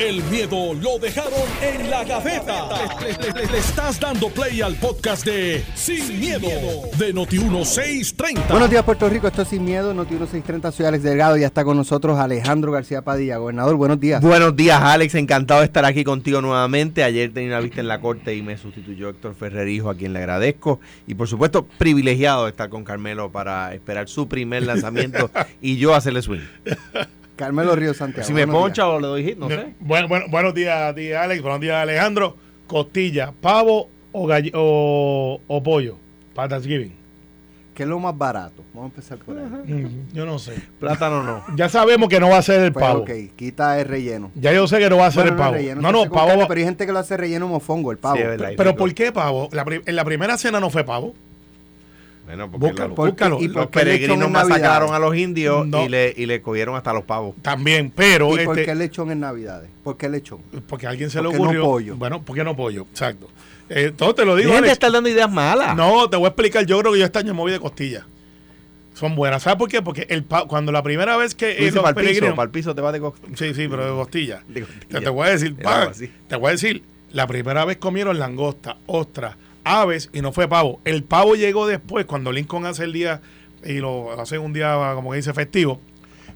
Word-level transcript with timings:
El 0.00 0.22
miedo 0.24 0.72
lo 0.72 0.98
dejaron 0.98 1.32
en 1.60 1.90
la 1.90 2.04
gaveta. 2.04 2.68
Le, 3.02 3.12
le- 3.12 3.32
le- 3.42 3.52
le 3.52 3.58
estás 3.58 4.00
dando 4.00 4.30
play 4.30 4.62
al 4.62 4.74
podcast 4.76 5.26
de 5.26 5.62
Sin, 5.74 6.18
miedo, 6.18 6.48
de 6.96 7.14
Noti1630. 7.14 8.48
Buenos 8.48 8.70
días, 8.70 8.82
Puerto 8.82 9.10
Rico. 9.10 9.26
Esto 9.28 9.42
es 9.42 9.48
Sin 9.48 9.62
Miedo, 9.62 9.92
Noti 9.92 10.12
1630. 10.14 10.72
Soy 10.72 10.86
Alex 10.86 11.02
Delgado 11.04 11.36
y 11.36 11.40
ya 11.40 11.48
está 11.48 11.64
con 11.64 11.76
nosotros 11.76 12.18
Alejandro 12.18 12.72
García 12.72 13.02
Padilla. 13.02 13.36
Gobernador, 13.36 13.76
buenos 13.76 14.00
días. 14.00 14.22
Buenos 14.22 14.56
días, 14.56 14.80
Alex. 14.80 15.14
Encantado 15.16 15.60
de 15.60 15.66
estar 15.66 15.84
aquí 15.84 16.02
contigo 16.02 16.40
nuevamente. 16.40 17.04
Ayer 17.04 17.30
tenía 17.34 17.50
una 17.50 17.60
vista 17.60 17.80
en 17.80 17.88
la 17.88 18.00
corte 18.00 18.34
y 18.34 18.40
me 18.40 18.56
sustituyó 18.56 19.10
Héctor 19.10 19.34
Ferrerijo, 19.34 19.90
a 19.90 19.94
quien 19.96 20.14
le 20.14 20.20
agradezco. 20.20 20.80
Y 21.06 21.14
por 21.14 21.28
supuesto, 21.28 21.66
privilegiado 21.76 22.44
de 22.44 22.50
estar 22.52 22.70
con 22.70 22.84
Carmelo 22.84 23.30
para 23.32 23.74
esperar 23.74 24.08
su 24.08 24.28
primer 24.28 24.62
lanzamiento 24.62 25.30
y 25.60 25.76
yo 25.76 25.94
hacerle 25.94 26.22
swing. 26.22 26.40
Carmelo 27.40 27.74
Río 27.74 27.94
Santiago. 27.94 28.26
Si 28.26 28.32
me 28.32 28.46
poncha 28.46 28.86
o 28.88 29.00
le 29.00 29.06
doy 29.06 29.24
hit, 29.24 29.38
no 29.38 29.48
sé. 29.48 29.74
Bueno, 29.80 30.06
bueno, 30.08 30.26
buenos 30.28 30.54
días 30.54 30.76
a 30.80 30.94
ti, 30.94 31.12
Alex. 31.12 31.42
Buenos 31.42 31.60
días, 31.60 31.76
Alejandro. 31.82 32.36
Costilla, 32.66 33.32
pavo 33.40 33.88
o, 34.12 34.28
o, 34.54 35.40
o 35.46 35.62
pollo 35.62 35.96
para 36.34 36.48
Thanksgiving. 36.48 36.88
días. 36.88 37.00
¿Qué 37.74 37.84
es 37.84 37.88
lo 37.88 37.98
más 37.98 38.16
barato? 38.18 38.62
Vamos 38.74 38.90
a 38.90 38.94
empezar 38.94 39.18
por 39.18 39.38
ahí. 39.38 39.44
Mm, 39.72 40.12
yo 40.12 40.26
no 40.26 40.38
sé. 40.38 40.52
Plátano 40.78 41.22
no. 41.22 41.42
Ya 41.56 41.68
sabemos 41.70 42.08
que 42.10 42.20
no 42.20 42.28
va 42.28 42.36
a 42.38 42.42
ser 42.42 42.60
el 42.62 42.72
Pues, 42.72 42.84
pavo. 42.84 43.00
ok, 43.00 43.10
quita 43.36 43.80
el 43.80 43.86
relleno. 43.88 44.30
Ya 44.34 44.52
yo 44.52 44.66
sé 44.68 44.78
que 44.78 44.90
no 44.90 44.98
va 44.98 45.06
a 45.06 45.10
ser 45.10 45.22
Bueno, 45.22 45.36
el 45.36 45.38
pavo. 45.38 45.54
relleno 45.54 45.80
no, 45.80 45.88
se 45.88 45.92
no, 45.92 46.00
con 46.00 46.10
pavo. 46.10 46.26
carne, 46.28 46.42
va- 46.42 46.48
pero 46.48 46.58
hay 46.58 46.64
gente 46.66 46.84
que 46.86 46.92
lo 46.92 46.98
hace 46.98 47.16
relleno 47.16 47.48
mofongo, 47.48 47.90
el 47.90 47.96
pavo. 47.98 48.16
Sí, 48.16 48.22
es 48.22 48.28
verdad. 48.28 48.50
pero. 48.56 48.76
¿por 48.76 48.92
qué 48.92 49.12
pavo? 49.12 49.48
La 49.52 49.64
en 49.86 49.96
la 49.96 50.04
primera 50.04 50.36
cena 50.36 50.60
no 50.60 50.68
fue 50.68 50.84
pavo. 50.84 51.14
Bueno, 52.36 52.50
porque 52.50 52.66
Búscalo, 52.68 52.94
búscalo. 52.94 53.40
¿Y 53.40 53.48
los 53.48 53.66
peregrinos 53.66 54.30
masacraron 54.30 54.94
a 54.94 54.98
los 54.98 55.16
indios 55.16 55.66
No. 55.66 55.84
y, 55.84 55.88
le, 55.88 56.14
y 56.16 56.26
le 56.26 56.40
cogieron 56.42 56.76
hasta 56.76 56.92
los 56.92 57.04
pavos. 57.04 57.34
También, 57.42 57.92
pero 57.94 58.28
¿Y 58.40 58.44
por 58.44 58.58
este, 58.58 58.70
qué 58.70 58.74
lechón 58.76 59.10
en 59.10 59.20
Navidades? 59.20 59.68
¿Por 59.82 59.96
qué 59.96 60.08
lechón? 60.08 60.38
porque 60.68 60.86
a 60.86 60.90
alguien 60.90 61.10
se 61.10 61.18
¿Por 61.18 61.26
le 61.26 61.32
qué 61.32 61.38
no 61.38 61.44
ocurrió. 61.44 61.62
pollo? 61.64 61.96
Bueno, 61.96 62.22
¿por 62.22 62.36
qué 62.36 62.44
no 62.44 62.54
pollo? 62.56 62.86
Exacto. 62.90 63.28
Eh, 63.68 63.92
todo 63.96 64.14
te 64.14 64.24
lo 64.24 64.34
digo, 64.36 64.52
Alex. 64.56 64.72
estar 64.72 64.90
dando 64.90 65.08
ideas 65.08 65.30
malas. 65.30 65.76
No, 65.76 66.08
te 66.10 66.16
voy 66.16 66.26
a 66.26 66.28
explicar. 66.28 66.64
Yo 66.66 66.78
creo 66.80 66.92
que 66.92 66.98
yo 66.98 67.04
este 67.04 67.18
año 67.20 67.34
me 67.34 67.40
voy 67.40 67.52
de 67.52 67.60
costilla. 67.60 68.06
Son 68.94 69.14
buenas. 69.14 69.42
¿Sabes 69.44 69.58
por 69.58 69.68
qué? 69.68 69.80
Porque 69.80 70.06
el 70.10 70.24
pa- 70.24 70.46
cuando 70.46 70.72
la 70.72 70.82
primera 70.82 71.16
vez 71.16 71.34
que 71.34 71.54
los 71.70 71.74
para 71.82 71.88
el 71.90 71.94
piso, 71.94 72.20
peregrinos- 72.20 72.34
para 72.34 72.44
el 72.46 72.50
piso 72.50 72.74
te 72.74 72.80
vas 72.80 72.92
de 72.92 73.00
co- 73.00 73.14
Sí, 73.36 73.54
sí, 73.54 73.66
pero 73.68 73.86
de 73.86 73.92
costilla. 73.92 74.42
de 74.48 74.60
costilla. 74.62 74.86
Te, 74.88 75.00
te 75.00 75.08
voy 75.08 75.26
a 75.26 75.30
decir, 75.30 75.54
Era 75.58 75.62
pa, 75.70 75.78
algo 75.80 75.90
así. 75.92 76.10
te 76.28 76.36
voy 76.36 76.48
a 76.48 76.52
decir, 76.52 76.82
la 77.12 77.26
primera 77.26 77.64
vez 77.64 77.78
comieron 77.78 78.18
langosta, 78.18 78.76
ostras, 78.86 79.36
aves 79.78 80.10
y 80.12 80.20
no 80.20 80.32
fue 80.32 80.48
pavo. 80.48 80.80
El 80.84 81.04
pavo 81.04 81.34
llegó 81.34 81.66
después, 81.66 82.06
cuando 82.06 82.32
Lincoln 82.32 82.66
hace 82.66 82.84
el 82.84 82.92
día, 82.92 83.20
y 83.64 83.74
lo 83.74 84.18
hace 84.20 84.38
un 84.38 84.52
día, 84.52 84.92
como 84.94 85.10
que 85.10 85.18
dice, 85.18 85.32
festivo, 85.32 85.80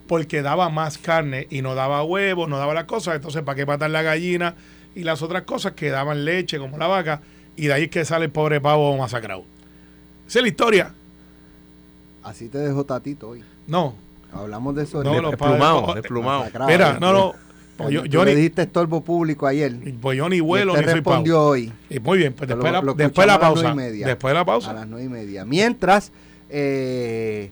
porque 0.06 0.42
daba 0.42 0.68
más 0.68 0.98
carne 0.98 1.46
y 1.50 1.62
no 1.62 1.74
daba 1.74 2.02
huevos, 2.02 2.48
no 2.48 2.58
daba 2.58 2.74
las 2.74 2.84
cosas. 2.84 3.16
Entonces, 3.16 3.42
¿para 3.42 3.56
qué 3.56 3.66
matar 3.66 3.90
la 3.90 4.02
gallina 4.02 4.55
y 4.94 5.05
las 5.05 5.22
otras 5.22 5.42
cosas 5.42 5.72
que 5.72 5.90
daban 5.90 6.24
leche, 6.24 6.58
como 6.58 6.78
la 6.78 6.86
vaca? 6.86 7.22
Y 7.56 7.66
de 7.66 7.72
ahí 7.72 7.82
es 7.84 7.90
que 7.90 8.05
sale 8.05 8.27
el 8.27 8.30
pobre 8.30 8.60
pavo 8.60 8.96
masacrado. 8.96 9.44
Esa 10.27 10.38
es 10.40 10.42
la 10.42 10.48
historia. 10.48 10.94
Así 12.22 12.48
te 12.48 12.58
dejó 12.58 12.84
Tatito 12.84 13.28
hoy. 13.30 13.44
No, 13.66 13.94
Hablamos 14.34 14.74
de 14.74 14.82
eso. 14.82 15.02
No, 15.02 15.20
los 15.20 15.30
Desplumado, 15.32 15.94
desplumado. 15.94 16.46
Mira, 16.66 16.98
no, 17.00 17.12
no. 17.12 17.34
Pues 17.77 17.91
yo, 17.91 18.03
Tú 18.03 18.08
yo 18.08 18.25
le 18.25 18.36
dijiste 18.36 18.62
estorbo 18.62 19.00
público 19.03 19.47
ayer. 19.47 19.75
pues 20.00 20.17
yo 20.17 20.28
ni 20.28 20.36
Y 20.36 20.41
vuelo 20.41 20.77
ni 20.77 20.84
soy 20.84 20.92
respondió 20.94 21.42
hoy. 21.42 21.72
Y 21.91 21.98
muy 21.98 22.19
bien, 22.19 22.33
pues 22.33 22.48
lo- 22.48 22.56
después, 22.56 22.72
lo 22.72 22.83
la, 22.83 22.94
después 22.94 23.27
la 23.27 23.34
a 23.34 23.39
las 23.39 23.48
pausa. 23.48 23.75
media. 23.75 24.06
Después 24.06 24.30
de 24.30 24.34
la 24.34 24.41
A 24.41 24.44
pausa. 24.44 24.72
las 24.72 24.86
nueve 24.86 25.06
y 25.06 25.08
media. 25.08 25.44
Mientras 25.44 26.12
eh, 26.50 27.50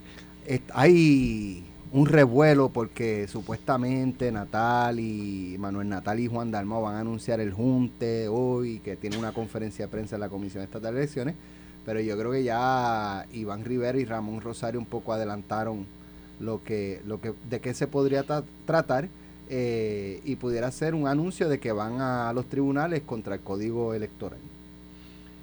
hay 0.73 1.65
un 1.93 2.07
revuelo 2.07 2.71
porque 2.71 3.27
supuestamente 3.29 4.33
Natal 4.33 4.99
y 4.99 5.57
Manuel 5.59 5.89
Natal 5.89 6.21
y 6.21 6.27
Juan 6.27 6.51
Dalmau 6.51 6.83
van 6.83 6.95
a 6.95 7.01
anunciar 7.01 7.41
el 7.41 7.53
junte 7.53 8.29
hoy, 8.29 8.79
que 8.79 8.97
tiene 8.97 9.19
una 9.19 9.33
conferencia 9.33 9.87
de 9.87 9.91
prensa 9.91 10.17
en 10.17 10.21
la 10.21 10.29
Comisión 10.29 10.63
Estatal 10.63 10.95
de 10.95 11.01
Elecciones, 11.01 11.35
pero 11.85 12.01
yo 12.01 12.17
creo 12.17 12.33
que 12.33 12.45
ya 12.45 13.27
Iván 13.33 13.65
Rivera 13.65 13.99
y 13.99 14.05
Ramón 14.05 14.41
Rosario 14.41 14.81
un 14.81 14.87
poco 14.87 15.13
adelantaron 15.13 15.85
lo 16.41 16.63
que, 16.65 17.01
lo 17.07 17.21
que, 17.21 17.35
de 17.51 17.61
qué 17.61 17.75
se 17.75 17.87
podría 17.87 18.25
tra- 18.27 18.45
tratar 18.65 19.09
eh, 19.49 20.21
y 20.25 20.37
pudiera 20.37 20.71
ser 20.71 20.95
un 20.95 21.07
anuncio 21.07 21.49
de 21.49 21.59
que 21.59 21.73
van 21.73 22.01
a 22.01 22.33
los 22.33 22.47
tribunales 22.47 23.03
contra 23.05 23.35
el 23.35 23.41
código 23.41 23.95
electoral. 23.95 24.39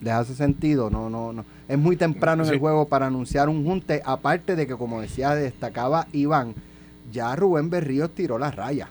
¿Les 0.01 0.13
hace 0.13 0.33
sentido? 0.33 0.89
No, 0.89 1.09
no, 1.09 1.33
no. 1.33 1.43
Es 1.67 1.77
muy 1.77 1.97
temprano 1.97 2.43
en 2.45 2.49
el 2.53 2.59
juego 2.59 2.87
para 2.87 3.07
anunciar 3.07 3.49
un 3.49 3.65
junte, 3.65 4.01
aparte 4.05 4.55
de 4.55 4.65
que, 4.65 4.75
como 4.75 5.01
decía, 5.01 5.35
destacaba 5.35 6.07
Iván, 6.13 6.53
ya 7.11 7.35
Rubén 7.35 7.69
Berríos 7.69 8.11
tiró 8.15 8.39
la 8.39 8.49
raya. 8.51 8.87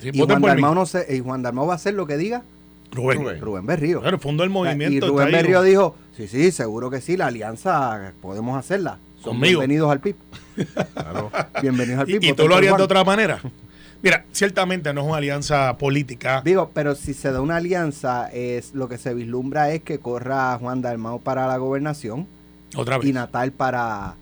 Sí, 0.00 0.10
Y 0.12 0.18
Juan. 0.20 0.40
Dalmau 0.42 0.74
no 0.74 0.86
se, 0.86 1.14
y 1.14 1.20
Juan 1.20 1.42
Dalmau 1.42 1.66
va 1.66 1.74
a 1.74 1.76
hacer 1.76 1.94
lo 1.94 2.06
que 2.06 2.16
diga 2.16 2.42
Rubén. 2.90 3.18
Rubén. 3.22 3.40
Rubén 3.40 3.66
Berríos. 3.66 4.00
Claro, 4.02 4.18
fundó 4.18 4.44
el 4.44 4.50
y 4.50 4.52
movimiento. 4.52 5.08
Rubén 5.08 5.26
está 5.26 5.36
ahí. 5.36 5.42
Berríos 5.42 5.64
dijo, 5.64 5.94
sí, 6.16 6.26
sí, 6.26 6.50
seguro 6.52 6.90
que 6.90 7.00
sí, 7.00 7.16
la 7.18 7.26
alianza 7.26 8.12
podemos 8.22 8.56
hacerla. 8.58 8.98
Son 9.22 9.34
Conmigo. 9.34 9.60
bienvenidos 9.60 9.90
al 9.92 10.00
PIB. 10.00 10.16
Claro. 10.94 11.30
Bienvenidos 11.60 12.00
al 12.00 12.08
¿Y, 12.10 12.12
PIB. 12.14 12.22
y 12.24 12.30
voten 12.30 12.44
tú 12.44 12.48
lo 12.48 12.56
harías 12.56 12.70
Juan. 12.70 12.78
de 12.78 12.84
otra 12.84 13.04
manera? 13.04 13.40
Mira, 14.04 14.26
ciertamente 14.32 14.92
no 14.92 15.00
es 15.00 15.06
una 15.06 15.16
alianza 15.16 15.78
política. 15.78 16.42
Digo, 16.44 16.70
pero 16.74 16.94
si 16.94 17.14
se 17.14 17.32
da 17.32 17.40
una 17.40 17.56
alianza, 17.56 18.28
es 18.30 18.74
lo 18.74 18.86
que 18.86 18.98
se 18.98 19.14
vislumbra 19.14 19.72
es 19.72 19.82
que 19.82 19.98
corra 19.98 20.58
Juan 20.58 20.82
Dalmau 20.82 21.22
para 21.22 21.46
la 21.46 21.56
gobernación 21.56 22.26
Otra 22.76 22.98
vez. 22.98 23.08
y 23.08 23.14
Natal 23.14 23.52
para, 23.52 24.16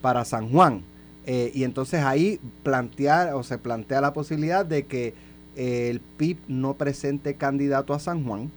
para 0.00 0.24
San 0.24 0.50
Juan. 0.50 0.82
Eh, 1.24 1.52
y 1.54 1.62
entonces 1.62 2.02
ahí 2.02 2.40
plantear 2.64 3.32
o 3.34 3.44
se 3.44 3.58
plantea 3.58 4.00
la 4.00 4.12
posibilidad 4.12 4.66
de 4.66 4.86
que 4.86 5.14
eh, 5.54 5.88
el 5.88 6.00
PIB 6.00 6.38
no 6.48 6.74
presente 6.74 7.34
candidato 7.34 7.94
a 7.94 8.00
San 8.00 8.24
Juan 8.24 8.50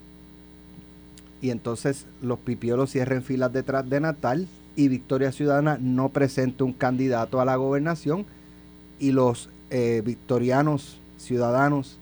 y 1.44 1.52
entonces 1.52 2.08
los 2.24 2.40
pipiolos 2.40 2.92
cierren 2.92 3.22
filas 3.22 3.54
detrás 3.54 3.88
de 3.88 4.00
Natal 4.00 4.48
y 4.76 4.88
Victoria 4.88 5.32
Ciudadana 5.32 5.78
no 5.80 6.10
presente 6.10 6.64
un 6.64 6.74
candidato 6.74 7.40
a 7.40 7.46
la 7.46 7.56
gobernación 7.56 8.26
y 9.00 9.12
los 9.12 9.50
eh, 9.72 10.02
victorianos 10.04 10.98
ciudadanos 11.18 11.98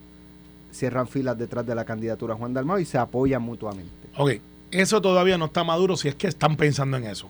cierran 0.72 1.08
filas 1.08 1.38
detrás 1.38 1.66
de 1.68 1.76
la 1.76 1.86
candidatura 1.86 2.36
Juan 2.36 2.54
Dalmau 2.54 2.80
y 2.80 2.86
se 2.86 2.98
apoyan 2.98 3.44
mutuamente. 3.44 3.92
Ok, 4.18 4.34
eso 4.72 5.02
todavía 5.02 5.38
no 5.38 5.46
está 5.46 5.64
maduro 5.64 5.96
si 5.96 6.08
es 6.08 6.16
que 6.16 6.28
están 6.28 6.58
pensando 6.58 6.98
en 6.98 7.06
eso. 7.06 7.30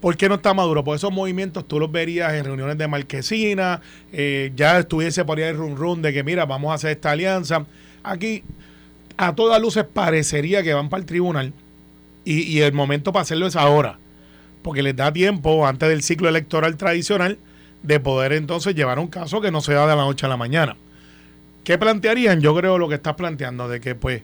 ¿Por 0.00 0.16
qué 0.16 0.28
no 0.28 0.36
está 0.36 0.52
maduro? 0.52 0.82
Porque 0.82 0.96
esos 0.96 1.12
movimientos 1.12 1.66
tú 1.66 1.78
los 1.78 1.90
verías 1.92 2.32
en 2.34 2.44
reuniones 2.44 2.76
de 2.76 2.88
marquesina, 2.88 3.80
eh, 4.12 4.52
ya 4.56 4.78
estuviese 4.78 5.24
por 5.24 5.38
ahí 5.38 5.44
el 5.44 5.56
run 5.56 5.76
run 5.76 6.02
de 6.02 6.12
que 6.12 6.24
mira, 6.24 6.44
vamos 6.44 6.72
a 6.72 6.74
hacer 6.74 6.90
esta 6.90 7.12
alianza. 7.12 7.64
Aquí 8.02 8.42
a 9.16 9.34
todas 9.34 9.60
luces 9.60 9.84
parecería 9.84 10.62
que 10.62 10.74
van 10.74 10.88
para 10.88 11.00
el 11.00 11.06
tribunal 11.06 11.52
y, 12.24 12.42
y 12.42 12.62
el 12.62 12.72
momento 12.72 13.12
para 13.12 13.22
hacerlo 13.22 13.46
es 13.46 13.54
ahora, 13.54 13.98
porque 14.62 14.82
les 14.82 14.96
da 14.96 15.12
tiempo 15.12 15.66
antes 15.66 15.88
del 15.88 16.02
ciclo 16.02 16.28
electoral 16.28 16.76
tradicional 16.76 17.38
de 17.82 18.00
poder 18.00 18.32
entonces 18.32 18.74
llevar 18.74 18.98
un 18.98 19.08
caso 19.08 19.40
que 19.40 19.50
no 19.50 19.60
se 19.60 19.74
da 19.74 19.82
de 19.86 19.96
la 19.96 20.02
noche 20.02 20.26
a 20.26 20.28
la 20.28 20.36
mañana. 20.36 20.76
¿Qué 21.64 21.78
plantearían? 21.78 22.40
Yo 22.40 22.54
creo 22.56 22.78
lo 22.78 22.88
que 22.88 22.96
estás 22.96 23.14
planteando, 23.14 23.68
de 23.68 23.80
que 23.80 23.94
pues 23.94 24.22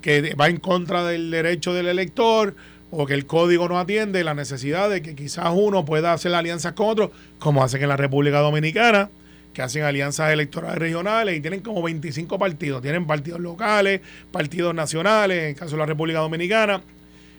que 0.00 0.34
va 0.34 0.48
en 0.48 0.58
contra 0.58 1.04
del 1.04 1.30
derecho 1.30 1.74
del 1.74 1.88
elector 1.88 2.54
o 2.90 3.06
que 3.06 3.14
el 3.14 3.26
código 3.26 3.68
no 3.68 3.78
atiende 3.78 4.22
la 4.22 4.34
necesidad 4.34 4.88
de 4.88 5.02
que 5.02 5.16
quizás 5.16 5.50
uno 5.52 5.84
pueda 5.84 6.12
hacer 6.12 6.32
alianzas 6.34 6.72
con 6.74 6.88
otro, 6.88 7.10
como 7.40 7.64
hacen 7.64 7.82
en 7.82 7.88
la 7.88 7.96
República 7.96 8.38
Dominicana, 8.38 9.10
que 9.52 9.62
hacen 9.62 9.82
alianzas 9.82 10.30
electorales 10.32 10.78
regionales 10.78 11.36
y 11.36 11.40
tienen 11.40 11.60
como 11.60 11.82
25 11.82 12.38
partidos. 12.38 12.82
Tienen 12.82 13.06
partidos 13.06 13.40
locales, 13.40 14.00
partidos 14.30 14.72
nacionales, 14.74 15.38
en 15.42 15.48
el 15.50 15.54
caso 15.56 15.72
de 15.72 15.78
la 15.78 15.86
República 15.86 16.20
Dominicana, 16.20 16.82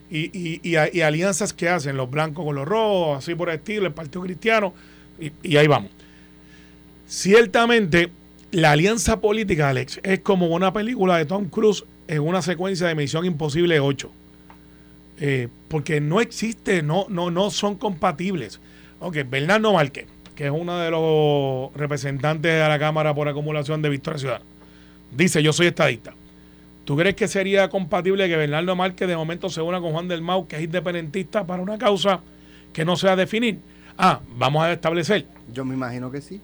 y, 0.09 0.25
y- 0.37 0.59
y- 0.63 0.97
y 0.97 1.01
alianzas 1.01 1.53
que 1.53 1.69
hacen 1.69 1.95
los 1.95 2.09
blancos 2.09 2.43
con 2.43 2.55
los 2.55 2.67
rojos, 2.67 3.19
así 3.19 3.33
por 3.35 3.49
el 3.49 3.55
estilo, 3.55 3.85
el 3.85 3.93
Partido 3.93 4.21
Cristiano, 4.23 4.73
y, 5.19 5.57
ahí 5.57 5.67
vamos. 5.67 5.91
Ciertamente, 7.07 8.11
la 8.51 8.71
alianza 8.71 9.19
política, 9.19 9.69
Alex, 9.69 9.99
es 10.03 10.19
como 10.19 10.47
una 10.47 10.73
película 10.73 11.17
de 11.17 11.25
Tom 11.25 11.49
Cruise 11.49 11.85
en 12.07 12.21
una 12.21 12.41
secuencia 12.41 12.87
de 12.87 12.95
Misión 12.95 13.25
Imposible 13.25 13.79
8. 13.79 14.11
Eh, 15.19 15.47
porque 15.67 15.99
no 15.99 16.21
existe, 16.21 16.83
no, 16.83 17.07
no, 17.09 17.31
no 17.31 17.49
son 17.49 17.75
compatibles. 17.75 18.59
Ok, 18.99 19.17
Bernardo 19.29 19.73
Márquez, 19.73 20.05
que 20.35 20.45
es 20.45 20.51
uno 20.51 20.77
de 20.77 20.91
los 20.91 21.73
representantes 21.73 22.51
de 22.51 22.59
la 22.59 22.77
Cámara 22.77 23.13
por 23.13 23.27
acumulación 23.27 23.81
de 23.81 23.89
Victoria 23.89 24.19
Ciudadana, 24.19 24.45
dice, 25.11 25.41
yo 25.41 25.53
soy 25.53 25.67
estadista. 25.67 26.13
¿Tú 26.85 26.95
crees 26.95 27.15
que 27.15 27.27
sería 27.27 27.69
compatible 27.69 28.29
que 28.29 28.37
Bernardo 28.37 28.75
Márquez 28.75 29.07
de 29.07 29.17
momento 29.17 29.49
se 29.49 29.61
una 29.61 29.81
con 29.81 29.91
Juan 29.91 30.07
del 30.07 30.21
Mau, 30.21 30.47
que 30.47 30.55
es 30.55 30.63
independentista 30.63 31.45
para 31.45 31.61
una 31.61 31.77
causa 31.77 32.21
que 32.71 32.85
no 32.85 32.95
sea 32.95 33.15
definir? 33.15 33.59
Ah, 33.97 34.19
vamos 34.37 34.63
a 34.63 34.71
establecer. 34.71 35.25
Yo 35.51 35.65
me 35.65 35.73
imagino 35.73 36.11
que 36.11 36.21
sí. 36.21 36.41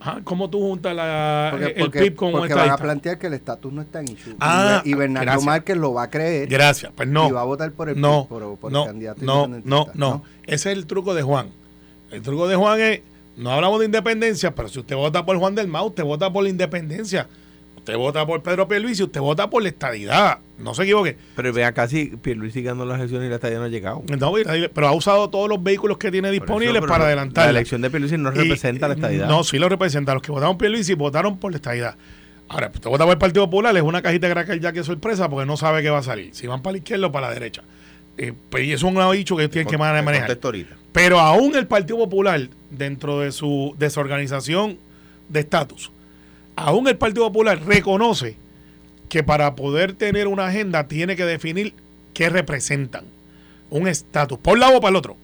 Ajá, 0.00 0.20
¿Cómo 0.24 0.50
tú 0.50 0.58
juntas 0.58 0.96
la, 0.96 1.48
Porque, 1.52 1.66
el 1.66 1.74
porque- 1.84 2.00
PIB 2.00 2.14
con 2.16 2.28
un 2.34 2.40
porque 2.40 2.54
van 2.54 2.70
a 2.70 2.76
plantear 2.76 3.18
que 3.18 3.28
el 3.28 3.34
estatus 3.34 3.72
no 3.72 3.82
está 3.82 4.00
en 4.00 4.08
issue. 4.08 4.34
Ah, 4.40 4.82
y, 4.84 4.94
Bernardo 4.94 5.26
gracias. 5.26 5.44
Márquez 5.46 5.76
lo 5.76 5.94
va 5.94 6.02
a 6.04 6.10
creer 6.10 6.48
Gracias, 6.48 6.90
pues 6.96 7.08
no. 7.08 7.28
y 7.28 7.32
va 7.32 7.42
a 7.42 7.44
votar 7.44 7.70
por 7.70 7.88
el, 7.88 8.00
no, 8.00 8.26
por, 8.28 8.56
por 8.58 8.70
el 8.70 8.72
no, 8.72 8.86
candidato 8.86 9.20
no, 9.24 9.46
no, 9.46 9.56
independentista, 9.58 9.92
no, 9.94 10.22
Ese 10.44 10.72
es 10.72 10.76
el 10.78 10.86
truco 10.86 11.14
de 11.14 11.22
Juan. 11.22 11.50
El 12.10 12.20
truco 12.22 12.48
de 12.48 12.56
Juan 12.56 12.80
es, 12.80 13.00
no 13.36 13.52
hablamos 13.52 13.78
de 13.78 13.86
independencia, 13.86 14.52
pero 14.54 14.68
si 14.68 14.80
usted 14.80 14.96
vota 14.96 15.24
por 15.24 15.38
Juan 15.38 15.54
del 15.54 15.68
Mau, 15.68 15.86
usted 15.86 16.02
vota 16.02 16.32
por 16.32 16.42
la 16.42 16.50
independencia. 16.50 17.28
Usted 17.82 17.96
vota 17.96 18.24
por 18.24 18.40
Pedro 18.44 18.68
Pierluisi, 18.68 19.02
usted 19.02 19.20
vota 19.20 19.50
por 19.50 19.60
la 19.60 19.70
estadidad. 19.70 20.38
No 20.56 20.72
se 20.72 20.84
equivoque. 20.84 21.16
Pero 21.34 21.52
vea, 21.52 21.72
casi 21.72 22.16
Pierluisi 22.16 22.62
ganó 22.62 22.84
las 22.84 23.00
elecciones 23.00 23.26
y 23.26 23.28
la 23.28 23.34
estadía 23.34 23.58
no 23.58 23.64
ha 23.64 23.68
llegado. 23.68 24.04
No, 24.20 24.34
pero 24.72 24.86
ha 24.86 24.92
usado 24.92 25.28
todos 25.30 25.48
los 25.48 25.60
vehículos 25.60 25.98
que 25.98 26.12
tiene 26.12 26.30
disponibles 26.30 26.76
eso, 26.76 26.86
para 26.86 27.06
adelantar. 27.06 27.46
La 27.46 27.50
elección 27.50 27.82
de 27.82 27.90
Pierluisi 27.90 28.16
no 28.18 28.30
representa 28.30 28.86
la 28.86 28.94
estadidad. 28.94 29.26
No, 29.26 29.42
sí 29.42 29.58
lo 29.58 29.68
representa. 29.68 30.14
Los 30.14 30.22
que 30.22 30.30
votaron 30.30 30.56
Pierluisi 30.56 30.94
votaron 30.94 31.38
por 31.38 31.50
la 31.50 31.56
estadidad. 31.56 31.96
Ahora, 32.48 32.70
usted 32.72 32.88
vota 32.88 33.02
por 33.02 33.14
el 33.14 33.18
Partido 33.18 33.46
Popular, 33.46 33.76
es 33.76 33.82
una 33.82 34.00
cajita 34.00 34.32
de 34.32 34.60
ya 34.60 34.72
que 34.72 34.80
es 34.80 34.86
sorpresa 34.86 35.28
porque 35.28 35.44
no 35.44 35.56
sabe 35.56 35.82
qué 35.82 35.90
va 35.90 35.98
a 35.98 36.02
salir. 36.04 36.32
Si 36.36 36.46
van 36.46 36.62
para 36.62 36.72
la 36.72 36.78
izquierda 36.78 37.08
o 37.08 37.10
para 37.10 37.26
la 37.26 37.34
derecha. 37.34 37.64
Eh, 38.16 38.32
pues, 38.48 38.62
y 38.62 38.72
eso 38.72 38.88
es 38.88 38.94
un 38.94 39.12
dicho 39.12 39.36
que 39.36 39.48
tienen 39.48 39.68
que 39.68 39.76
manejar. 39.76 40.38
Pero 40.92 41.18
aún 41.18 41.56
el 41.56 41.66
Partido 41.66 41.98
Popular, 41.98 42.48
dentro 42.70 43.18
de 43.18 43.32
su 43.32 43.74
desorganización 43.76 44.78
de 45.28 45.40
estatus, 45.40 45.90
aún 46.56 46.88
el 46.88 46.96
Partido 46.96 47.26
Popular 47.26 47.60
reconoce 47.64 48.36
que 49.08 49.22
para 49.22 49.54
poder 49.54 49.92
tener 49.92 50.26
una 50.26 50.46
agenda 50.46 50.88
tiene 50.88 51.16
que 51.16 51.24
definir 51.24 51.74
qué 52.14 52.28
representan. 52.28 53.04
Un 53.70 53.88
estatus, 53.88 54.38
por 54.38 54.54
un 54.54 54.60
lado 54.60 54.78
o 54.78 54.80
para 54.80 54.90
el 54.90 54.96
otro. 54.96 55.16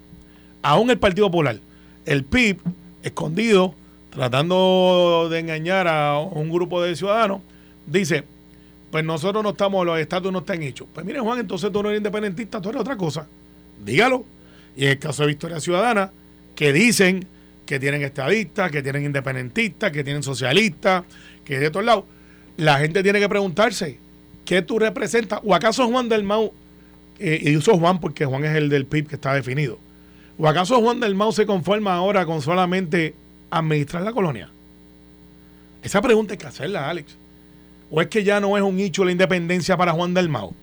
Aún 0.63 0.91
el 0.91 0.99
Partido 0.99 1.27
Popular, 1.29 1.59
el 2.07 2.25
PIB, 2.25 2.59
escondido, 3.03 3.75
tratando 4.11 5.29
de 5.31 5.39
engañar 5.39 5.87
a 5.89 6.19
un 6.19 6.51
grupo 6.51 6.83
de 6.83 6.97
ciudadanos, 6.97 7.41
dice, 7.87 8.25
pues 8.91 9.05
nosotros 9.05 9.43
no 9.43 9.51
estamos, 9.51 9.85
los 9.85 9.99
estatus 9.99 10.33
no 10.33 10.41
están 10.41 10.63
hechos. 10.63 10.89
Pues 10.93 11.05
mire 11.05 11.21
Juan, 11.21 11.39
entonces 11.39 11.71
tú 11.71 11.83
no 11.83 11.91
eres 11.91 12.01
independentista, 12.01 12.61
tú 12.61 12.71
eres 12.71 12.81
otra 12.81 12.97
cosa. 12.97 13.27
Dígalo. 13.85 14.25
Y 14.77 14.85
en 14.85 14.91
el 14.93 14.99
caso 14.99 15.23
de 15.23 15.29
Victoria 15.29 15.61
Ciudadana, 15.61 16.11
que 16.55 16.73
dicen 16.73 17.27
que 17.69 17.79
tienen 17.79 18.01
estadistas, 18.01 18.71
que 18.71 18.83
tienen 18.83 19.05
independentistas, 19.05 19.93
que 19.93 20.03
tienen 20.03 20.23
socialistas, 20.23 21.05
que 21.45 21.59
de 21.59 21.71
todos 21.71 21.85
lados, 21.85 22.05
la 22.57 22.79
gente 22.79 23.03
tiene 23.03 23.21
que 23.21 23.29
preguntarse, 23.29 23.99
¿qué 24.47 24.63
tú 24.63 24.79
representas? 24.79 25.41
¿O 25.45 25.55
acaso 25.55 25.87
Juan 25.87 26.09
del 26.09 26.25
Mau, 26.25 26.55
eh, 27.19 27.39
y 27.43 27.55
uso 27.59 27.77
Juan 27.77 28.01
porque 28.01 28.25
Juan 28.25 28.47
es 28.47 28.57
el 28.57 28.71
del 28.71 28.87
PIB 28.87 29.09
que 29.09 29.17
está 29.17 29.35
definido, 29.35 29.79
¿o 30.39 30.49
acaso 30.49 30.81
Juan 30.81 30.99
del 30.99 31.15
Mau 31.15 31.31
se 31.31 31.45
conforma 31.45 31.93
ahora 31.93 32.25
con 32.25 32.41
solamente 32.41 33.15
administrar 33.51 34.03
la 34.03 34.13
colonia? 34.13 34.49
Esa 35.83 36.01
pregunta 36.01 36.33
hay 36.33 36.39
que 36.39 36.47
hacerla, 36.47 36.89
Alex. 36.89 37.19
¿O 37.91 38.01
es 38.01 38.07
que 38.07 38.25
ya 38.25 38.41
no 38.41 38.57
es 38.57 38.63
un 38.63 38.81
hecho 38.81 39.05
la 39.05 39.13
independencia 39.13 39.77
para 39.77 39.93
Juan 39.93 40.15
del 40.15 40.31
Mau? 40.31 40.55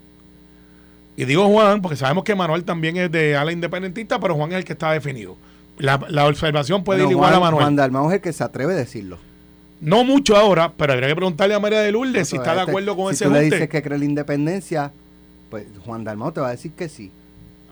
Y 1.16 1.26
digo 1.26 1.48
Juan 1.50 1.84
porque 1.84 1.98
sabemos 1.98 2.24
que 2.24 2.34
Manuel 2.34 2.64
también 2.64 2.98
es 2.98 3.12
de 3.12 3.36
ala 3.36 3.52
independentista, 3.52 4.20
pero 4.20 4.34
Juan 4.34 4.54
es 4.54 4.58
el 4.58 4.66
que 4.66 4.74
está 4.74 4.92
definido. 4.92 5.38
La, 5.78 6.00
la 6.10 6.28
observación 6.28 6.84
puede 6.84 7.04
ir 7.04 7.12
igual 7.12 7.32
Juan, 7.32 7.42
a 7.42 7.46
Manuel. 7.46 7.64
Juan 7.64 7.76
Dalmau 7.76 8.08
es 8.10 8.16
el 8.16 8.22
que 8.22 8.34
se 8.34 8.44
atreve 8.44 8.74
a 8.74 8.78
decirlo. 8.78 9.18
No 9.82 10.04
mucho 10.04 10.38
ahora, 10.38 10.74
pero 10.76 10.94
habría 10.94 11.10
que 11.10 11.16
preguntarle 11.16 11.54
a 11.54 11.60
María 11.60 11.82
de 11.82 11.92
Lourdes 11.92 12.30
si 12.30 12.38
está 12.38 12.54
de 12.54 12.60
este, 12.60 12.72
acuerdo 12.72 12.96
con 12.96 13.14
si 13.14 13.16
ese 13.16 13.26
tú 13.26 13.32
le 13.32 13.42
dices 13.42 13.70
que 13.70 13.82
cree 13.82 13.98
la 13.98 14.06
independencia, 14.06 14.92
pues 15.50 15.66
Juan 15.86 16.04
Dalmau 16.04 16.32
te 16.32 16.40
va 16.40 16.48
a 16.48 16.52
decir 16.52 16.72
que 16.72 16.88
sí. 16.88 17.12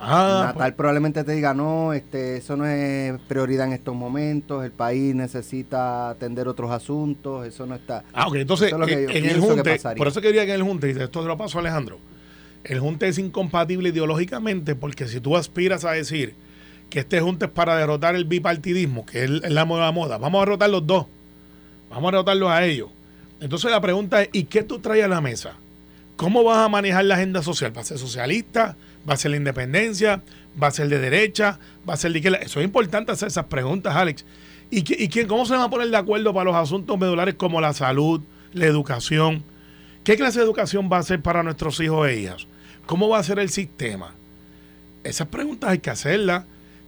Ah, 0.05 0.47
Natal 0.47 0.53
pues, 0.55 0.73
probablemente 0.73 1.23
te 1.23 1.31
diga, 1.31 1.53
no, 1.53 1.93
este, 1.93 2.37
eso 2.37 2.57
no 2.57 2.65
es 2.65 3.17
prioridad 3.21 3.67
en 3.67 3.73
estos 3.73 3.95
momentos, 3.95 4.65
el 4.65 4.71
país 4.71 5.15
necesita 5.15 6.09
atender 6.09 6.49
otros 6.49 6.71
asuntos, 6.71 7.47
eso 7.47 7.65
no 7.65 7.75
está. 7.75 8.03
ah, 8.11 8.27
ok, 8.27 8.35
entonces 8.35 8.73
es 8.73 8.87
eh, 8.89 9.07
en 9.09 9.25
el 9.25 9.39
junte, 9.39 9.79
por 9.95 10.07
eso 10.09 10.19
quería 10.19 10.45
que 10.45 10.53
en 10.53 10.59
el 10.59 10.63
junte, 10.63 10.87
y 10.87 10.91
esto 10.91 11.21
te 11.21 11.27
lo 11.27 11.37
paso 11.37 11.57
a 11.57 11.61
Alejandro, 11.61 11.99
el 12.65 12.81
junte 12.81 13.07
es 13.07 13.17
incompatible 13.17 13.89
ideológicamente 13.89 14.75
porque 14.75 15.07
si 15.07 15.21
tú 15.21 15.37
aspiras 15.37 15.85
a 15.85 15.91
decir 15.91 16.35
que 16.93 16.99
este 16.99 17.19
junte 17.21 17.45
es 17.45 17.51
para 17.51 17.75
derrotar 17.75 18.15
el 18.15 18.25
bipartidismo, 18.25 19.03
que 19.03 19.23
es 19.23 19.29
la 19.31 19.65
nueva 19.65 19.91
moda, 19.91 20.19
vamos 20.19 20.37
a 20.37 20.45
derrotar 20.45 20.69
los 20.69 20.85
dos, 20.85 21.07
vamos 21.89 22.09
a 22.09 22.11
derrotarlos 22.11 22.51
a 22.51 22.63
ellos. 22.63 22.89
Entonces 23.41 23.71
la 23.71 23.81
pregunta 23.81 24.21
es, 24.21 24.29
¿y 24.31 24.43
qué 24.43 24.61
tú 24.61 24.77
traes 24.77 25.03
a 25.03 25.07
la 25.07 25.19
mesa? 25.19 25.53
¿Cómo 26.17 26.43
vas 26.43 26.59
a 26.59 26.69
manejar 26.69 27.05
la 27.05 27.15
agenda 27.15 27.41
social? 27.41 27.75
¿Va 27.75 27.81
a 27.81 27.83
ser 27.83 27.97
socialista? 27.97 28.77
¿Va 29.09 29.15
a 29.15 29.17
ser 29.17 29.31
la 29.31 29.37
independencia? 29.37 30.21
¿Va 30.61 30.67
a 30.67 30.71
ser 30.71 30.87
de 30.87 30.99
derecha? 30.99 31.57
¿Va 31.89 31.95
a 31.95 31.97
ser 31.97 32.11
de 32.11 32.19
izquierda? 32.19 32.37
Eso 32.37 32.59
es 32.59 32.65
importante 32.65 33.11
hacer 33.11 33.27
esas 33.29 33.45
preguntas, 33.45 33.95
Alex. 33.95 34.23
¿Y, 34.69 34.83
qui- 34.83 34.95
y 34.99 35.07
quién, 35.07 35.27
cómo 35.27 35.47
se 35.47 35.53
van 35.53 35.63
a 35.63 35.69
poner 35.71 35.89
de 35.89 35.97
acuerdo 35.97 36.31
para 36.31 36.45
los 36.45 36.55
asuntos 36.55 36.95
medulares 36.99 37.33
como 37.33 37.59
la 37.59 37.73
salud, 37.73 38.21
la 38.53 38.67
educación? 38.67 39.43
¿Qué 40.03 40.15
clase 40.15 40.37
de 40.37 40.45
educación 40.45 40.91
va 40.93 40.99
a 40.99 41.03
ser 41.03 41.23
para 41.23 41.41
nuestros 41.41 41.79
hijos 41.79 42.07
e 42.07 42.19
hijas? 42.19 42.45
¿Cómo 42.85 43.09
va 43.09 43.17
a 43.17 43.23
ser 43.23 43.39
el 43.39 43.49
sistema? 43.49 44.13
Esas 45.03 45.27
preguntas 45.27 45.71
hay 45.71 45.79
que 45.79 45.89
hacerlas. 45.89 46.43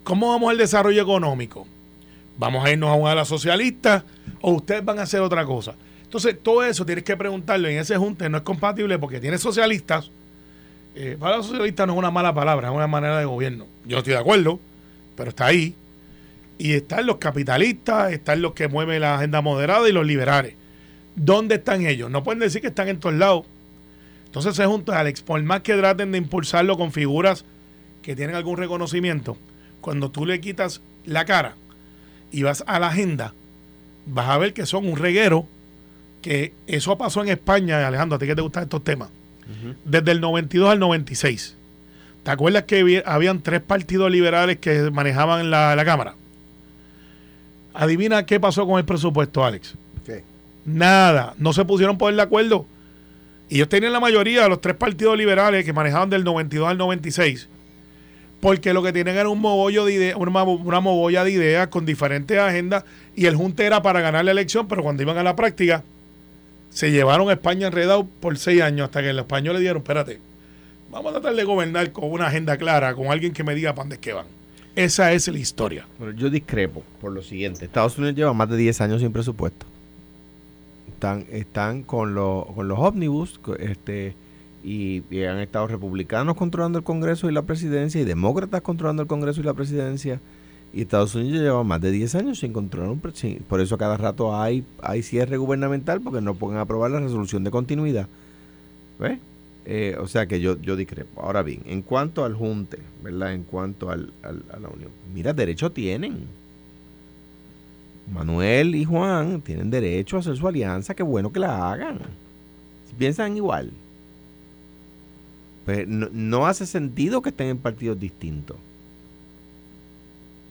¿Cómo 0.05 0.29
vamos 0.29 0.51
al 0.51 0.57
desarrollo 0.59 1.01
económico? 1.01 1.65
¿Vamos 2.37 2.63
a 2.63 2.71
irnos 2.71 2.91
a 2.91 2.93
una 2.93 3.13
ala 3.13 3.25
socialista 3.25 4.05
o 4.39 4.51
ustedes 4.51 4.85
van 4.85 4.99
a 4.99 5.01
hacer 5.01 5.19
otra 5.19 5.43
cosa? 5.45 5.73
Entonces, 6.03 6.37
todo 6.43 6.63
eso 6.63 6.85
tienes 6.85 7.03
que 7.03 7.17
preguntarlo. 7.17 7.67
En 7.67 7.79
ese 7.79 7.97
junte 7.97 8.29
no 8.29 8.37
es 8.37 8.43
compatible 8.43 8.99
porque 8.99 9.19
tiene 9.19 9.39
socialistas. 9.39 10.11
Eh, 10.93 11.17
para 11.19 11.37
los 11.37 11.47
socialistas 11.47 11.87
no 11.87 11.93
es 11.93 11.99
una 11.99 12.11
mala 12.11 12.35
palabra, 12.35 12.67
es 12.67 12.75
una 12.75 12.85
manera 12.85 13.17
de 13.17 13.25
gobierno. 13.25 13.65
Yo 13.83 13.97
estoy 13.97 14.13
de 14.13 14.19
acuerdo, 14.19 14.59
pero 15.17 15.31
está 15.31 15.47
ahí. 15.47 15.73
Y 16.59 16.73
están 16.73 17.07
los 17.07 17.17
capitalistas, 17.17 18.13
están 18.13 18.43
los 18.43 18.53
que 18.53 18.67
mueven 18.67 19.01
la 19.01 19.15
agenda 19.15 19.41
moderada 19.41 19.89
y 19.89 19.91
los 19.91 20.05
liberales. 20.05 20.53
¿Dónde 21.15 21.55
están 21.55 21.83
ellos? 21.83 22.11
No 22.11 22.23
pueden 22.23 22.39
decir 22.41 22.61
que 22.61 22.67
están 22.67 22.89
en 22.89 22.99
todos 22.99 23.15
lados. 23.15 23.47
Entonces 24.27 24.55
se 24.55 24.67
junta 24.67 24.99
Alex, 24.99 25.23
por 25.23 25.41
más 25.41 25.61
que 25.61 25.73
traten 25.73 26.11
de 26.11 26.19
impulsarlo 26.19 26.77
con 26.77 26.91
figuras 26.91 27.43
que 28.03 28.15
tienen 28.15 28.35
algún 28.35 28.57
reconocimiento, 28.57 29.35
cuando 29.85 30.09
tú 30.09 30.25
le 30.25 30.41
quitas 30.41 30.81
la 31.05 31.25
cara 31.25 31.53
y 32.31 32.41
vas 32.41 32.63
a 32.65 32.79
la 32.79 32.87
agenda, 32.87 33.35
vas 34.07 34.29
a 34.29 34.37
ver 34.39 34.51
que 34.55 34.65
son 34.65 34.87
un 34.89 34.97
reguero, 34.97 35.45
que 36.23 36.53
eso 36.65 36.97
pasó 36.97 37.21
en 37.21 37.29
España, 37.29 37.87
Alejandro, 37.87 38.15
a 38.15 38.19
ti 38.19 38.25
que 38.25 38.33
te 38.35 38.41
gustan 38.41 38.63
estos 38.63 38.83
temas, 38.83 39.09
desde 39.85 40.11
el 40.11 40.21
92 40.21 40.71
al 40.71 40.79
96. 40.79 41.55
¿Te 42.23 42.31
acuerdas 42.31 42.63
que 42.63 42.79
había- 42.79 43.03
habían 43.05 43.41
tres 43.43 43.61
partidos 43.61 44.09
liberales 44.09 44.57
que 44.57 44.89
manejaban 44.89 45.51
la, 45.51 45.75
la 45.75 45.85
Cámara? 45.85 46.15
Adivina 47.75 48.25
qué 48.25 48.39
pasó 48.39 48.65
con 48.65 48.79
el 48.79 48.85
presupuesto, 48.85 49.45
Alex. 49.45 49.75
¿Qué? 50.03 50.23
Nada, 50.65 51.35
no 51.37 51.53
se 51.53 51.63
pusieron 51.65 51.99
por 51.99 52.11
el 52.11 52.19
acuerdo. 52.19 52.65
Y 53.49 53.57
ellos 53.57 53.69
tenían 53.69 53.93
la 53.93 53.99
mayoría 53.99 54.41
de 54.43 54.49
los 54.49 54.61
tres 54.61 54.75
partidos 54.75 55.15
liberales 55.15 55.63
que 55.63 55.73
manejaban 55.73 56.09
del 56.09 56.23
92 56.23 56.67
al 56.69 56.77
96. 56.79 57.47
Porque 58.39 58.73
lo 58.73 58.83
que 58.83 58.93
tienen 58.93 59.15
era 59.15 59.29
un 59.29 59.39
mogollo 59.39 59.85
de 59.85 59.93
ideas, 59.93 60.17
una, 60.17 60.43
una 60.43 60.79
mogolla 60.79 61.23
de 61.23 61.31
ideas 61.31 61.67
con 61.67 61.85
diferentes 61.85 62.37
agendas. 62.37 62.83
Y 63.15 63.25
el 63.25 63.35
junte 63.35 63.65
era 63.65 63.81
para 63.81 64.01
ganar 64.01 64.25
la 64.25 64.31
elección, 64.31 64.67
pero 64.67 64.83
cuando 64.83 65.01
iban 65.01 65.17
a 65.17 65.23
la 65.23 65.35
práctica, 65.35 65.83
se 66.69 66.91
llevaron 66.91 67.29
a 67.29 67.33
España 67.33 67.67
enredado 67.67 68.05
por 68.19 68.37
seis 68.37 68.61
años 68.61 68.85
hasta 68.85 69.01
que 69.01 69.13
los 69.13 69.23
españoles 69.23 69.61
dijeron: 69.61 69.81
Espérate, 69.81 70.19
vamos 70.91 71.11
a 71.11 71.13
tratar 71.19 71.35
de 71.35 71.43
gobernar 71.43 71.91
con 71.91 72.11
una 72.11 72.27
agenda 72.27 72.57
clara, 72.57 72.93
con 72.93 73.07
alguien 73.07 73.33
que 73.33 73.43
me 73.43 73.55
diga 73.55 73.73
para 73.73 73.83
dónde 73.83 73.95
es 73.95 74.01
que 74.01 74.13
van. 74.13 74.25
Esa 74.75 75.13
es 75.13 75.27
la 75.29 75.39
historia. 75.39 75.87
Pero 75.97 76.11
yo 76.11 76.29
discrepo 76.29 76.83
por 76.99 77.13
lo 77.13 77.21
siguiente. 77.21 77.63
Estados 77.63 77.97
Unidos 77.97 78.15
lleva 78.15 78.33
más 78.33 78.49
de 78.49 78.57
10 78.57 78.81
años 78.81 79.01
sin 79.01 79.13
presupuesto. 79.13 79.65
Están, 80.89 81.25
están 81.31 81.83
con, 81.83 82.13
los 82.13 82.45
con 82.47 82.67
los 82.67 82.77
ómnibus 82.77 83.39
este, 83.59 84.15
y, 84.65 85.23
han 85.23 85.39
estado 85.39 85.67
republicanos 85.67 86.35
controlando 86.35 86.79
el 86.79 86.83
Congreso 86.83 87.29
y 87.29 87.33
la 87.33 87.43
presidencia 87.43 88.01
y 88.01 88.05
demócratas 88.05 88.61
controlando 88.61 89.03
el 89.03 89.07
Congreso 89.07 89.41
y 89.41 89.43
la 89.43 89.53
presidencia. 89.53 90.19
Y 90.73 90.81
Estados 90.81 91.15
Unidos 91.15 91.39
lleva 91.41 91.63
más 91.63 91.79
de 91.79 91.91
10 91.91 92.15
años 92.15 92.39
sin 92.39 92.51
controlar 92.51 92.89
un 92.89 92.99
presidente. 92.99 93.43
Por 93.47 93.61
eso 93.61 93.77
cada 93.77 93.95
rato 93.95 94.35
hay, 94.35 94.65
hay 94.81 95.03
cierre 95.03 95.37
gubernamental 95.37 96.01
porque 96.01 96.19
no 96.19 96.35
pueden 96.35 96.59
aprobar 96.59 96.91
la 96.91 96.99
resolución 96.99 97.43
de 97.43 97.51
continuidad. 97.51 98.07
¿Ves? 98.99 99.19
Eh, 99.67 99.95
o 99.99 100.07
sea 100.07 100.25
que 100.27 100.39
yo, 100.41 100.59
yo 100.61 100.75
discrepo. 100.75 101.21
Ahora 101.21 101.43
bien, 101.43 101.61
en 101.65 101.81
cuanto 101.81 102.25
al 102.25 102.33
junte, 102.33 102.79
¿verdad? 103.03 103.33
En 103.33 103.43
cuanto 103.43 103.89
al, 103.89 104.11
al- 104.23 104.43
a 104.51 104.59
la 104.59 104.67
unión. 104.67 104.89
Mira, 105.13 105.31
derecho 105.33 105.71
tienen. 105.71 106.25
Manuel 108.13 108.75
y 108.75 108.83
Juan 108.85 109.41
tienen 109.41 109.71
derecho 109.71 110.17
a 110.17 110.19
hacer 110.19 110.35
su 110.37 110.47
alianza. 110.47 110.93
Qué 110.93 111.03
bueno 111.03 111.31
que 111.31 111.39
la 111.39 111.71
hagan. 111.71 111.99
Si 112.87 112.93
piensan 112.95 113.35
igual. 113.37 113.71
Pues 115.65 115.87
no, 115.87 116.09
no 116.13 116.47
hace 116.47 116.65
sentido 116.65 117.21
que 117.21 117.29
estén 117.29 117.47
en 117.47 117.57
partidos 117.57 117.99
distintos. 117.99 118.57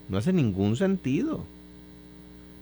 No 0.08 0.18
hace 0.18 0.32
ningún 0.32 0.76
sentido 0.76 1.44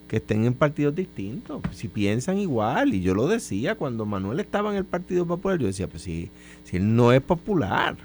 que 0.09 0.17
estén 0.19 0.45
en 0.45 0.55
partidos 0.55 0.95
distintos. 0.95 1.63
Si 1.73 1.89
piensan 1.89 2.39
igual, 2.39 2.95
y 2.95 3.01
yo 3.01 3.15
lo 3.15 3.27
decía 3.27 3.75
cuando 3.77 4.05
Manuel 4.05 4.41
estaba 4.41 4.71
en 4.71 4.77
el 4.77 4.85
Partido 4.85 5.27
Popular, 5.27 5.59
yo 5.59 5.67
decía, 5.67 5.89
pues 5.89 6.03
si, 6.03 6.29
si 6.65 6.77
él 6.77 6.95
no 6.95 7.13
es 7.13 7.23
popular. 7.23 7.97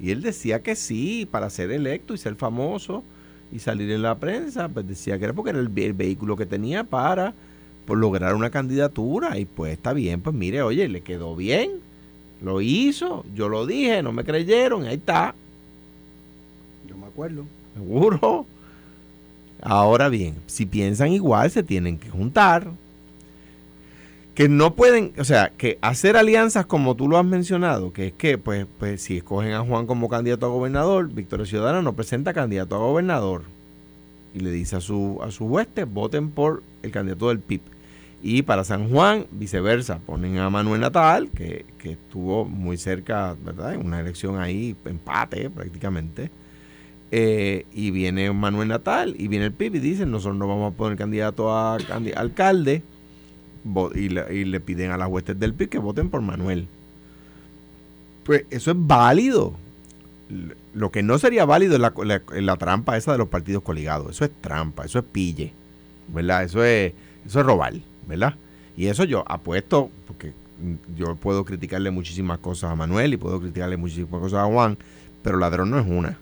Y 0.00 0.10
él 0.10 0.22
decía 0.22 0.62
que 0.62 0.76
sí, 0.76 1.26
para 1.30 1.50
ser 1.50 1.70
electo 1.72 2.14
y 2.14 2.18
ser 2.18 2.36
famoso 2.36 3.02
y 3.52 3.58
salir 3.58 3.90
en 3.90 4.02
la 4.02 4.16
prensa, 4.18 4.68
pues 4.68 4.86
decía 4.88 5.18
que 5.18 5.24
era 5.24 5.32
porque 5.34 5.50
era 5.50 5.60
el, 5.60 5.68
ve- 5.68 5.86
el 5.86 5.92
vehículo 5.92 6.36
que 6.36 6.46
tenía 6.46 6.84
para 6.84 7.34
lograr 7.88 8.34
una 8.34 8.50
candidatura. 8.50 9.38
Y 9.38 9.44
pues 9.44 9.72
está 9.72 9.92
bien, 9.92 10.20
pues 10.20 10.34
mire, 10.34 10.62
oye, 10.62 10.88
le 10.88 11.02
quedó 11.02 11.36
bien, 11.36 11.70
lo 12.44 12.60
hizo, 12.60 13.24
yo 13.34 13.48
lo 13.48 13.66
dije, 13.66 14.02
no 14.02 14.12
me 14.12 14.24
creyeron, 14.24 14.86
ahí 14.86 14.96
está. 14.96 15.34
Yo 16.86 16.96
me 16.96 17.06
acuerdo. 17.06 17.44
Seguro. 17.74 18.46
Ahora 19.62 20.08
bien, 20.10 20.36
si 20.46 20.66
piensan 20.66 21.12
igual, 21.12 21.50
se 21.50 21.62
tienen 21.62 21.98
que 21.98 22.10
juntar. 22.10 22.70
Que 24.34 24.48
no 24.48 24.74
pueden, 24.74 25.12
o 25.18 25.24
sea, 25.24 25.52
que 25.56 25.78
hacer 25.80 26.16
alianzas 26.16 26.66
como 26.66 26.96
tú 26.96 27.08
lo 27.08 27.18
has 27.18 27.24
mencionado, 27.24 27.92
que 27.92 28.08
es 28.08 28.12
que, 28.12 28.36
pues, 28.36 28.66
pues 28.78 29.00
si 29.00 29.18
escogen 29.18 29.52
a 29.52 29.60
Juan 29.60 29.86
como 29.86 30.08
candidato 30.08 30.46
a 30.46 30.50
gobernador, 30.50 31.08
Victoria 31.08 31.46
Ciudadana 31.46 31.82
no 31.82 31.94
presenta 31.94 32.34
candidato 32.34 32.74
a 32.74 32.78
gobernador. 32.78 33.42
Y 34.34 34.40
le 34.40 34.50
dice 34.50 34.76
a 34.76 34.80
su, 34.80 35.20
a 35.22 35.30
su 35.30 35.46
hueste, 35.46 35.84
voten 35.84 36.30
por 36.30 36.62
el 36.82 36.90
candidato 36.90 37.28
del 37.28 37.38
PIB. 37.38 37.60
Y 38.26 38.40
para 38.40 38.64
San 38.64 38.88
Juan, 38.88 39.26
viceversa, 39.32 39.98
ponen 39.98 40.38
a 40.38 40.48
Manuel 40.48 40.80
Natal, 40.80 41.28
que, 41.28 41.66
que 41.76 41.92
estuvo 41.92 42.46
muy 42.46 42.78
cerca, 42.78 43.36
¿verdad? 43.44 43.74
En 43.74 43.84
una 43.84 44.00
elección 44.00 44.40
ahí, 44.40 44.74
empate 44.86 45.50
prácticamente. 45.50 46.30
Eh, 47.10 47.66
y 47.74 47.90
viene 47.90 48.32
Manuel 48.32 48.68
Natal 48.68 49.14
y 49.18 49.28
viene 49.28 49.44
el 49.44 49.52
PIB 49.52 49.74
y 49.74 49.78
dicen, 49.78 50.10
nosotros 50.10 50.38
no 50.38 50.48
vamos 50.48 50.72
a 50.72 50.74
poner 50.74 50.96
candidato 50.96 51.52
a, 51.52 51.76
alcalde 52.16 52.82
y 53.94 54.08
le, 54.08 54.60
piden 54.60 54.90
a 54.90 54.96
las 54.96 55.08
huestes 55.10 55.38
del 55.38 55.52
PIB 55.52 55.68
que 55.68 55.78
voten 55.78 56.08
por 56.08 56.22
Manuel. 56.22 56.66
Pues 58.24 58.46
eso 58.48 58.70
es 58.70 58.76
válido. 58.80 59.52
Lo 60.72 60.90
que 60.90 61.02
no 61.02 61.18
sería 61.18 61.44
válido 61.44 61.74
es 61.74 61.80
la, 61.80 61.92
la, 62.40 62.56
trampa 62.56 62.96
esa 62.96 63.12
de 63.12 63.18
los 63.18 63.28
partidos 63.28 63.62
coligados. 63.62 64.12
Eso 64.12 64.24
es 64.24 64.30
trampa, 64.40 64.86
eso 64.86 64.98
es 64.98 65.04
pille, 65.04 65.52
¿verdad? 66.08 66.44
Eso 66.44 66.64
es, 66.64 66.94
eso 67.26 67.40
es 67.40 67.44
robar, 67.44 67.74
¿verdad? 68.06 68.34
Y 68.76 68.86
eso 68.86 69.04
yo 69.04 69.24
apuesto, 69.26 69.90
porque 70.06 70.32
yo 70.96 71.16
puedo 71.16 71.44
criticarle 71.44 71.90
muchísimas 71.90 72.38
cosas 72.38 72.70
a 72.70 72.76
Manuel 72.76 73.14
y 73.14 73.16
puedo 73.16 73.40
criticarle 73.40 73.76
muchísimas 73.76 74.20
cosas 74.20 74.40
a 74.40 74.46
Juan, 74.46 74.78
pero 75.22 75.38
ladrón 75.38 75.70
no 75.70 75.78
es 75.78 75.86
una. 75.86 76.18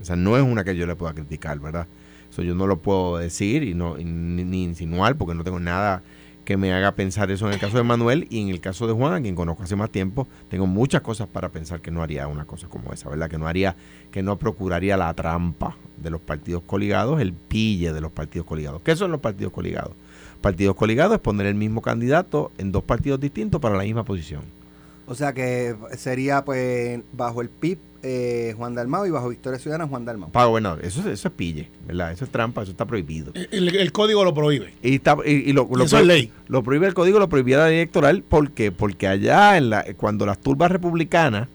O 0.00 0.04
sea, 0.04 0.16
no 0.16 0.36
es 0.36 0.42
una 0.42 0.64
que 0.64 0.76
yo 0.76 0.86
le 0.86 0.94
pueda 0.94 1.14
criticar, 1.14 1.58
¿verdad? 1.58 1.86
Eso 2.30 2.42
yo 2.42 2.54
no 2.54 2.66
lo 2.66 2.78
puedo 2.78 3.16
decir 3.18 3.62
y 3.62 3.74
no 3.74 3.96
ni, 3.96 4.64
insinuar 4.64 5.16
porque 5.16 5.34
no 5.34 5.44
tengo 5.44 5.58
nada 5.58 6.02
que 6.44 6.56
me 6.56 6.72
haga 6.72 6.92
pensar 6.92 7.30
eso 7.30 7.46
en 7.48 7.54
el 7.54 7.58
caso 7.58 7.76
de 7.76 7.82
Manuel 7.82 8.28
y 8.30 8.40
en 8.40 8.50
el 8.50 8.60
caso 8.60 8.86
de 8.86 8.92
Juan, 8.92 9.14
a 9.14 9.20
quien 9.20 9.34
conozco 9.34 9.64
hace 9.64 9.74
más 9.74 9.90
tiempo, 9.90 10.28
tengo 10.48 10.66
muchas 10.66 11.00
cosas 11.00 11.26
para 11.26 11.48
pensar 11.48 11.80
que 11.80 11.90
no 11.90 12.02
haría 12.02 12.28
una 12.28 12.44
cosa 12.44 12.68
como 12.68 12.92
esa, 12.92 13.08
¿verdad? 13.08 13.28
Que 13.28 13.36
no 13.36 13.48
haría, 13.48 13.74
que 14.12 14.22
no 14.22 14.38
procuraría 14.38 14.96
la 14.96 15.12
trampa 15.14 15.76
de 15.96 16.10
los 16.10 16.20
partidos 16.20 16.62
coligados, 16.64 17.20
el 17.20 17.32
pille 17.32 17.92
de 17.92 18.00
los 18.00 18.12
partidos 18.12 18.46
coligados. 18.46 18.80
¿Qué 18.82 18.94
son 18.94 19.10
los 19.10 19.20
partidos 19.20 19.52
coligados? 19.52 19.94
Partidos 20.40 20.76
coligados 20.76 21.14
es 21.14 21.20
poner 21.20 21.46
el 21.46 21.54
mismo 21.54 21.82
candidato 21.82 22.52
en 22.58 22.72
dos 22.72 22.84
partidos 22.84 23.20
distintos 23.20 23.60
para 23.60 23.76
la 23.76 23.84
misma 23.84 24.04
posición. 24.04 24.42
O 25.06 25.14
sea 25.14 25.32
que 25.32 25.76
sería 25.96 26.44
pues 26.44 27.00
bajo 27.12 27.40
el 27.40 27.48
PIB 27.48 27.78
eh, 28.02 28.54
Juan 28.56 28.74
Dalmao 28.74 29.06
y 29.06 29.10
bajo 29.10 29.28
Victoria 29.28 29.58
Ciudadana 29.58 29.88
Juan 29.88 30.04
Dalmao. 30.04 30.30
Pago 30.30 30.50
bueno, 30.50 30.76
eso, 30.80 31.08
eso 31.08 31.28
es 31.28 31.34
pille, 31.34 31.68
¿verdad? 31.86 32.12
Eso 32.12 32.24
es 32.24 32.30
trampa, 32.30 32.62
eso 32.62 32.70
está 32.70 32.84
prohibido. 32.84 33.32
El, 33.34 33.90
código 33.92 34.24
lo 34.24 34.32
prohíbe. 34.34 34.74
Y, 34.82 34.96
está, 34.96 35.16
y, 35.24 35.52
lo, 35.52 35.68
eso 35.82 35.98
es 35.98 36.06
ley. 36.06 36.30
Lo 36.46 36.62
prohíbe 36.62 36.86
el 36.86 36.94
código, 36.94 37.18
lo 37.18 37.28
prohibía 37.28 37.58
la 37.58 37.68
ley 37.68 37.78
electoral. 37.78 38.22
¿Por 38.22 38.50
qué? 38.52 38.70
Porque 38.70 39.08
allá, 39.08 39.56
en 39.56 39.70
la, 39.70 39.84
cuando 39.96 40.24
las 40.24 40.38
turbas 40.38 40.70
republicanas, 40.70 41.48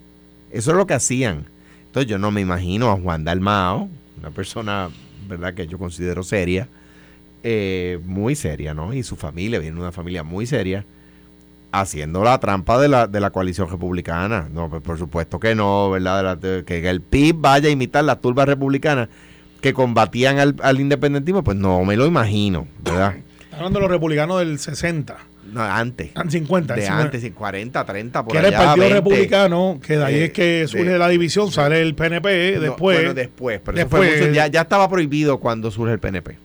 eso 0.52 0.72
es 0.72 0.78
lo 0.78 0.86
que 0.86 0.94
hacían. 0.94 1.46
Entonces 1.86 2.10
yo 2.10 2.18
no 2.18 2.32
me 2.32 2.42
imagino 2.42 2.92
a 2.92 2.98
Juan 3.00 3.24
Dalmao, 3.24 3.90
una 4.20 4.32
persona, 4.32 4.90
¿verdad?, 5.28 5.54
que 5.54 5.68
yo 5.68 5.78
considero 5.78 6.24
seria, 6.24 6.68
eh, 7.44 8.00
muy 8.06 8.36
seria, 8.36 8.74
¿no? 8.74 8.94
Y 8.94 9.04
su 9.04 9.16
familia, 9.16 9.60
viene 9.60 9.76
de 9.76 9.82
una 9.82 9.92
familia 9.92 10.24
muy 10.24 10.46
seria 10.46 10.86
haciendo 11.72 12.24
la 12.24 12.40
trampa 12.40 12.80
de 12.80 12.90
la, 12.90 13.08
de 13.08 13.20
la 13.20 13.30
coalición 13.32 13.70
republicana. 13.70 14.48
No, 14.52 14.70
pues 14.70 14.82
por 14.82 14.98
supuesto 14.98 15.40
que 15.40 15.56
no, 15.56 15.90
¿verdad? 15.90 16.38
que 16.40 16.90
el 16.90 17.02
PIB 17.02 17.36
vaya 17.40 17.70
a 17.70 17.72
imitar 17.72 18.04
las 18.04 18.20
turbas 18.22 18.48
republicanas 18.48 19.10
que 19.62 19.74
combatían 19.74 20.56
al, 20.62 20.80
independentismo, 20.80 21.44
pues 21.44 21.56
no 21.56 21.86
me 21.86 21.96
lo 21.96 22.06
imagino, 22.06 22.68
¿verdad? 22.84 23.16
hablando 23.52 23.80
de 23.80 23.84
los 23.84 23.92
republicanos 23.92 24.40
del 24.40 24.60
60. 24.60 25.18
No, 25.54 25.62
antes. 25.62 26.12
Antes 26.16 26.34
50. 26.34 26.76
De 26.76 26.88
antes, 26.88 27.32
40, 27.32 27.86
30, 27.86 28.24
por 28.24 28.32
que 28.32 28.38
era 28.40 28.48
el 28.48 28.54
Partido 28.54 28.90
Republicano, 28.90 29.80
que 29.86 29.98
de 29.98 30.06
ahí 30.06 30.20
es 30.22 30.32
que 30.32 30.66
surge 30.68 30.98
la 30.98 31.10
división, 31.10 31.52
sale 31.52 31.82
el 31.82 31.94
PNP, 31.94 32.60
después. 32.60 32.98
bueno, 32.98 33.14
después, 33.14 33.60
pero 33.64 33.78
después, 33.78 34.34
ya, 34.34 34.48
ya 34.48 34.62
estaba 34.62 34.90
prohibido 34.90 35.40
cuando 35.40 35.70
surge 35.70 35.94
el 35.94 36.00
PNP. 36.00 36.38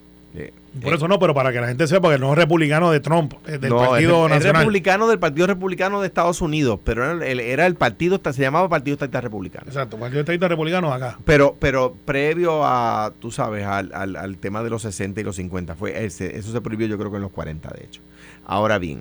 Por 0.81 0.93
eso 0.93 1.07
no, 1.07 1.19
pero 1.19 1.33
para 1.33 1.51
que 1.51 1.61
la 1.61 1.67
gente 1.67 1.87
sepa 1.87 2.11
que 2.11 2.19
no 2.19 2.31
es 2.31 2.37
republicano 2.37 2.91
de 2.91 2.99
Trump, 2.99 3.33
es 3.45 3.59
del 3.59 3.73
Partido 3.73 4.27
Nacional. 4.27 4.55
Es 4.55 4.59
republicano 4.59 5.07
del 5.07 5.19
Partido 5.19 5.47
Republicano 5.47 6.01
de 6.01 6.07
Estados 6.07 6.41
Unidos, 6.41 6.79
pero 6.83 7.21
era 7.21 7.65
el, 7.65 7.75
partido, 7.75 8.19
se 8.31 8.41
llamaba 8.41 8.69
Partido 8.69 8.93
Estadista 8.93 9.21
Republicano. 9.21 9.65
Exacto, 9.67 9.97
Partido 9.97 10.21
Estadista 10.21 10.47
Republicano 10.47 10.93
acá. 10.93 11.17
Pero, 11.25 11.55
pero 11.59 11.95
previo 12.05 12.65
a, 12.65 13.13
tú 13.19 13.31
sabes, 13.31 13.65
al, 13.65 13.91
al, 13.93 14.37
tema 14.37 14.63
de 14.63 14.69
los 14.69 14.81
60 14.81 15.21
y 15.21 15.23
los 15.23 15.35
50, 15.35 15.75
fue 15.75 16.05
ese, 16.05 16.37
eso 16.37 16.51
se 16.51 16.61
prohibió 16.61 16.87
yo 16.87 16.97
creo 16.97 17.11
que 17.11 17.17
en 17.17 17.23
los 17.23 17.31
40, 17.31 17.69
de 17.69 17.85
hecho. 17.85 18.01
Ahora 18.45 18.77
bien, 18.77 18.99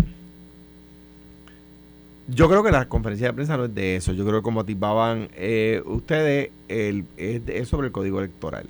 yo 2.28 2.48
creo 2.48 2.62
que 2.62 2.72
la 2.72 2.88
conferencia 2.88 3.28
de 3.28 3.32
prensa 3.32 3.56
no 3.56 3.66
es 3.66 3.74
de 3.74 3.96
eso. 3.96 4.12
Yo 4.12 4.24
creo 4.24 4.40
que 4.40 4.42
como 4.42 4.60
motivaban 4.60 5.28
eh, 5.34 5.82
ustedes, 5.86 6.50
el, 6.68 7.04
es 7.16 7.68
sobre 7.68 7.88
el 7.88 7.92
código 7.92 8.18
electoral. 8.18 8.66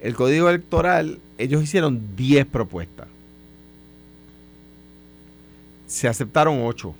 El 0.00 0.14
código 0.14 0.48
electoral, 0.48 1.18
ellos 1.38 1.62
hicieron 1.62 2.16
10 2.16 2.46
propuestas. 2.46 3.08
Se 5.86 6.06
aceptaron 6.08 6.60
8. 6.62 6.94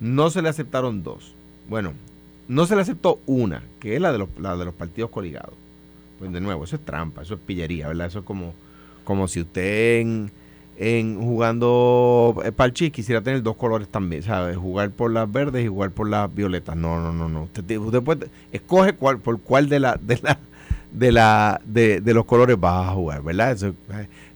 No 0.00 0.30
se 0.30 0.42
le 0.42 0.48
aceptaron 0.48 1.02
2. 1.02 1.34
Bueno, 1.68 1.92
no 2.48 2.66
se 2.66 2.74
le 2.74 2.82
aceptó 2.82 3.20
una, 3.26 3.62
que 3.78 3.94
es 3.94 4.00
la 4.00 4.12
de 4.12 4.18
los, 4.18 4.28
de 4.34 4.64
los 4.64 4.74
partidos 4.74 5.10
coligados. 5.10 5.54
Pues 6.18 6.32
de 6.32 6.40
nuevo, 6.40 6.64
eso 6.64 6.76
es 6.76 6.84
trampa, 6.84 7.22
eso 7.22 7.34
es 7.34 7.40
pillería, 7.40 7.88
¿verdad? 7.88 8.06
Eso 8.06 8.20
es 8.20 8.24
como, 8.24 8.54
como 9.04 9.28
si 9.28 9.40
usted 9.42 10.04
en 10.80 11.20
jugando 11.20 12.40
parchís 12.54 12.92
quisiera 12.92 13.20
tener 13.20 13.42
dos 13.42 13.56
colores 13.56 13.88
también, 13.88 14.22
¿sabes? 14.22 14.56
Jugar 14.56 14.90
por 14.90 15.10
las 15.10 15.30
verdes 15.30 15.64
y 15.64 15.68
jugar 15.68 15.90
por 15.90 16.08
las 16.08 16.32
violetas. 16.32 16.76
No, 16.76 17.00
no, 17.00 17.12
no, 17.12 17.28
no. 17.28 17.42
Usted, 17.42 17.78
usted 17.78 18.00
puede, 18.00 18.28
escoge 18.52 18.92
cuál, 18.92 19.18
por 19.18 19.40
cuál 19.40 19.68
de 19.68 19.80
la, 19.80 19.98
de 20.00 20.20
la, 20.22 20.38
de, 20.92 21.12
la, 21.12 21.60
de, 21.64 22.14
los 22.14 22.24
colores 22.26 22.58
vas 22.60 22.88
a 22.88 22.92
jugar, 22.92 23.22
¿verdad? 23.22 23.58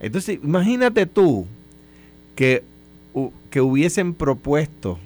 entonces, 0.00 0.40
imagínate 0.42 1.06
tú 1.06 1.46
que, 2.34 2.64
que 3.50 3.60
hubiesen 3.60 4.12
propuesto, 4.12 4.98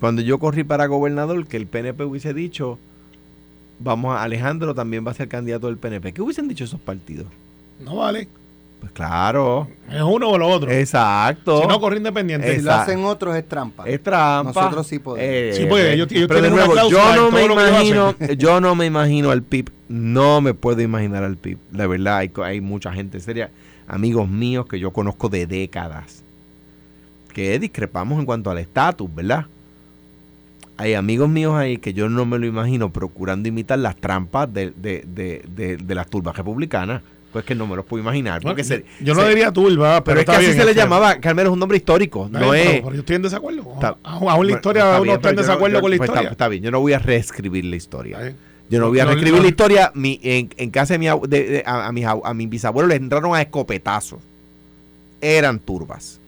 cuando 0.00 0.22
yo 0.22 0.38
corrí 0.38 0.64
para 0.64 0.86
gobernador, 0.86 1.46
que 1.46 1.58
el 1.58 1.66
PNP 1.66 2.04
hubiese 2.04 2.32
dicho, 2.32 2.78
vamos 3.80 4.16
a 4.16 4.22
Alejandro 4.22 4.74
también 4.74 5.06
va 5.06 5.10
a 5.10 5.14
ser 5.14 5.28
candidato 5.28 5.66
del 5.66 5.76
PNP. 5.76 6.14
¿Qué 6.14 6.22
hubiesen 6.22 6.48
dicho 6.48 6.64
esos 6.64 6.80
partidos? 6.80 7.26
No 7.78 7.96
vale. 7.96 8.28
Pues 8.80 8.92
claro. 8.92 9.68
Es 9.90 10.00
uno 10.00 10.30
o 10.30 10.38
lo 10.38 10.48
otro. 10.48 10.70
Exacto. 10.70 11.60
Si 11.60 11.68
no, 11.68 11.78
corre 11.78 11.98
independiente. 11.98 12.56
Si 12.56 12.62
lo 12.62 12.72
hacen 12.72 13.04
otros 13.04 13.36
es 13.36 13.46
trampa. 13.46 13.84
Es 13.86 14.02
trampa. 14.02 14.52
Nosotros 14.52 14.86
sí 14.86 14.98
podemos. 14.98 15.28
Eh, 15.30 15.52
sí, 15.54 15.66
pues 15.68 15.92
ellos, 15.92 16.08
ellos 16.10 16.28
tienen 16.28 16.54
nuevo, 16.54 16.88
yo 16.88 17.14
no 17.14 17.30
me 17.30 17.44
imagino, 17.44 18.14
yo 18.38 18.60
no 18.60 18.74
me 18.74 18.86
imagino 18.86 19.30
al 19.30 19.42
PIB. 19.42 19.70
No 19.88 20.40
me 20.40 20.54
puedo 20.54 20.80
imaginar 20.80 21.24
al 21.24 21.36
PIB. 21.36 21.58
De 21.70 21.86
verdad, 21.86 22.18
hay, 22.18 22.32
hay 22.42 22.60
mucha 22.62 22.92
gente 22.92 23.20
seria. 23.20 23.50
Amigos 23.86 24.28
míos 24.28 24.66
que 24.66 24.78
yo 24.78 24.92
conozco 24.92 25.28
de 25.28 25.46
décadas. 25.46 26.24
Que 27.34 27.58
discrepamos 27.58 28.18
en 28.18 28.24
cuanto 28.24 28.50
al 28.50 28.58
estatus, 28.58 29.14
¿verdad? 29.14 29.46
Hay 30.78 30.94
amigos 30.94 31.28
míos 31.28 31.54
ahí 31.54 31.76
que 31.76 31.92
yo 31.92 32.08
no 32.08 32.24
me 32.24 32.38
lo 32.38 32.46
imagino 32.46 32.90
procurando 32.90 33.48
imitar 33.48 33.78
las 33.78 33.96
trampas 33.96 34.52
de, 34.52 34.70
de, 34.70 35.04
de, 35.06 35.76
de 35.76 35.94
las 35.94 36.08
turbas 36.08 36.34
republicanas 36.34 37.02
pues 37.32 37.44
que 37.44 37.54
no 37.54 37.66
me 37.66 37.76
lo 37.76 37.84
puedo 37.84 38.02
imaginar. 38.02 38.42
Porque 38.42 38.84
yo 39.00 39.14
no 39.14 39.26
diría 39.28 39.52
turba, 39.52 40.02
pero, 40.02 40.04
pero 40.04 40.20
es 40.20 40.26
que 40.26 40.48
así 40.48 40.58
se 40.58 40.64
le 40.64 40.74
llamaba. 40.74 41.18
Carmelo 41.20 41.50
es 41.50 41.52
un 41.52 41.60
nombre 41.60 41.78
histórico. 41.78 42.28
no 42.30 42.54
es. 42.54 42.80
Pero, 42.80 42.92
yo 42.92 43.00
estoy 43.00 43.16
en 43.16 43.22
desacuerdo. 43.22 43.64
aún 44.02 44.46
la 44.46 44.52
historia, 44.52 45.00
uno 45.00 45.14
está 45.14 45.30
en 45.30 45.36
desacuerdo 45.36 45.80
con 45.80 45.90
la 45.90 45.96
pues 45.96 46.10
historia. 46.10 46.30
Está, 46.30 46.48
bien, 46.48 46.62
yo 46.62 46.70
no 46.70 46.80
voy 46.80 46.92
a 46.92 46.98
reescribir 46.98 47.64
la 47.64 47.76
historia. 47.76 48.34
Yo 48.68 48.78
no 48.78 48.88
voy 48.88 49.00
a 49.00 49.04
reescribir 49.04 49.42
la 49.42 49.48
historia. 49.48 49.92
Mi, 49.94 50.20
en, 50.22 50.50
en, 50.56 50.70
casa 50.70 50.94
de 50.94 50.98
mi, 50.98 51.06
de, 51.28 51.62
a, 51.66 51.86
a, 51.86 51.92
mi, 51.92 52.04
a 52.04 52.34
mi 52.34 52.46
bisabuelo 52.46 52.88
le 52.88 52.96
entraron 52.96 53.34
a 53.34 53.42
escopetazos. 53.42 54.20
Eran 55.20 55.58
turbas. 55.58 56.18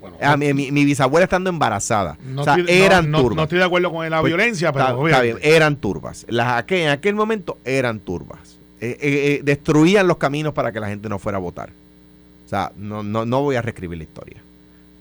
Bueno, 0.00 0.16
a 0.20 0.36
mi, 0.36 0.52
mi, 0.52 0.84
bisabuela 0.84 1.24
estando 1.24 1.48
embarazada. 1.48 2.18
o 2.36 2.42
sea, 2.42 2.56
eran 2.66 3.12
turbas. 3.12 3.36
No, 3.36 3.42
estoy 3.44 3.58
de 3.58 3.64
acuerdo 3.64 3.92
con 3.92 4.08
la 4.10 4.20
pues, 4.20 4.30
violencia, 4.30 4.72
pero. 4.72 5.06
Está, 5.06 5.22
bien, 5.22 5.38
eran 5.42 5.76
turbas. 5.76 6.26
Las, 6.28 6.64
en 6.68 6.88
aquel 6.88 7.14
momento 7.14 7.58
eran 7.64 8.00
turbas. 8.00 8.58
Eh, 8.82 8.98
eh, 9.00 9.34
eh, 9.34 9.40
destruían 9.44 10.08
los 10.08 10.16
caminos 10.16 10.54
para 10.54 10.72
que 10.72 10.80
la 10.80 10.88
gente 10.88 11.08
no 11.08 11.20
fuera 11.20 11.38
a 11.38 11.40
votar. 11.40 11.70
O 12.44 12.48
sea, 12.48 12.72
no, 12.76 13.04
no, 13.04 13.24
no 13.24 13.40
voy 13.40 13.54
a 13.54 13.62
reescribir 13.62 13.96
la 13.96 14.02
historia. 14.02 14.42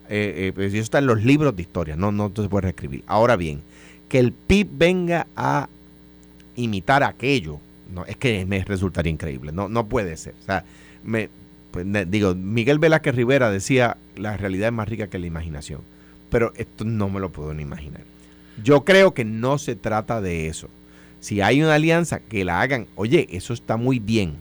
Pues 0.08 0.74
eso 0.74 0.84
está 0.84 1.00
en 1.00 1.08
los 1.08 1.24
libros 1.24 1.56
de 1.56 1.64
historia, 1.64 1.96
no, 1.96 2.12
no 2.12 2.32
se 2.36 2.48
puede 2.48 2.64
reescribir. 2.64 3.04
Ahora 3.08 3.38
bien, 3.38 3.62
que 4.08 4.20
el 4.20 4.34
PIB 4.34 4.68
venga 4.72 5.26
a 5.36 5.68
imitar 6.58 7.02
aquello, 7.02 7.60
no, 7.92 8.06
es 8.06 8.18
que 8.18 8.46
me 8.46 8.64
resultaría 8.64 9.12
increíble, 9.12 9.52
no, 9.52 9.68
no 9.68 9.88
puede 9.88 10.16
ser. 10.18 10.36
O 10.42 10.46
sea, 10.46 10.66
me, 11.04 11.30
pues, 11.72 11.88
digo, 12.12 12.36
Miguel 12.36 12.78
Velázquez 12.78 13.16
Rivera 13.16 13.50
decía, 13.50 13.98
la 14.18 14.36
realidad 14.36 14.68
es 14.68 14.74
más 14.74 14.90
rica 14.90 15.08
que 15.08 15.18
la 15.18 15.28
imaginación, 15.28 15.80
pero 16.30 16.52
esto 16.58 16.84
no 16.84 17.10
me 17.10 17.22
lo 17.22 17.32
puedo 17.32 17.54
ni 17.54 17.64
imaginar. 17.64 18.02
Yo 18.62 18.84
creo 18.84 19.14
que 19.14 19.24
no 19.24 19.58
se 19.58 19.76
trata 19.76 20.20
de 20.20 20.48
eso 20.48 20.68
Si 21.22 21.40
hay 21.40 21.62
una 21.62 21.76
alianza, 21.76 22.20
que 22.20 22.44
la 22.44 22.60
hagan. 22.62 22.88
Oye, 22.96 23.28
eso 23.32 23.54
está 23.54 23.78
muy 23.78 24.00
bien. 24.00 24.34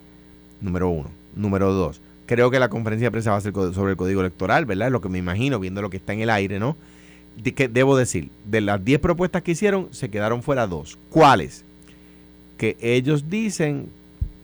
Número 0.60 0.88
uno. 0.88 1.10
Número 1.36 1.72
dos. 1.72 2.00
Creo 2.26 2.50
que 2.50 2.58
la 2.58 2.68
conferencia 2.68 3.06
de 3.06 3.10
prensa 3.12 3.30
va 3.30 3.36
a 3.36 3.40
ser 3.40 3.52
sobre 3.52 3.92
el 3.92 3.96
código 3.96 4.20
electoral, 4.20 4.64
¿verdad? 4.66 4.90
Lo 4.90 5.00
que 5.00 5.08
me 5.08 5.18
imagino, 5.18 5.60
viendo 5.60 5.82
lo 5.82 5.90
que 5.90 5.98
está 5.98 6.12
en 6.12 6.20
el 6.20 6.30
aire, 6.30 6.58
¿no? 6.58 6.76
Que 7.42 7.68
debo 7.68 7.96
decir, 7.96 8.30
de 8.44 8.60
las 8.60 8.84
10 8.84 8.98
propuestas 9.00 9.42
que 9.42 9.52
hicieron, 9.52 9.88
se 9.92 10.10
quedaron 10.10 10.42
fuera 10.42 10.66
dos. 10.66 10.98
¿Cuáles? 11.10 11.64
Que 12.56 12.76
ellos 12.80 13.28
dicen 13.28 13.88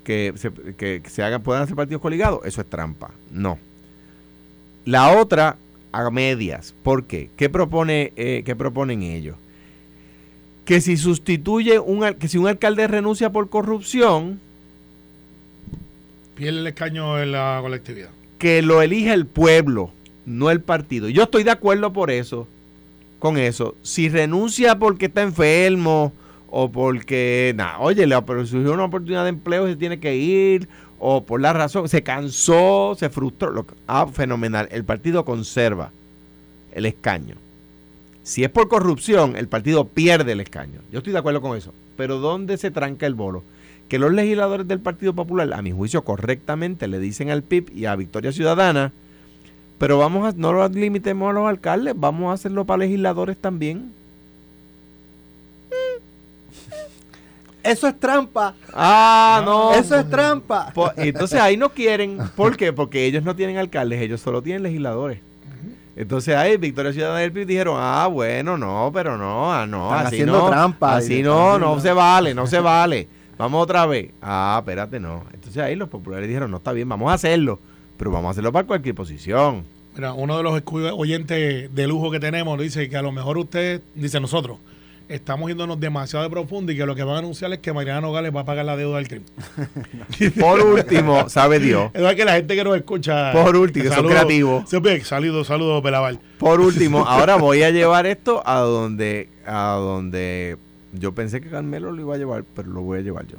que 0.05 0.33
se, 0.37 0.53
que 0.53 1.03
se 1.09 1.23
hagan, 1.23 1.43
puedan 1.43 1.63
hacer 1.63 1.75
partidos 1.75 2.03
coligados. 2.03 2.41
Eso 2.45 2.61
es 2.61 2.69
trampa. 2.69 3.11
No. 3.31 3.59
La 4.85 5.19
otra, 5.19 5.57
a 5.93 6.11
medias. 6.11 6.75
¿Por 6.83 7.05
qué? 7.05 7.31
¿Qué, 7.37 7.49
propone, 7.49 8.13
eh, 8.17 8.43
qué 8.45 8.55
proponen 8.55 9.03
ellos? 9.03 9.37
Que 10.67 10.83
si 10.83 10.99
sustituye 10.99 11.79
un, 11.79 12.15
que 12.15 12.29
si 12.29 12.37
un 12.37 12.49
alcalde 12.49 12.87
renuncia 12.87 13.31
por 13.33 13.49
corrupción, 13.49 14.41
Pierde 16.35 16.61
el 16.61 16.67
escaño 16.67 17.19
en 17.23 17.33
la 17.33 17.59
colectividad. 17.63 18.11
que 18.37 18.61
lo 18.61 18.83
elija 18.83 19.15
el 19.15 19.25
pueblo, 19.25 19.91
no 20.27 20.51
el 20.51 20.61
partido. 20.61 21.09
Yo 21.09 21.23
estoy 21.23 21.45
de 21.45 21.51
acuerdo 21.51 21.95
por 21.95 22.11
eso, 22.11 22.47
con 23.19 23.39
eso. 23.39 23.75
Si 23.81 24.11
renuncia 24.11 24.79
porque 24.79 25.07
está 25.07 25.23
enfermo 25.23 26.13
o 26.51 26.71
porque, 26.71 27.55
nada, 27.57 27.79
oye, 27.79 28.07
le 28.07 28.17
surgió 28.45 28.75
una 28.75 28.85
oportunidad 28.85 29.23
de 29.23 29.31
empleo, 29.31 29.67
se 29.67 29.77
tiene 29.77 29.99
que 29.99 30.17
ir, 30.17 30.69
o 30.99 31.25
por 31.25 31.41
la 31.41 31.55
razón, 31.55 31.89
se 31.89 32.03
cansó, 32.03 32.95
se 32.99 33.09
frustró. 33.09 33.51
Lo, 33.51 33.67
ah, 33.87 34.07
fenomenal. 34.07 34.69
El 34.71 34.85
partido 34.85 35.25
conserva 35.25 35.91
el 36.73 36.85
escaño. 36.85 37.37
Si 38.27 38.43
es 38.43 38.51
por 38.51 38.67
corrupción, 38.67 39.37
el 39.37 39.47
partido 39.47 39.87
pierde 39.87 40.33
el 40.33 40.41
escaño. 40.41 40.81
Yo 40.91 40.99
estoy 40.99 41.13
de 41.13 41.21
acuerdo 41.21 41.41
con 41.41 41.57
eso. 41.57 41.73
Pero 41.97 42.19
¿dónde 42.19 42.57
se 42.57 42.73
tranca 42.73 43.07
el 43.07 43.15
bolo? 43.15 43.45
Que 43.89 44.01
los 44.01 44.13
legisladores 44.13 44.67
del 44.67 44.81
Partido 44.81 45.15
Popular, 45.15 45.55
a 45.55 45.63
mi 45.63 45.71
juicio 45.71 46.03
correctamente, 46.03 46.89
le 46.89 46.99
dicen 46.99 47.31
al 47.31 47.45
PIB 47.45 47.71
y 47.73 47.85
a 47.85 47.95
Victoria 47.95 48.33
Ciudadana, 48.33 48.91
pero 49.79 49.99
vamos 49.99 50.27
a, 50.27 50.37
no 50.37 50.53
lo 50.53 50.69
limitemos 50.69 51.31
a 51.31 51.35
los 51.35 51.49
alcaldes, 51.49 51.95
vamos 51.97 52.31
a 52.31 52.33
hacerlo 52.33 52.65
para 52.65 52.79
legisladores 52.79 53.37
también. 53.37 53.93
Eso 57.63 57.87
es 57.87 58.01
trampa. 58.01 58.57
Ah, 58.73 59.41
no. 59.45 59.73
Eso 59.73 59.95
es 60.01 60.11
trampa. 60.11 60.73
Entonces 60.97 61.39
ahí 61.39 61.57
no 61.57 61.69
quieren. 61.69 62.19
¿Por 62.35 62.57
qué? 62.57 62.73
Porque 62.73 63.07
ellos 63.07 63.23
no 63.23 63.37
tienen 63.37 63.57
alcaldes, 63.57 64.03
ellos 64.03 64.21
solo 64.21 64.43
tienen 64.43 64.65
legisladores. 64.65 65.21
Entonces 65.97 66.37
ahí 66.37 66.59
Victoria 66.59 66.93
Ciudadana 66.93 67.21
del 67.21 67.33
PIB 67.33 67.47
dijeron, 67.47 67.77
ah, 67.79 68.07
bueno, 68.07 68.59
no, 68.59 68.91
pero 68.93 69.17
no, 69.17 69.53
ah, 69.53 69.67
no, 69.67 69.87
Están 69.87 70.07
así 70.07 70.17
haciendo 70.17 70.39
no, 70.39 70.49
trampa. 70.51 70.97
así 70.97 71.23
no, 71.23 71.59
no 71.59 71.81
se 71.81 71.93
vale, 71.93 72.35
no 72.35 72.47
se 72.47 72.61
vale. 72.61 73.09
Vamos 73.39 73.63
otra 73.63 73.87
vez. 73.87 74.11
Ah, 74.21 74.57
espérate, 74.61 75.01
no. 75.01 75.25
Entonces 75.33 75.63
ahí 75.63 75.75
los 75.75 75.89
populares 75.89 76.29
dijeron, 76.29 76.51
no 76.51 76.59
está 76.59 76.73
bien, 76.73 76.89
vamos 76.89 77.11
a 77.11 77.15
hacerlo, 77.15 77.59
pero 77.97 78.11
vamos 78.11 78.29
a 78.29 78.31
hacerlo 78.33 78.53
para 78.53 78.67
cualquier 78.67 78.95
posición. 78.95 79.65
Mira, 79.95 80.13
uno 80.13 80.37
de 80.37 80.43
los 80.43 80.63
oyentes 80.93 81.75
de 81.75 81.87
lujo 81.87 82.11
que 82.11 82.21
tenemos 82.21 82.59
dice 82.61 82.91
que 82.91 82.97
a 82.99 83.03
lo 83.03 83.13
mejor 83.13 83.39
usted, 83.39 83.81
dice 83.95 84.21
nosotros, 84.21 84.59
estamos 85.09 85.49
yéndonos 85.49 85.79
demasiado 85.79 86.25
de 86.25 86.31
profundo 86.31 86.73
y 86.73 86.77
que 86.77 86.85
lo 86.85 86.95
que 86.95 87.05
van 87.05 87.17
a 87.17 87.19
anunciar 87.19 87.53
es 87.53 87.61
que 87.61 87.73
Mariana 87.73 88.01
Nogales 88.01 88.35
va 88.35 88.41
a 88.41 88.45
pagar 88.45 88.65
la 88.65 88.77
deuda 88.77 88.97
del 88.99 89.09
crimen. 89.09 89.27
Por 90.41 90.61
último, 90.61 91.29
sabe 91.29 91.59
Dios, 91.61 91.91
Es 91.95 92.01
verdad 92.01 92.17
que 92.17 92.25
la 92.25 92.35
gente 92.35 92.55
que 92.57 92.65
nos 92.65 92.77
escucha. 92.77 93.33
Por 93.33 93.57
último, 93.57 93.89
que 93.89 93.95
son 93.95 94.07
creativos. 94.07 94.69
Siempre, 94.69 95.05
saludos, 95.05 95.47
saludos, 95.47 95.83
Pelaval. 95.83 96.19
por 96.39 96.61
último, 96.61 97.01
ahora 97.07 97.37
voy 97.37 97.63
a 97.63 97.71
llevar 97.71 98.07
esto 98.07 98.43
a 98.45 98.61
donde, 98.61 99.29
a 99.47 99.75
donde 99.75 100.57
yo 100.93 101.13
pensé 101.13 101.41
que 101.41 101.49
Carmelo 101.49 101.93
lo 101.93 102.03
iba 102.03 102.15
a 102.15 102.19
llevar, 102.19 102.45
pero 102.55 102.69
lo 102.71 102.83
voy 102.83 102.99
a 102.99 103.03
llevar 103.03 103.27
yo. 103.27 103.37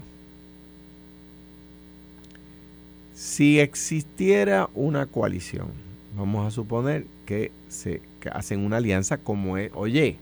Si 3.14 3.60
existiera 3.60 4.70
una 4.76 5.08
coalición, 5.08 5.68
vamos 6.16 6.46
a 6.46 6.52
suponer 6.52 7.06
que 7.26 7.52
se 7.68 8.02
que 8.20 8.30
hacen 8.30 8.60
una 8.60 8.78
alianza 8.78 9.18
como 9.18 9.58
es, 9.58 9.72
oye, 9.74 10.18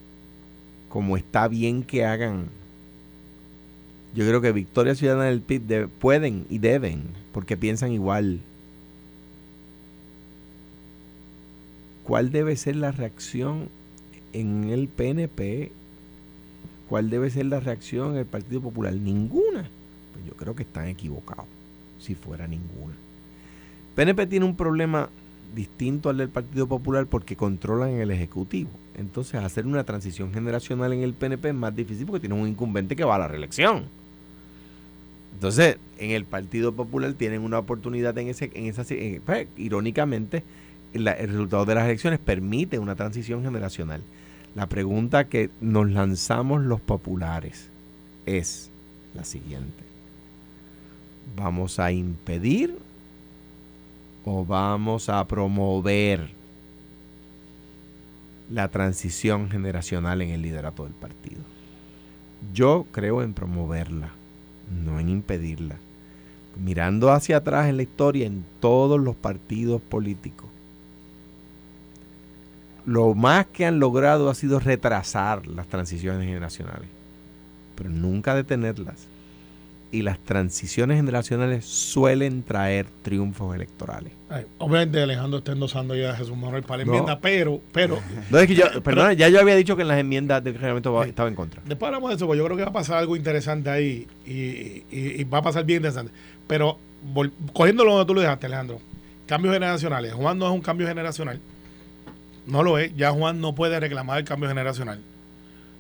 como 0.96 1.18
está 1.18 1.50
bien 1.50 1.84
que 1.84 2.06
hagan. 2.06 2.46
Yo 4.16 4.26
creo 4.26 4.40
que 4.40 4.54
Victoria 4.54 4.96
Ciudadana 4.96 5.26
del 5.26 5.42
PIB 5.42 5.62
de- 5.68 5.88
pueden 5.90 6.46
y 6.50 6.60
deben, 6.60 7.02
porque 7.34 7.58
piensan 7.58 7.92
igual. 7.92 8.40
¿Cuál 12.06 12.32
debe 12.32 12.56
ser 12.56 12.78
la 12.78 12.94
reacción 12.94 13.68
en 14.32 14.70
el 14.70 14.88
PNP? 14.88 15.74
¿Cuál 16.88 17.10
debe 17.10 17.30
ser 17.30 17.48
la 17.48 17.60
reacción 17.60 18.12
en 18.14 18.20
el 18.20 18.26
Partido 18.26 18.62
Popular? 18.62 18.94
Ninguna. 18.94 19.70
Pues 20.14 20.26
yo 20.26 20.32
creo 20.38 20.56
que 20.56 20.64
están 20.64 20.88
equivocados, 20.88 21.44
si 22.00 22.16
fuera 22.16 22.48
ninguna. 22.48 22.94
PNP 23.96 24.28
tiene 24.28 24.46
un 24.46 24.56
problema 24.56 25.10
distinto 25.56 26.10
al 26.10 26.18
del 26.18 26.30
Partido 26.30 26.68
Popular 26.68 27.06
porque 27.08 27.36
controlan 27.36 27.92
el 27.92 28.12
Ejecutivo. 28.12 28.70
Entonces 28.98 29.36
hacer 29.42 29.66
una 29.66 29.84
transición 29.84 30.34
generacional 30.34 30.94
en 30.94 31.02
el 31.04 31.14
PNP 31.14 31.50
es 31.50 31.56
más 31.56 31.76
difícil 31.76 32.06
porque 32.06 32.20
tienen 32.28 32.40
un 32.40 32.48
incumbente 32.48 32.96
que 32.96 33.04
va 33.04 33.16
a 33.16 33.20
la 33.20 33.28
reelección. 33.28 33.86
Entonces, 35.34 35.78
en 35.98 36.12
el 36.12 36.24
Partido 36.26 36.72
Popular 36.74 37.14
tienen 37.14 37.42
una 37.42 37.60
oportunidad 37.60 38.18
en 38.18 38.30
ese, 38.30 38.52
en 38.54 38.66
esa, 38.68 38.84
en- 38.94 39.22
pues, 39.22 39.48
irónicamente, 39.58 40.44
el 40.94 41.06
resultado 41.06 41.66
de 41.66 41.76
las 41.76 41.84
elecciones 41.86 42.20
permite 42.20 42.80
una 42.80 42.96
transición 42.96 43.44
generacional. 43.44 44.02
La 44.56 44.68
pregunta 44.68 45.26
que 45.26 45.50
nos 45.60 45.92
lanzamos 45.92 46.64
los 46.64 46.80
populares 46.80 47.68
es 48.26 48.70
la 49.14 49.26
siguiente. 49.26 49.84
¿Vamos 51.36 51.80
a 51.80 51.92
impedir 51.92 52.78
o 54.26 54.44
vamos 54.44 55.08
a 55.08 55.26
promover 55.28 56.32
la 58.50 58.68
transición 58.70 59.50
generacional 59.50 60.22
en 60.22 60.30
el 60.30 60.42
liderato 60.42 60.84
del 60.84 60.94
partido? 60.94 61.42
Yo 62.54 62.86
creo 62.92 63.22
en 63.22 63.34
promoverla, 63.34 64.10
no 64.84 65.00
en 65.00 65.10
impedirla. 65.10 65.78
Mirando 66.58 67.12
hacia 67.12 67.38
atrás 67.38 67.68
en 67.68 67.78
la 67.78 67.84
historia, 67.84 68.26
en 68.26 68.44
todos 68.60 69.00
los 69.00 69.16
partidos 69.16 69.82
políticos, 69.82 70.50
lo 72.86 73.14
más 73.14 73.48
que 73.48 73.66
han 73.66 73.80
logrado 73.80 74.30
ha 74.30 74.36
sido 74.36 74.60
retrasar 74.60 75.48
las 75.48 75.68
transiciones 75.68 76.26
generacionales, 76.26 76.88
pero 77.76 77.90
nunca 77.90 78.36
detenerlas. 78.36 79.08
Y 79.96 80.02
las 80.02 80.20
transiciones 80.20 80.98
generacionales 80.98 81.64
suelen 81.66 82.44
traer 82.44 82.86
triunfos 83.02 83.56
electorales. 83.56 84.12
Ay, 84.30 84.46
obviamente 84.58 85.02
Alejandro 85.02 85.40
está 85.40 85.54
endosando 85.54 85.96
ya 85.96 86.12
a 86.12 86.16
Jesús 86.16 86.36
Manuel 86.36 86.64
para 86.64 86.80
la 86.80 86.84
No. 86.86 86.92
enmienda, 86.92 87.20
pero, 87.20 87.62
pero, 87.72 88.00
No, 88.30 88.40
es 88.40 88.48
que 88.48 88.56
yo, 88.56 88.66
perdona, 88.84 89.14
ya 89.14 89.30
yo 89.30 89.40
había 89.40 89.56
dicho 89.56 89.76
que 89.76 89.84
en 89.84 89.88
las 89.88 90.00
enmiendas 90.00 90.44
del 90.44 90.56
reglamento 90.56 91.02
Sí. 91.04 91.10
estaba 91.10 91.30
en 91.30 91.36
contra. 91.36 91.62
después 91.66 91.88
hablamos 91.88 92.10
de 92.10 92.16
eso, 92.18 92.26
porque 92.28 92.40
yo 92.40 92.46
creo 92.46 92.58
que 92.58 92.64
va 92.64 92.70
a 92.70 92.74
pasar 92.74 92.98
algo 92.98 93.16
interesante 93.16 93.70
ahí 93.70 94.06
y, 94.26 94.32
y- 94.34 94.84
y 94.92 95.24
va 95.24 95.38
a 95.38 95.42
pasar 95.44 95.64
bien 95.64 95.78
interesante. 95.78 96.12
Pero 96.48 96.78
cogiendo 97.54 97.86
lo 97.86 97.92
donde 97.94 98.06
tú 98.08 98.14
lo 98.14 98.22
dejaste, 98.22 98.48
Alejandro, 98.48 98.80
cambios 99.28 99.54
generacionales. 99.54 100.14
Juan 100.14 100.38
no 100.38 100.46
es 100.48 100.52
un 100.52 100.62
cambio 100.62 100.88
generacional. 100.88 101.40
No 102.48 102.64
lo 102.64 102.78
es. 102.78 102.96
Ya 102.98 103.12
Juan 103.12 103.40
no 103.40 103.56
puede 103.56 103.80
reclamar 103.80 104.20
el 104.20 104.26
cambio 104.26 104.50
generacional. 104.50 105.00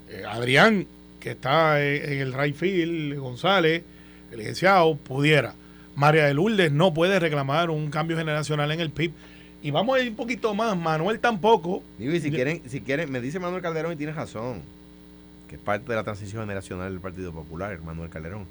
Eh, 0.10 0.24
Adrián, 0.28 0.88
que 1.20 1.32
está 1.32 1.84
en 1.84 2.20
el 2.22 2.34
right 2.34 2.56
field, 2.56 3.18
González, 3.18 3.84
el 4.36 4.40
licenciado, 4.40 4.96
pudiera. 4.96 5.56
María 5.96 6.26
de 6.26 6.34
Lourdes 6.34 6.72
no 6.72 6.94
puede 6.94 7.20
reclamar 7.20 7.70
un 7.70 7.90
cambio 7.90 8.18
generacional 8.18 8.72
en 8.72 8.82
el 8.82 8.92
PIB. 8.92 9.14
Y 9.62 9.72
vamos 9.72 9.98
a 9.98 10.02
ir 10.02 10.10
un 10.10 10.16
poquito 10.16 10.54
más. 10.54 10.78
Manuel 10.78 11.20
tampoco. 11.20 11.82
Digo, 11.98 12.14
y 12.14 12.20
si 12.20 12.30
quieren, 12.30 12.62
si 12.70 12.82
quieren, 12.82 13.12
me 13.12 13.22
dice 13.22 13.40
Manuel 13.40 13.62
Calderón 13.62 13.94
y 13.94 13.96
tiene 13.96 14.14
razón, 14.14 14.62
que 15.48 15.56
es 15.56 15.62
parte 15.62 15.90
de 15.90 15.96
la 15.96 16.04
transición 16.04 16.44
generacional 16.44 16.92
del 16.92 17.02
Partido 17.02 17.32
Popular, 17.32 17.80
Manuel 17.82 18.10
Calderón, 18.10 18.46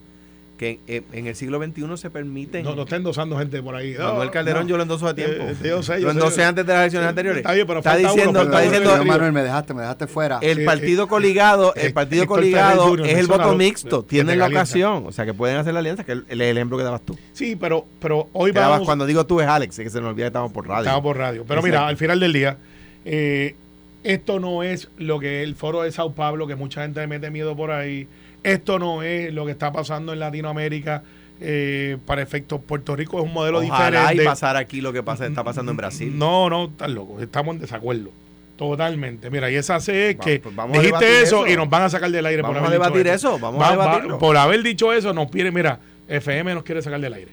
que 0.64 0.81
en, 0.87 1.05
en 1.12 1.27
el 1.27 1.35
siglo 1.37 1.62
XXI 1.62 1.96
se 1.96 2.11
permiten. 2.11 2.64
No, 2.64 2.74
no 2.74 2.83
está 2.83 2.96
endosando 2.96 3.38
gente 3.38 3.62
por 3.62 3.74
ahí. 3.77 3.94
Manuel 3.98 4.27
No, 4.27 4.31
Calderón 4.33 4.62
no. 4.64 4.68
yo 4.70 4.77
lo 4.77 4.83
endoso 4.85 5.07
a 5.07 5.14
tiempo. 5.14 5.44
Eh, 5.44 5.55
yo 5.62 5.83
sé, 5.83 6.00
yo 6.00 6.07
lo 6.09 6.12
sé. 6.12 6.18
endosé 6.18 6.44
antes 6.44 6.66
de 6.66 6.72
las 6.72 6.81
elecciones 6.83 7.09
anteriores. 7.09 7.38
Está 7.40 7.53
bien, 7.53 7.66
pero 7.66 7.79
está 7.81 7.90
falta 7.92 8.07
uno, 8.07 8.14
diciendo, 8.14 8.42
está 8.42 8.61
diciendo 8.61 9.05
Manuel, 9.05 9.33
me 9.33 9.42
dejaste, 9.42 9.74
me 9.74 9.83
dejaste 9.83 10.07
fuera. 10.07 10.38
el 10.40 10.61
Eh, 10.61 10.64
partido 10.64 11.05
eh, 11.05 11.09
coligado, 11.09 11.74
eh, 11.77 11.87
el 11.87 11.92
partido 11.92 12.27
coligado 12.27 12.96
es 13.05 13.18
el 13.18 13.27
voto 13.27 13.55
mixto, 13.55 14.03
tienen 14.03 14.38
la 14.38 14.46
ocasión, 14.46 15.05
o 15.07 15.12
sea 15.12 15.24
que 15.24 15.35
pueden 15.35 15.57
hacer 15.57 15.72
la 15.74 15.81
alianza, 15.81 16.05
que 16.05 16.12
es 16.12 16.18
el, 16.29 16.40
ejemplo 16.40 16.79
que 16.79 16.85
dabas 16.85 17.03
tú. 17.03 17.18
Sí, 17.33 17.57
pero, 17.57 17.85
pero 18.00 18.29
hoy 18.33 18.53
Que 18.53 18.59
dabas 18.59 18.77
vamos. 18.77 18.87
cuando 18.87 19.07
digo 19.07 19.27
tú 19.27 19.40
es 19.40 19.46
Alex, 19.46 19.79
es 19.79 19.85
que 19.85 19.90
se 19.90 20.00
nos 20.00 20.11
olvida 20.11 20.24
que 20.24 20.29
estamos 20.29 20.53
por 20.53 20.66
radio. 20.66 20.83
Estamos 20.83 21.03
por 21.03 21.16
radio. 21.16 21.44
Pero 21.46 21.62
mira, 21.62 21.87
al 21.87 21.96
final 21.96 22.20
del 22.20 22.33
día, 22.33 22.57
eh, 23.05 23.55
esto 24.03 24.38
no 24.40 24.62
es 24.62 24.88
lo 24.98 25.18
que 25.18 25.42
el 25.42 25.55
foro 25.55 25.83
de 25.83 25.90
Sao 25.92 26.12
Paulo, 26.12 26.46
que 26.46 26.55
mucha 26.57 26.83
gente 26.83 27.00
le 27.00 27.07
mete 27.07 27.31
miedo 27.31 27.57
por 27.57 27.70
ahí. 27.70 28.07
Esto 28.44 28.78
no 28.78 29.02
es 29.02 29.33
lo 29.35 29.44
que 29.46 29.50
está 29.52 29.72
pasando 29.72 30.12
en 30.12 30.20
Latinoamérica. 30.20 31.02
eh, 31.40 31.98
para 32.07 32.22
efectos 32.22 32.61
Puerto 32.61 32.94
Rico 32.94 33.18
es 33.18 33.24
un 33.24 33.33
modelo 33.33 33.59
Ojalá 33.59 34.02
diferente. 34.02 34.22
y 34.22 34.24
pasar 34.26 34.57
aquí 34.57 34.80
lo 34.80 34.92
que 34.92 35.02
pasa, 35.02 35.26
está 35.26 35.42
pasando 35.42 35.72
en 35.72 35.76
Brasil. 35.76 36.16
No, 36.16 36.48
no, 36.48 36.66
estás 36.66 36.88
loco. 36.90 37.20
Estamos 37.20 37.57
en 37.57 37.61
desacuerdo. 37.61 38.11
Totalmente. 38.57 39.30
Mira, 39.30 39.50
y 39.50 39.57
esa 39.57 39.80
C 39.80 40.11
es 40.11 40.16
Va- 40.16 40.24
que 40.24 40.38
pues 40.38 40.54
vamos 40.54 40.78
a 40.78 40.80
dijiste 40.80 41.22
eso, 41.22 41.44
eso. 41.44 41.52
y 41.52 41.57
nos 41.57 41.68
van 41.68 41.83
a 41.83 41.90
sacar 41.90 42.09
del 42.12 42.24
aire 42.24 42.40
Vamos 42.40 42.59
por 42.59 42.68
a 42.68 42.70
debatir 42.70 43.09
eso, 43.09 43.37
vamos 43.40 43.61
a 43.61 43.70
Va- 43.70 43.76
va- 43.76 43.85
debatirlo. 43.87 44.18
por 44.20 44.37
haber 44.37 44.62
dicho 44.62 44.92
eso, 44.92 45.12
nos 45.12 45.28
pide, 45.28 45.50
mira, 45.50 45.80
FM 46.07 46.54
nos 46.54 46.62
quiere 46.62 46.80
sacar 46.83 47.00
del 47.00 47.12
aire. 47.14 47.33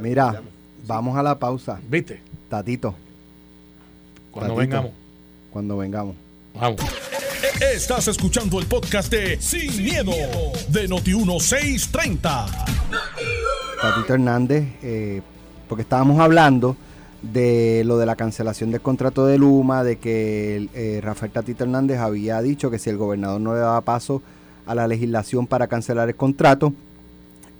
Mira, 0.00 0.42
vamos 0.84 1.16
a 1.16 1.22
la 1.22 1.38
pausa. 1.38 1.78
¿Viste? 1.88 2.20
Tatito, 2.48 2.94
Cuando 4.32 4.54
Tatito. 4.56 4.68
vengamos. 4.76 4.92
cuando 5.52 5.76
vengamos. 5.76 6.16
Vamos. 6.54 6.80
Estás 7.44 8.08
escuchando 8.08 8.58
el 8.58 8.66
podcast 8.66 9.12
de 9.12 9.38
Sin, 9.38 9.84
miedo, 9.84 10.12
de 10.68 10.88
Noti1630. 10.88 12.46
Tatito 13.82 14.14
Hernández, 14.14 14.64
eh, 14.82 15.20
porque 15.68 15.82
estábamos 15.82 16.20
hablando 16.20 16.74
de 17.20 17.82
lo 17.84 17.98
de 17.98 18.06
la 18.06 18.16
cancelación 18.16 18.70
del 18.70 18.80
contrato 18.80 19.26
de 19.26 19.36
Luma, 19.36 19.84
de 19.84 19.96
que 19.96 20.68
eh, 20.74 21.00
Rafael 21.02 21.32
Tatito 21.32 21.64
Hernández 21.64 21.98
había 21.98 22.40
dicho 22.40 22.70
que 22.70 22.78
si 22.78 22.88
el 22.88 22.96
gobernador 22.96 23.40
no 23.42 23.52
le 23.52 23.60
daba 23.60 23.82
paso 23.82 24.22
a 24.64 24.74
la 24.74 24.88
legislación 24.88 25.46
para 25.46 25.66
cancelar 25.66 26.08
el 26.08 26.16
contrato, 26.16 26.72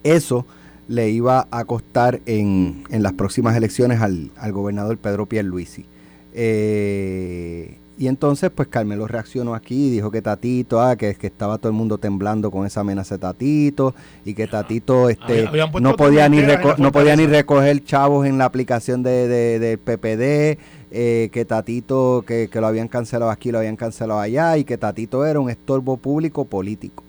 eso 0.02 0.46
le 0.88 1.10
iba 1.10 1.46
a 1.50 1.64
costar 1.66 2.20
en, 2.24 2.84
en 2.88 3.02
las 3.02 3.12
próximas 3.12 3.54
elecciones 3.54 4.00
al, 4.00 4.30
al 4.38 4.52
gobernador 4.52 4.96
Pedro 4.96 5.26
Pierluisi. 5.26 5.84
Eh, 6.32 7.78
y 7.98 8.08
entonces, 8.08 8.50
pues 8.54 8.68
Carmelo 8.68 9.06
reaccionó 9.06 9.54
aquí 9.54 9.86
y 9.86 9.90
dijo 9.90 10.10
que 10.10 10.20
Tatito, 10.22 10.80
ah, 10.80 10.96
que, 10.96 11.14
que 11.14 11.26
estaba 11.28 11.58
todo 11.58 11.68
el 11.68 11.74
mundo 11.76 11.98
temblando 11.98 12.50
con 12.50 12.66
esa 12.66 12.80
amenaza 12.80 13.14
de 13.16 13.20
Tatito 13.20 13.94
y 14.24 14.34
que 14.34 14.46
Tatito 14.46 15.08
este, 15.08 15.24
Había- 15.24 15.48
habían 15.48 15.70
puesto 15.72 15.88
no 15.90 15.96
podía 15.96 16.28
ni 16.28 16.38
reco- 16.40 16.76
no 16.78 16.90
podía 16.92 17.14
ni 17.16 17.26
recoger 17.26 17.84
chavos 17.84 18.26
en 18.26 18.38
la 18.38 18.46
aplicación 18.46 19.02
de, 19.02 19.28
de- 19.28 19.58
del 19.58 19.78
PPD, 19.78 20.58
eh, 20.96 21.28
que 21.32 21.44
Tatito, 21.44 22.24
que, 22.26 22.48
que 22.50 22.60
lo 22.60 22.66
habían 22.66 22.88
cancelado 22.88 23.30
aquí, 23.30 23.50
lo 23.52 23.58
habían 23.58 23.76
cancelado 23.76 24.20
allá, 24.20 24.56
y 24.58 24.64
que 24.64 24.76
Tatito 24.78 25.24
era 25.26 25.38
un 25.40 25.50
estorbo 25.50 25.96
público 25.96 26.44
político. 26.44 27.02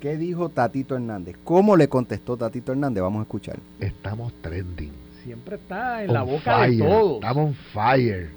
¿Qué 0.00 0.16
dijo 0.16 0.48
Tatito 0.50 0.94
Hernández? 0.94 1.36
¿Cómo 1.42 1.76
le 1.76 1.88
contestó 1.88 2.36
Tatito 2.36 2.72
Hernández? 2.72 3.02
Vamos 3.02 3.20
a 3.20 3.22
escuchar. 3.22 3.56
estamos 3.80 4.32
trending. 4.42 4.92
Siempre 5.24 5.56
está 5.56 6.04
en 6.04 6.12
la 6.12 6.22
boca 6.22 6.66
de 6.68 6.78
todos. 6.78 7.14
Estamos 7.16 7.46
on 7.48 7.54
fire. 7.72 8.30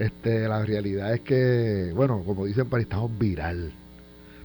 Este, 0.00 0.48
la 0.48 0.64
realidad 0.64 1.12
es 1.12 1.20
que, 1.20 1.92
bueno, 1.94 2.22
como 2.24 2.46
dicen 2.46 2.70
para 2.70 2.82
estamos 2.82 3.16
viral. 3.18 3.70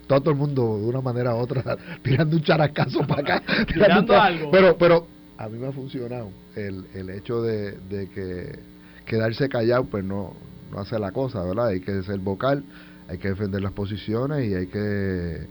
Todo 0.05 0.29
el 0.29 0.35
mundo, 0.35 0.77
de 0.79 0.85
una 0.85 0.99
manera 0.99 1.33
u 1.33 1.37
otra, 1.37 1.77
tirando 2.03 2.35
un 2.35 2.43
charascazo 2.43 3.07
para 3.07 3.21
acá. 3.21 3.65
tirando 3.73 4.19
algo. 4.19 4.51
Pero, 4.51 4.77
pero 4.77 5.07
a 5.37 5.47
mí 5.47 5.57
me 5.57 5.67
ha 5.67 5.71
funcionado 5.71 6.29
el, 6.57 6.85
el 6.93 7.09
hecho 7.09 7.41
de, 7.41 7.71
de 7.89 8.09
que 8.09 8.59
quedarse 9.05 9.47
callado, 9.47 9.85
pues 9.85 10.03
no, 10.03 10.33
no 10.73 10.79
hace 10.79 10.99
la 10.99 11.13
cosa, 11.13 11.41
¿verdad? 11.41 11.67
Hay 11.67 11.79
que 11.79 12.03
ser 12.03 12.19
vocal, 12.19 12.65
hay 13.07 13.17
que 13.17 13.29
defender 13.29 13.61
las 13.61 13.71
posiciones 13.71 14.45
y 14.45 14.55
hay 14.55 14.67
que 14.67 15.47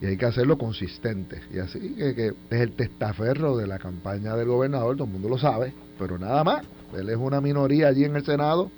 y 0.00 0.06
hay 0.06 0.16
que 0.16 0.26
hacerlo 0.26 0.56
consistente. 0.56 1.42
Y 1.52 1.58
así 1.58 1.94
que, 1.94 2.14
que 2.14 2.28
es 2.28 2.60
el 2.60 2.72
testaferro 2.72 3.58
de 3.58 3.66
la 3.66 3.78
campaña 3.78 4.34
del 4.34 4.48
gobernador, 4.48 4.96
todo 4.96 5.04
el 5.04 5.12
mundo 5.12 5.28
lo 5.28 5.38
sabe, 5.38 5.74
pero 5.98 6.18
nada 6.18 6.42
más. 6.42 6.64
Él 6.96 7.10
es 7.10 7.16
una 7.16 7.42
minoría 7.42 7.88
allí 7.88 8.04
en 8.04 8.16
el 8.16 8.24
Senado 8.24 8.70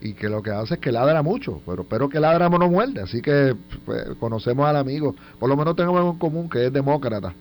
y 0.00 0.14
que 0.14 0.28
lo 0.28 0.42
que 0.42 0.50
hace 0.50 0.74
es 0.74 0.80
que 0.80 0.92
ladra 0.92 1.22
mucho, 1.22 1.60
pero 1.66 1.82
espero 1.82 2.08
que 2.08 2.20
ladra 2.20 2.48
no 2.48 2.68
muerde. 2.68 3.02
Así 3.02 3.20
que 3.20 3.54
pues, 3.84 4.04
conocemos 4.20 4.66
al 4.66 4.76
amigo, 4.76 5.14
por 5.38 5.48
lo 5.48 5.56
menos 5.56 5.76
tenemos 5.76 5.98
algo 5.98 6.12
en 6.12 6.18
común 6.18 6.48
que 6.48 6.66
es 6.66 6.72
demócrata. 6.72 7.34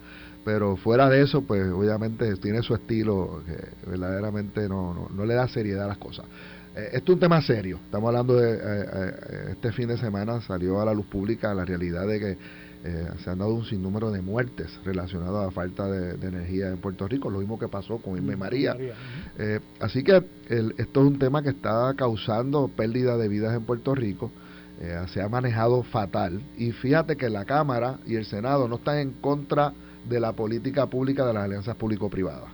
Pero 0.43 0.77
fuera 0.77 1.09
de 1.09 1.21
eso, 1.23 1.41
pues 1.41 1.69
obviamente 1.69 2.33
tiene 2.37 2.61
su 2.61 2.73
estilo 2.73 3.41
que 3.45 3.89
verdaderamente 3.89 4.69
no, 4.69 4.93
no, 4.93 5.09
no 5.13 5.25
le 5.25 5.33
da 5.33 5.47
seriedad 5.49 5.85
a 5.85 5.87
las 5.89 5.97
cosas. 5.97 6.25
Eh, 6.73 6.89
esto 6.93 7.11
es 7.11 7.15
un 7.15 7.19
tema 7.19 7.41
serio. 7.41 7.79
Estamos 7.83 8.07
hablando 8.07 8.35
de. 8.35 8.53
eh, 8.53 8.59
eh, 8.93 9.45
este 9.51 9.71
fin 9.71 9.87
de 9.89 9.97
semana 9.97 10.39
salió 10.41 10.79
a 10.79 10.85
la 10.85 10.93
luz 10.93 11.07
pública 11.07 11.53
la 11.53 11.65
realidad 11.65 12.07
de 12.07 12.19
que 12.19 12.37
eh, 12.83 13.09
se 13.23 13.29
han 13.29 13.39
dado 13.39 13.53
un 13.53 13.65
sinnúmero 13.65 14.11
de 14.11 14.21
muertes 14.21 14.79
relacionadas 14.85 15.41
a 15.41 15.45
la 15.45 15.51
falta 15.51 15.87
de, 15.89 16.13
de 16.17 16.27
energía 16.27 16.69
en 16.69 16.77
Puerto 16.77 17.07
Rico, 17.07 17.29
lo 17.29 17.39
mismo 17.39 17.57
que 17.59 17.67
pasó 17.67 17.97
con 17.97 18.15
Irma 18.17 18.35
María. 18.37 18.75
Eh, 19.37 19.59
así 19.79 20.03
que 20.03 20.23
el- 20.49 20.73
esto 20.77 21.01
es 21.01 21.07
un 21.07 21.19
tema 21.19 21.41
que 21.43 21.49
está 21.49 21.93
causando 21.97 22.67
pérdida 22.69 23.17
de 23.17 23.27
vidas 23.27 23.55
en 23.55 23.63
Puerto 23.63 23.93
Rico. 23.95 24.31
Eh, 24.79 24.95
se 25.11 25.21
ha 25.21 25.27
manejado 25.27 25.81
fatal. 25.83 26.39
Y 26.55 26.71
fíjate 26.71 27.17
que 27.17 27.29
la 27.29 27.45
Cámara 27.45 27.97
y 28.05 28.15
el 28.15 28.25
Senado 28.25 28.67
no 28.67 28.75
están 28.75 28.97
en 28.99 29.11
contra 29.13 29.73
de 30.07 30.19
la 30.19 30.33
política 30.33 30.85
pública 30.85 31.25
de 31.25 31.33
las 31.33 31.43
alianzas 31.45 31.75
público-privadas. 31.75 32.49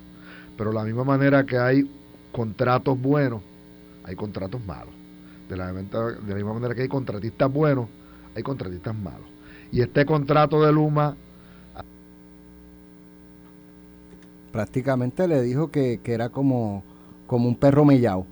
Pero 0.57 0.69
de 0.69 0.75
la 0.77 0.83
misma 0.86 1.03
manera 1.03 1.43
que 1.45 1.57
hay 1.57 1.89
contratos 2.31 2.99
buenos, 2.99 3.41
hay 4.05 4.15
contratos 4.15 4.63
malos. 4.65 4.93
De 5.49 5.57
la, 5.57 5.71
de 5.73 6.29
la 6.29 6.36
misma 6.36 6.53
manera 6.53 6.73
que 6.73 6.83
hay 6.83 6.88
contratistas 6.88 7.51
buenos, 7.51 7.88
hay 8.36 8.41
contratistas 8.41 8.95
malos. 8.95 9.27
Y 9.73 9.81
este 9.81 10.05
contrato 10.05 10.63
de 10.63 10.71
Luma 10.71 11.17
Prácticamente 14.51 15.27
le 15.27 15.41
dijo 15.41 15.71
que, 15.71 15.99
que 16.03 16.13
era 16.13 16.29
como, 16.29 16.83
como 17.25 17.47
un 17.49 17.55
perro 17.55 17.86
mellao. 17.86 18.27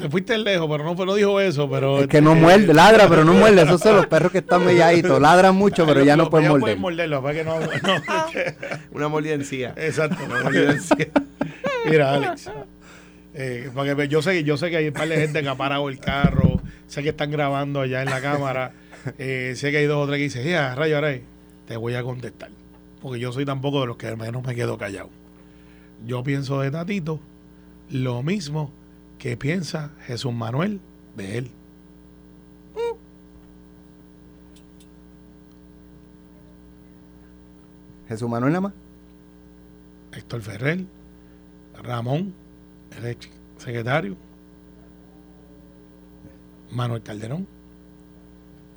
Te 0.00 0.08
fuiste 0.08 0.38
lejos, 0.38 0.68
pero 0.70 0.84
no, 0.84 0.94
fue- 0.94 1.04
no 1.04 1.14
dijo 1.16 1.40
eso. 1.40 1.68
Pero 1.68 1.98
Es 1.98 2.06
que 2.06 2.20
no 2.20 2.36
muerde, 2.36 2.72
ladra, 2.72 3.08
pero 3.08 3.24
no 3.24 3.32
muerde. 3.32 3.62
Esos 3.62 3.80
son 3.80 3.96
los 3.96 4.06
perros 4.06 4.30
que 4.30 4.38
están 4.38 4.64
melladitos. 4.64 5.20
Ladran 5.20 5.56
mucho, 5.56 5.84
pero 5.84 6.04
ya 6.04 6.16
no 6.16 6.30
pueden 6.30 6.50
morder. 6.50 6.78
morderlo, 6.78 7.20
para 7.20 7.34
que 7.34 7.42
no, 7.44 7.58
no- 7.58 7.66
Una 8.92 9.08
moliencia. 9.08 9.74
Exacto. 9.76 10.18
Una 10.24 10.44
moliencia. 10.44 11.08
Mira, 11.90 12.14
Alex. 12.14 12.48
eh, 13.34 13.70
para 13.74 13.88
que 13.88 13.94
ve- 13.94 14.08
yo 14.08 14.22
sé, 14.22 14.44
yo 14.44 14.56
sé 14.56 14.70
que 14.70 14.76
hay 14.76 14.86
un 14.88 14.94
par 14.94 15.08
de 15.08 15.16
gente 15.16 15.42
que 15.42 15.48
ha 15.48 15.56
parado 15.56 15.88
el 15.88 15.98
carro, 15.98 16.60
sé 16.86 17.02
que 17.02 17.08
están 17.08 17.32
grabando 17.32 17.80
allá 17.80 18.02
en 18.02 18.10
la 18.10 18.20
cámara, 18.20 18.70
eh, 19.18 19.54
sé 19.56 19.70
que 19.70 19.78
hay 19.78 19.86
dos 19.86 20.04
o 20.04 20.06
tres 20.06 20.18
que 20.18 20.24
dicen, 20.24 20.44
ya, 20.46 20.74
rayo, 20.74 20.96
ahora 20.96 21.18
te 21.66 21.76
voy 21.76 21.94
a 21.94 22.02
contestar. 22.02 22.50
Porque 23.00 23.20
yo 23.20 23.32
soy 23.32 23.44
tampoco 23.44 23.80
de 23.80 23.86
los 23.86 23.96
que 23.96 24.14
menos 24.16 24.44
me 24.44 24.54
quedo 24.54 24.76
callado. 24.78 25.10
Yo 26.06 26.22
pienso 26.22 26.60
de 26.60 26.70
Tatito 26.70 27.20
lo 27.90 28.22
mismo 28.22 28.70
que 29.18 29.36
piensa 29.36 29.92
Jesús 30.06 30.32
Manuel 30.32 30.80
de 31.16 31.38
él. 31.38 31.50
Jesús 38.08 38.28
Manuel 38.28 38.60
más. 38.60 38.72
Héctor 40.12 40.40
Ferrer, 40.40 40.84
Ramón, 41.82 42.32
el 42.96 43.06
ex 43.06 43.28
secretario, 43.58 44.16
Manuel 46.70 47.02
Calderón. 47.02 47.57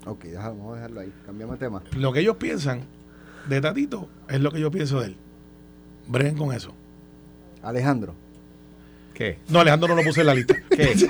Ok, 0.05 0.23
déjalo, 0.25 0.55
vamos 0.55 0.71
a 0.73 0.75
dejarlo 0.75 0.99
ahí. 1.01 1.13
Cambiamos 1.25 1.59
de 1.59 1.65
tema. 1.65 1.83
Lo 1.95 2.11
que 2.13 2.19
ellos 2.21 2.37
piensan 2.37 2.81
de 3.47 3.61
Tatito 3.61 4.09
es 4.29 4.39
lo 4.41 4.51
que 4.51 4.59
yo 4.59 4.71
pienso 4.71 4.99
de 4.99 5.07
él. 5.07 5.15
Breguen 6.07 6.37
con 6.37 6.53
eso. 6.53 6.73
Alejandro. 7.61 8.15
¿Qué? 9.13 9.37
No, 9.49 9.59
Alejandro 9.59 9.89
no 9.89 9.95
lo 9.95 10.03
puse 10.03 10.21
en 10.21 10.27
la 10.27 10.33
lista. 10.33 10.55
¿Qué? 10.69 10.95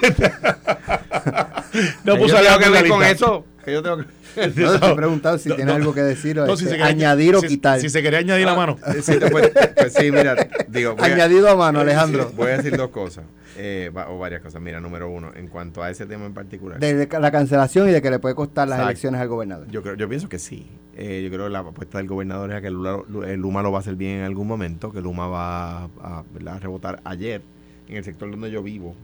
No 2.03 2.15
¿Que 2.15 2.19
puse 2.19 2.35
a 2.35 2.39
Alejandro 2.39 2.59
que 2.59 2.65
en 2.67 2.73
la 2.73 2.81
ver 2.81 2.89
con 2.91 2.99
lista. 2.99 3.11
eso? 3.13 3.45
Que 3.63 3.73
yo 3.73 3.83
tengo 3.83 3.97
que... 3.97 4.05
No, 4.61 4.79
te 4.79 4.85
he 4.91 4.95
preguntado 4.95 5.37
si 5.37 5.49
no, 5.49 5.55
tienes 5.55 5.73
no. 5.73 5.79
algo 5.81 5.93
que 5.93 6.01
decir 6.01 6.39
o 6.39 6.45
si 6.55 6.63
este, 6.63 6.75
quiere 6.77 6.89
añadir 6.89 7.35
o 7.35 7.41
si- 7.41 7.47
quitar. 7.47 7.79
Si 7.79 7.89
se 7.89 8.01
quería 8.01 8.19
añadir 8.19 8.45
la 8.45 8.55
mano. 8.55 8.77
Sí, 9.01 9.17
te 9.19 9.29
puede- 9.29 9.49
pues 9.75 9.93
sí, 9.93 10.11
mira, 10.11 10.35
digo, 10.67 10.95
a- 10.99 11.05
Añadido 11.05 11.49
a 11.49 11.55
mano, 11.55 11.79
Alejandro. 11.81 12.31
voy 12.35 12.47
a 12.51 12.57
decir 12.57 12.75
dos 12.77 12.89
cosas, 12.89 13.25
eh, 13.57 13.91
va- 13.95 14.09
o 14.09 14.17
varias 14.19 14.41
cosas. 14.41 14.61
Mira, 14.61 14.79
número 14.79 15.09
uno, 15.09 15.31
en 15.35 15.47
cuanto 15.47 15.83
a 15.83 15.89
ese 15.89 16.05
tema 16.05 16.25
en 16.25 16.33
particular, 16.33 16.79
De, 16.79 16.93
de 17.05 17.19
la 17.19 17.31
cancelación 17.31 17.89
y 17.89 17.91
de 17.91 18.01
que 18.01 18.09
le 18.09 18.19
puede 18.19 18.35
costar 18.35 18.67
las 18.67 18.77
Exacto. 18.77 18.89
elecciones 18.91 19.21
al 19.21 19.27
gobernador. 19.27 19.67
yo 19.69 19.81
creo, 19.83 19.95
yo 19.95 20.07
pienso 20.09 20.29
que 20.29 20.39
sí. 20.39 20.67
Eh, 20.97 21.21
yo 21.23 21.29
creo 21.31 21.45
que 21.45 21.51
la 21.51 21.59
apuesta 21.59 21.97
del 21.99 22.07
gobernador 22.07 22.51
es 22.51 22.57
a 22.57 22.61
que 22.61 22.69
Lula, 22.69 22.99
el 23.25 23.39
Luma 23.39 23.61
lo 23.63 23.71
va 23.71 23.77
a 23.77 23.81
hacer 23.81 23.95
bien 23.95 24.17
en 24.19 24.23
algún 24.23 24.47
momento, 24.47 24.91
que 24.91 25.01
Luma 25.01 25.27
va 25.27 25.83
a, 25.83 25.89
a, 26.03 26.59
rebotar 26.59 26.99
ayer 27.05 27.41
en 27.87 27.95
el 27.97 28.03
sector 28.03 28.29
donde 28.29 28.51
yo 28.51 28.61
vivo. 28.63 28.95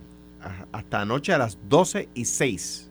Hasta 0.72 1.02
anoche 1.02 1.34
a 1.34 1.38
las 1.38 1.58
12 1.68 2.10
y 2.14 2.26
6 2.26 2.87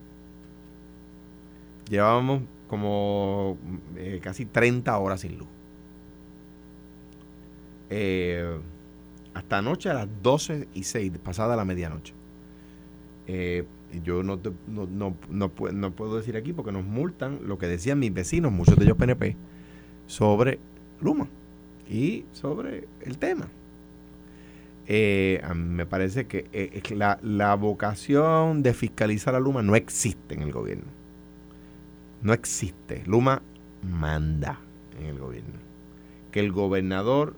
llevábamos 1.90 2.42
como 2.68 3.56
eh, 3.96 4.20
casi 4.22 4.44
30 4.46 4.96
horas 4.98 5.20
sin 5.20 5.38
luz. 5.38 5.48
Eh, 7.90 8.58
hasta 9.34 9.58
anoche 9.58 9.90
a 9.90 9.94
las 9.94 10.08
12 10.22 10.68
y 10.74 10.82
6, 10.84 11.12
pasada 11.22 11.56
la 11.56 11.64
medianoche. 11.64 12.14
Eh, 13.26 13.64
yo 14.04 14.22
no, 14.22 14.38
te- 14.38 14.52
no, 14.66 14.86
no, 14.86 15.14
no, 15.30 15.50
no 15.72 15.90
puedo 15.92 16.16
decir 16.16 16.36
aquí 16.36 16.52
porque 16.52 16.72
nos 16.72 16.84
multan 16.84 17.40
lo 17.46 17.58
que 17.58 17.66
decían 17.66 17.98
mis 17.98 18.12
vecinos, 18.12 18.52
muchos 18.52 18.76
de 18.76 18.84
ellos 18.84 18.96
PNP, 18.96 19.36
sobre 20.06 20.58
Luma 21.00 21.28
y 21.88 22.24
sobre 22.32 22.88
el 23.02 23.18
tema. 23.18 23.48
Eh, 24.88 25.40
a 25.44 25.54
mí 25.54 25.64
me 25.74 25.86
parece 25.86 26.26
que 26.26 26.46
la, 26.94 27.18
la 27.22 27.54
vocación 27.56 28.62
de 28.62 28.72
fiscalizar 28.72 29.34
a 29.34 29.40
Luma 29.40 29.62
no 29.62 29.74
existe 29.76 30.34
en 30.34 30.42
el 30.42 30.52
gobierno. 30.52 30.84
No 32.22 32.32
existe. 32.32 33.02
Luma 33.06 33.42
manda 33.82 34.58
en 34.98 35.06
el 35.06 35.18
gobierno. 35.18 35.54
Que 36.30 36.40
el 36.40 36.52
gobernador, 36.52 37.34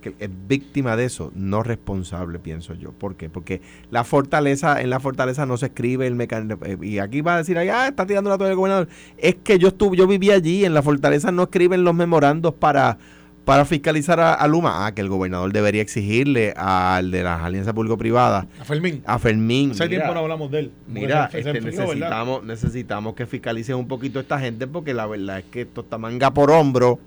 que 0.00 0.14
es 0.18 0.30
víctima 0.48 0.96
de 0.96 1.04
eso, 1.04 1.32
no 1.34 1.62
responsable, 1.62 2.38
pienso 2.38 2.74
yo. 2.74 2.92
¿Por 2.92 3.16
qué? 3.16 3.28
Porque 3.28 3.60
la 3.90 4.04
fortaleza, 4.04 4.80
en 4.80 4.90
la 4.90 5.00
fortaleza 5.00 5.46
no 5.46 5.56
se 5.56 5.66
escribe 5.66 6.06
el 6.06 6.14
mecanismo. 6.14 6.64
eh, 6.64 6.76
Y 6.82 6.98
aquí 6.98 7.20
va 7.20 7.34
a 7.34 7.38
decir, 7.38 7.58
ah, 7.58 7.88
está 7.88 8.06
tirando 8.06 8.30
la 8.30 8.36
toalla 8.38 8.50
del 8.50 8.56
gobernador. 8.56 8.88
Es 9.16 9.36
que 9.36 9.58
yo 9.58 9.68
estuve, 9.68 9.96
yo 9.96 10.06
viví 10.06 10.30
allí, 10.30 10.64
en 10.64 10.74
la 10.74 10.82
fortaleza 10.82 11.32
no 11.32 11.44
escriben 11.44 11.84
los 11.84 11.94
memorandos 11.94 12.54
para, 12.54 12.98
para 13.46 13.64
fiscalizar 13.64 14.18
a, 14.20 14.34
a 14.34 14.46
Luma. 14.48 14.86
Ah, 14.86 14.92
que 14.92 15.00
el 15.00 15.08
gobernador 15.08 15.50
debería 15.52 15.80
exigirle 15.80 16.52
al 16.56 17.10
de 17.12 17.22
las 17.22 17.40
alianzas 17.42 17.72
público-privadas, 17.72 18.44
A 18.60 18.64
Fermín. 18.64 19.02
a 19.06 19.18
Fermín. 19.18 19.70
Hace 19.70 19.84
mira, 19.88 20.00
tiempo 20.02 20.14
no 20.14 20.20
hablamos 20.20 20.50
de 20.50 20.58
él. 20.58 20.72
Mira, 20.88 21.26
este, 21.26 21.42
se 21.44 21.48
enfrió, 21.50 21.62
¿verdad? 21.62 21.86
necesitamos, 21.94 22.44
necesitamos 22.44 23.14
que 23.14 23.24
fiscalice 23.24 23.72
un 23.74 23.86
poquito 23.88 24.18
a 24.18 24.22
esta 24.22 24.38
gente 24.40 24.66
porque 24.66 24.92
la 24.92 25.06
verdad 25.06 25.38
es 25.38 25.44
que 25.46 25.60
esto 25.62 25.80
está 25.82 25.96
manga 25.96 26.32
por 26.34 26.50
hombro, 26.50 26.98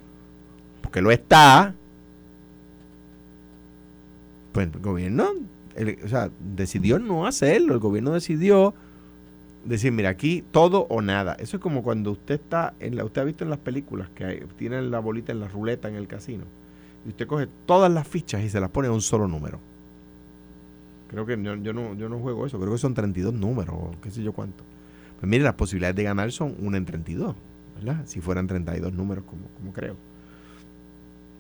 porque 0.82 1.02
lo 1.02 1.12
está. 1.12 1.74
Pues 4.54 4.70
el 4.74 4.80
gobierno, 4.82 5.28
el- 5.76 6.00
o 6.04 6.08
sea, 6.08 6.30
decidió 6.40 7.00
no 7.00 7.28
hacerlo. 7.28 7.74
El 7.74 7.80
gobierno 7.80 8.12
decidió 8.14 8.74
decir, 9.66 9.92
mira, 9.92 10.10
aquí 10.10 10.44
todo 10.52 10.88
o 10.90 11.02
nada. 11.02 11.34
Eso 11.40 11.58
es 11.58 11.62
como 11.64 11.84
cuando 11.84 12.12
usted 12.12 12.36
está, 12.36 12.74
en 12.80 12.96
la, 12.96 13.04
usted 13.06 13.22
ha 13.22 13.26
visto 13.26 13.44
en 13.44 13.50
las 13.50 13.60
películas 13.60 14.10
que 14.16 14.24
hay- 14.26 14.40
tienen 14.58 14.92
la 14.92 15.00
bolita 15.00 15.32
en 15.32 15.40
la 15.40 15.48
ruleta 15.48 15.88
en 15.88 15.96
el 15.96 16.08
casino. 16.08 16.44
Y 17.06 17.10
usted 17.10 17.28
coge 17.28 17.48
todas 17.66 17.92
las 17.92 18.08
fichas 18.08 18.44
y 18.44 18.50
se 18.50 18.60
las 18.60 18.70
pone 18.70 18.88
a 18.88 18.92
un 18.92 19.02
solo 19.02 19.28
número. 19.28 19.60
Creo 21.10 21.26
que 21.26 21.42
yo, 21.42 21.56
yo 21.56 21.74
no, 21.74 21.94
yo 21.96 22.08
no 22.10 22.20
juego 22.20 22.46
eso, 22.46 22.60
creo 22.60 22.72
que 22.72 22.78
son 22.78 22.94
32 22.94 23.34
números 23.34 23.76
o 23.78 23.92
qué 24.02 24.12
sé 24.12 24.22
yo 24.22 24.32
cuánto. 24.34 24.64
Pues 25.20 25.30
mire, 25.30 25.44
las 25.44 25.56
posibilidades 25.56 25.96
de 25.96 26.04
ganar 26.04 26.32
son 26.32 26.56
una 26.60 26.78
en 26.78 26.86
32, 26.86 27.36
¿verdad? 27.76 28.04
Si 28.06 28.22
fueran 28.22 28.48
32 28.48 28.94
números, 28.94 29.24
como, 29.28 29.44
como 29.58 29.74
creo. 29.74 29.96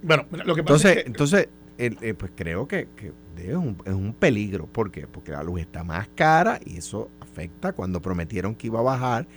Bueno, 0.01 0.25
lo 0.45 0.55
que 0.55 0.63
pasa 0.63 0.91
Entonces, 0.91 0.91
es 0.97 1.03
que 1.03 1.07
entonces 1.07 1.49
el- 1.77 1.97
eh, 2.01 2.13
pues 2.13 2.31
creo 2.35 2.67
que, 2.67 2.87
que 2.95 3.11
es, 3.47 3.55
un, 3.55 3.77
es 3.85 3.93
un 3.93 4.13
peligro. 4.13 4.65
¿Por 4.65 4.91
qué? 4.91 5.07
Porque 5.07 5.31
la 5.31 5.43
luz 5.43 5.61
está 5.61 5.83
más 5.83 6.07
cara 6.15 6.59
y 6.65 6.77
eso 6.77 7.09
afecta 7.19 7.73
cuando 7.73 8.01
prometieron 8.01 8.55
que 8.55 8.67
iba 8.67 8.79
a 8.79 8.83
bajar. 8.83 9.27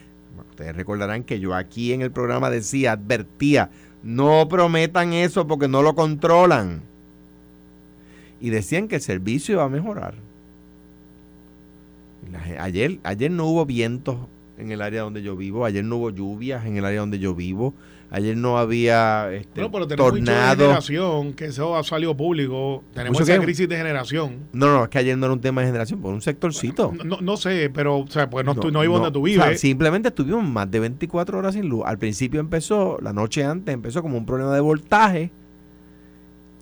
Ustedes 0.51 0.75
recordarán 0.75 1.25
que 1.25 1.41
yo 1.41 1.55
aquí 1.55 1.93
en 1.93 2.03
el 2.03 2.11
programa 2.11 2.51
decía, 2.51 2.93
advertía, 2.93 3.71
no 4.03 4.49
prometan 4.49 5.13
eso 5.13 5.47
porque 5.47 5.69
no 5.69 5.83
lo 5.83 5.95
controlan. 5.95 6.83
Y 8.41 8.51
decían 8.51 8.89
que 8.89 8.97
el 8.97 9.03
servicio 9.03 9.55
iba 9.55 9.65
a 9.65 9.69
mejorar. 9.69 10.15
Ayer, 12.59 12.99
ayer 13.03 13.31
no 13.31 13.47
hubo 13.47 13.67
vientos 13.67 14.17
en 14.59 14.71
el 14.71 14.81
área 14.81 15.03
donde 15.03 15.23
yo 15.23 15.37
vivo, 15.37 15.65
ayer 15.65 15.85
no 15.85 15.97
hubo 15.97 16.11
lluvias 16.11 16.65
en 16.67 16.77
el 16.77 16.85
área 16.85 17.01
donde 17.01 17.19
yo 17.19 17.35
vivo, 17.35 17.75
ayer 18.13 18.37
no 18.37 18.59
había 18.59 19.33
este, 19.33 19.61
Bueno, 19.61 19.71
pero 19.73 19.87
tenemos 19.89 20.13
mucho 20.13 20.31
de 20.33 20.39
generación, 20.57 21.33
que 21.33 21.47
eso 21.47 21.77
ha 21.77 21.83
salido 21.83 22.17
público. 22.17 22.85
Tenemos 22.95 23.19
¿Mucho 23.21 23.25
esa 23.33 23.41
qué? 23.41 23.45
crisis 23.47 23.69
de 23.69 23.77
generación. 23.77 24.49
No, 24.53 24.67
no, 24.73 24.85
es 24.85 24.89
que 24.91 24.99
ayer 24.99 25.17
no 25.19 25.27
era 25.27 25.33
un 25.33 25.41
tema 25.41 25.61
de 25.63 25.67
generación, 25.69 26.01
por 26.01 26.13
un 26.13 26.21
sectorcito. 26.23 26.93
No, 27.05 27.21
no 27.21 27.37
sé, 27.37 27.71
pero 27.73 27.99
o 27.99 28.07
sea, 28.09 28.29
pues 28.31 28.45
no, 28.45 28.53
estoy- 28.53 28.71
no 28.73 28.81
vivo 28.83 28.95
donde 28.99 29.11
tú 29.11 29.25
o 29.25 29.29
sea, 29.29 29.45
vives. 29.47 29.61
simplemente 29.61 30.09
estuvimos 30.09 30.45
más 30.45 30.71
de 30.71 30.81
24 30.81 31.39
horas 31.39 31.55
sin 31.55 31.69
luz. 31.69 31.83
Al 31.87 31.99
principio 31.99 32.41
empezó, 32.41 32.99
la 33.01 33.13
noche 33.13 33.45
antes 33.45 33.75
empezó 33.75 34.03
como 34.03 34.17
un 34.19 34.27
problema 34.27 34.55
de 34.55 34.61
voltaje 34.61 35.33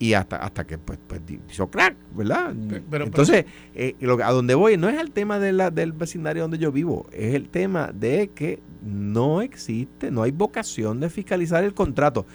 y 0.01 0.13
hasta 0.15 0.37
hasta 0.37 0.65
que 0.65 0.77
pues, 0.79 0.97
pues 1.07 1.21
hizo 1.49 1.69
crack, 1.69 1.95
¿verdad? 2.15 2.53
Pe- 2.67 2.81
pero- 2.89 3.05
Entonces, 3.05 3.45
eh, 3.75 3.95
lo 3.99 4.17
que- 4.17 4.23
a 4.23 4.31
donde 4.31 4.55
voy 4.55 4.75
no 4.75 4.89
es 4.89 4.99
el 4.99 5.11
tema 5.11 5.37
de 5.37 5.51
la, 5.53 5.69
del 5.69 5.91
vecindario 5.93 6.41
donde 6.41 6.57
yo 6.57 6.71
vivo, 6.71 7.07
es 7.13 7.35
el 7.35 7.49
tema 7.49 7.91
de 7.93 8.29
que 8.33 8.59
no 8.83 9.41
existe, 9.43 10.09
no 10.09 10.23
hay 10.23 10.31
vocación 10.31 10.99
de 10.99 11.09
fiscalizar 11.09 11.63
el 11.63 11.75
contrato. 11.75 12.25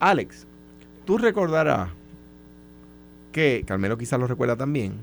Alex, 0.00 0.46
tú 1.04 1.16
recordarás 1.16 1.90
que, 3.30 3.62
Carmelo 3.66 3.96
quizás 3.96 4.18
lo 4.20 4.26
recuerda 4.26 4.56
también, 4.56 4.94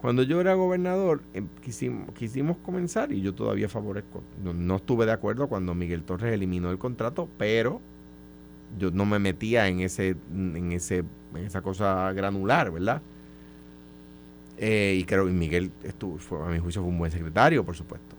cuando 0.00 0.22
yo 0.22 0.40
era 0.40 0.54
gobernador, 0.54 1.22
em, 1.34 1.46
quisimos, 1.62 2.12
quisimos 2.14 2.56
comenzar, 2.58 3.12
y 3.12 3.20
yo 3.20 3.34
todavía 3.34 3.68
favorezco, 3.68 4.22
no, 4.44 4.52
no 4.52 4.76
estuve 4.76 5.06
de 5.06 5.12
acuerdo 5.12 5.48
cuando 5.48 5.74
Miguel 5.74 6.02
Torres 6.02 6.32
eliminó 6.34 6.70
el 6.70 6.78
contrato, 6.78 7.28
pero 7.38 7.80
yo 8.78 8.90
no 8.90 9.06
me 9.06 9.18
metía 9.18 9.68
en 9.68 9.80
ese, 9.80 10.16
en 10.32 10.72
ese, 10.72 11.04
en 11.34 11.44
esa 11.44 11.62
cosa 11.62 12.12
granular, 12.12 12.70
¿verdad? 12.70 13.00
Eh, 14.58 14.96
y 15.00 15.04
creo 15.04 15.24
que 15.26 15.30
Miguel 15.32 15.70
estuvo, 15.84 16.18
fue- 16.18 16.42
a 16.42 16.46
mi 16.50 16.58
juicio 16.58 16.82
fue 16.82 16.90
un 16.90 16.98
buen 16.98 17.10
secretario, 17.12 17.64
por 17.64 17.76
supuesto. 17.76 18.16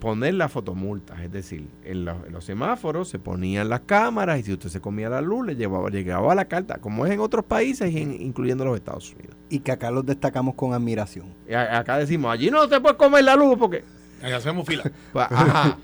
Poner 0.00 0.34
las 0.34 0.52
fotomultas, 0.52 1.20
es 1.20 1.32
decir, 1.32 1.66
en, 1.84 2.04
los- 2.04 2.26
en 2.26 2.32
los 2.32 2.44
semáforos 2.44 3.08
se 3.08 3.18
ponían 3.18 3.68
las 3.68 3.80
cámaras 3.80 4.38
y 4.38 4.42
si 4.42 4.52
usted 4.52 4.68
se 4.70 4.80
comía 4.80 5.08
la 5.08 5.20
luz, 5.20 5.46
le 5.46 5.56
llevaba, 5.56 5.88
llegaba 5.90 6.34
la 6.34 6.46
carta, 6.46 6.78
como 6.78 7.06
es 7.06 7.12
en 7.12 7.20
otros 7.20 7.44
países, 7.44 7.90
in- 7.94 8.20
incluyendo 8.20 8.64
los 8.64 8.76
Estados 8.76 9.12
Unidos. 9.14 9.36
Y 9.50 9.60
que 9.60 9.72
acá 9.72 9.90
los 9.90 10.04
destacamos 10.04 10.54
con 10.54 10.72
admiración. 10.74 11.26
Y 11.48 11.52
a- 11.54 11.78
acá 11.78 11.98
decimos, 11.98 12.32
allí 12.32 12.50
no 12.50 12.66
se 12.68 12.80
puede 12.80 12.96
comer 12.96 13.24
la 13.24 13.36
luz 13.36 13.56
porque... 13.58 13.84
Ahí 14.22 14.32
hacemos 14.32 14.66
fila. 14.66 14.82
Pues, 15.12 15.26
ajá. 15.30 15.78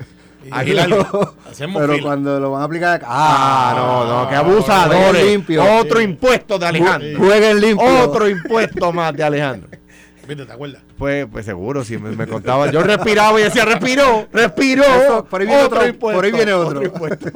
Aquí 0.51 0.73
hacemos 1.51 1.81
Pero 1.83 1.93
fila. 1.95 2.03
cuando 2.07 2.41
lo 2.41 2.51
van 2.53 2.63
a 2.63 2.65
aplicar 2.65 2.95
acá, 2.95 3.07
Ah, 3.09 3.75
no, 3.77 4.05
no, 4.25 4.29
que 4.29 4.37
jueguen 4.37 4.53
abusadores. 4.53 5.27
limpio. 5.27 5.65
Otro 5.81 6.01
impuesto 6.01 6.59
de 6.59 6.67
Alejandro. 6.67 7.19
Jueguen 7.19 7.61
limpio. 7.61 8.03
Otro 8.05 8.29
impuesto 8.29 8.93
más 8.93 9.15
de 9.15 9.23
Alejandro. 9.23 9.69
¿Viste? 10.29 10.47
¿Te 10.47 10.53
acuerdas? 10.53 10.83
Pues, 10.97 11.27
pues 11.33 11.45
seguro, 11.45 11.83
si 11.83 11.99
me, 11.99 12.11
me 12.13 12.27
contaba. 12.27 12.71
Yo 12.71 12.83
respiraba 12.85 13.41
y 13.41 13.45
decía, 13.45 13.65
respiró, 13.65 14.29
respiró. 14.33 14.85
Eso, 14.85 15.25
por 15.25 15.41
ahí 15.41 15.47
viene 15.49 15.63
otro, 15.65 15.99
por 15.99 16.25
ahí 16.25 16.31
viene 16.31 16.53
otro. 16.53 16.85
impuesto. 16.85 17.31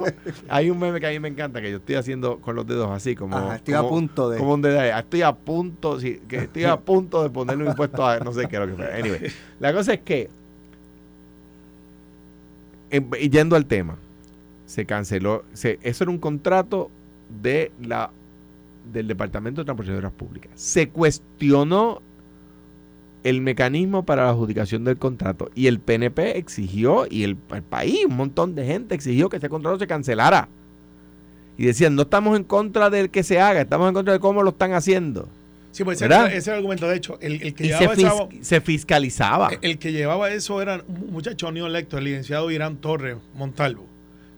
Hay 0.48 0.70
un 0.70 0.78
meme 0.78 1.00
que 1.00 1.08
a 1.08 1.10
mí 1.10 1.18
me 1.18 1.26
encanta, 1.28 1.60
que 1.60 1.70
yo 1.72 1.78
estoy 1.78 1.96
haciendo 1.96 2.38
con 2.40 2.54
los 2.54 2.64
dedos 2.66 2.88
así, 2.92 3.16
como. 3.16 3.36
Ajá, 3.36 3.56
estoy 3.56 3.74
a 3.74 3.82
punto 3.82 4.30
de- 4.30 4.38
Como 4.38 4.54
un 4.54 4.62
dedo. 4.62 4.78
Ah, 4.78 5.00
Estoy 5.00 5.22
a 5.22 5.32
punto, 5.32 5.98
sí, 5.98 6.22
que 6.28 6.36
estoy 6.36 6.64
a 6.66 6.76
punto 6.76 7.22
de 7.24 7.30
ponerle 7.30 7.64
un 7.64 7.70
impuesto 7.70 8.06
a. 8.06 8.18
No 8.20 8.32
sé 8.32 8.46
qué 8.48 8.56
es 8.56 8.60
lo 8.60 8.68
que 8.68 8.74
fue. 8.74 8.92
Anyway, 8.94 9.32
la 9.58 9.72
cosa 9.72 9.94
es 9.94 10.00
que. 10.02 10.30
Y 13.20 13.30
yendo 13.30 13.57
al 13.57 13.66
tema, 13.66 13.96
se 14.66 14.87
canceló. 14.87 15.44
Eso 15.52 16.04
era 16.04 16.11
un 16.11 16.18
contrato 16.18 16.90
de 17.42 17.72
la 17.83 18.11
del 18.92 19.09
Departamento 19.09 19.61
de 19.61 19.64
Transportaciones 19.64 20.12
Públicas. 20.12 20.52
Se 20.54 20.88
cuestionó 20.88 22.02
el 23.22 23.40
mecanismo 23.40 24.04
para 24.04 24.24
la 24.24 24.30
adjudicación 24.30 24.85
del 24.85 24.98
contrato 24.98 25.50
y 25.54 25.66
el 25.66 25.80
PNP 25.80 26.37
exigió 26.37 27.07
y 27.09 27.24
el, 27.24 27.38
el 27.50 27.62
país, 27.62 28.04
un 28.07 28.16
montón 28.16 28.54
de 28.54 28.66
gente 28.66 28.94
exigió 28.94 29.30
que 29.30 29.38
ese 29.38 29.48
contrato 29.48 29.78
se 29.78 29.87
cancelara. 29.87 30.48
Y 31.57 31.64
decían, 31.64 31.94
no 31.94 32.02
estamos 32.02 32.37
en 32.37 32.44
contra 32.44 32.90
del 32.90 33.11
que 33.11 33.22
se 33.22 33.40
haga, 33.40 33.62
estamos 33.62 33.88
en 33.88 33.94
contra 33.94 34.12
de 34.12 34.20
cómo 34.20 34.42
lo 34.42 34.50
están 34.50 34.72
haciendo. 34.72 35.28
Sí, 35.74 35.82
pues 35.84 35.98
ese, 35.98 36.06
¿Verdad? 36.08 36.28
ese 36.28 36.37
es 36.38 36.48
el 36.48 36.54
argumento. 36.54 36.87
De 36.88 36.96
hecho, 36.96 37.18
el, 37.20 37.42
el 37.42 37.52
que 37.54 37.66
Y 37.66 37.70
se, 37.70 37.78
llevaba 37.80 37.94
esa- 37.94 38.12
fis- 38.28 38.42
se 38.42 38.60
fiscalizaba. 38.60 39.50
el 39.60 39.78
que 39.78 39.90
llevaba 39.92 40.30
eso 40.30 40.62
era 40.62 40.82
un 40.87 41.10
muchacho 41.12 41.50
no 41.50 41.66
electo, 41.66 41.98
el 41.98 42.04
licenciado 42.04 42.50
Irán 42.52 42.76
Torres 42.76 43.16
Montalvo. 43.34 43.88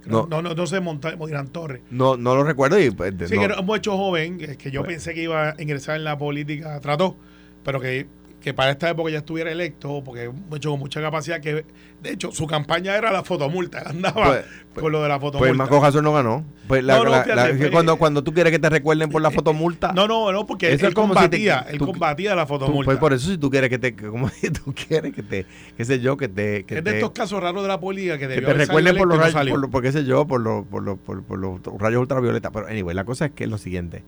No. 0.06 0.26
No, 0.30 0.40
no, 0.40 0.54
no, 0.54 0.66
sé 0.66 0.80
Montalvo, 0.80 1.28
Irán 1.28 1.48
Torres. 1.48 1.82
No, 1.90 2.16
no 2.16 2.34
lo 2.36 2.42
recuerdo 2.44 2.78
y 2.80 2.90
pues, 2.90 3.12
Sí, 3.28 3.34
no. 3.34 3.40
que 3.40 3.44
era 3.44 3.60
un 3.60 3.66
muchacho 3.66 3.96
joven, 3.98 4.38
que, 4.38 4.56
que 4.56 4.70
yo 4.70 4.80
Pues- 4.82 4.94
pensé 4.94 5.12
que 5.14 5.22
iba 5.24 5.50
a 5.50 5.54
ingresar 5.62 5.96
en 5.96 6.04
la 6.04 6.16
política, 6.16 6.80
trató, 6.80 7.16
pero 7.64 7.80
que, 7.80 8.06
que 8.46 8.54
para 8.54 8.70
esta 8.70 8.88
época 8.88 9.10
ya 9.10 9.18
estuviera 9.18 9.50
electo, 9.50 10.04
porque 10.04 10.28
un 10.28 10.44
muchacho 10.48 10.70
con 10.70 10.78
mucha 10.78 11.00
capacidad, 11.02 11.40
que 11.40 11.64
de 12.00 12.10
hecho 12.12 12.30
su 12.30 12.46
campaña 12.46 12.94
era 12.96 13.10
la 13.10 13.24
fotomulta, 13.24 13.82
andaba 13.86 14.24
Pues- 14.24 14.44
por 14.84 14.92
lo 14.92 15.02
de 15.02 15.08
la 15.08 15.18
Pues 15.18 15.32
fotomulta. 15.32 15.54
Maco 15.64 15.80
Jason 15.80 16.04
no 16.04 16.12
ganó. 16.12 16.44
Pues 16.68 16.84
la- 16.84 16.98
No, 16.98 17.02
no, 17.06 17.10
la- 17.10 17.22
fíjate, 17.24 17.34
la- 17.42 17.46
que 17.50 17.58
fue- 17.58 17.70
cuando, 17.72 17.96
cuando 17.96 18.22
tú 18.22 18.32
quieres 18.32 18.52
que 18.52 18.60
te 18.60 18.70
recuerden 18.70 19.10
por 19.10 19.20
la 19.20 19.32
fotomulta. 19.32 19.92
no, 19.94 20.06
no, 20.06 20.30
no, 20.30 20.46
porque 20.46 20.70
él 20.72 20.78
como 20.94 21.14
si 21.14 21.18
te- 21.22 21.24
combatía, 21.24 21.66
él 21.68 21.78
tú- 21.78 21.86
combatía 21.86 22.36
la 22.36 22.42
tú- 22.46 22.50
fotomulta. 22.50 22.84
pues 22.84 22.98
por 22.98 23.12
eso 23.14 23.28
si 23.30 23.36
tú 23.36 23.50
quieres 23.50 23.68
que 23.68 23.80
te, 23.80 23.96
como 23.96 24.28
si 24.40 24.48
tú 24.52 24.72
quieres 24.72 25.12
que 25.12 25.24
te, 25.24 25.44
qué 25.76 25.84
sé 25.84 25.98
yo, 25.98 26.16
que 26.16 26.28
te, 26.28 26.64
que 26.66 26.78
es 26.78 26.84
de 26.84 26.90
te, 26.92 26.96
estos 26.98 27.10
casos 27.10 27.42
raros 27.42 27.62
de 27.62 27.68
la 27.68 27.80
política 27.80 28.16
que 28.16 28.28
que 28.28 28.40
te 28.42 28.52
recuerden 28.54 28.96
por 28.96 29.08
los 29.08 29.18
rayos, 29.18 29.58
por, 29.72 29.82
qué 29.82 29.90
sé 29.90 30.04
yo, 30.04 30.24
por, 30.28 30.40
lo- 30.40 30.64
por, 30.64 30.84
lo- 30.84 30.98
por, 30.98 31.24
por 31.24 31.36
los 31.40 31.60
rayos 31.80 32.00
ultravioletas. 32.00 32.52
Pero 32.54 32.68
anyway, 32.68 32.94
la 32.94 33.02
cosa 33.04 33.24
es 33.24 33.32
que 33.32 33.42
es 33.42 33.50
lo 33.50 33.58
siguiente. 33.58 34.04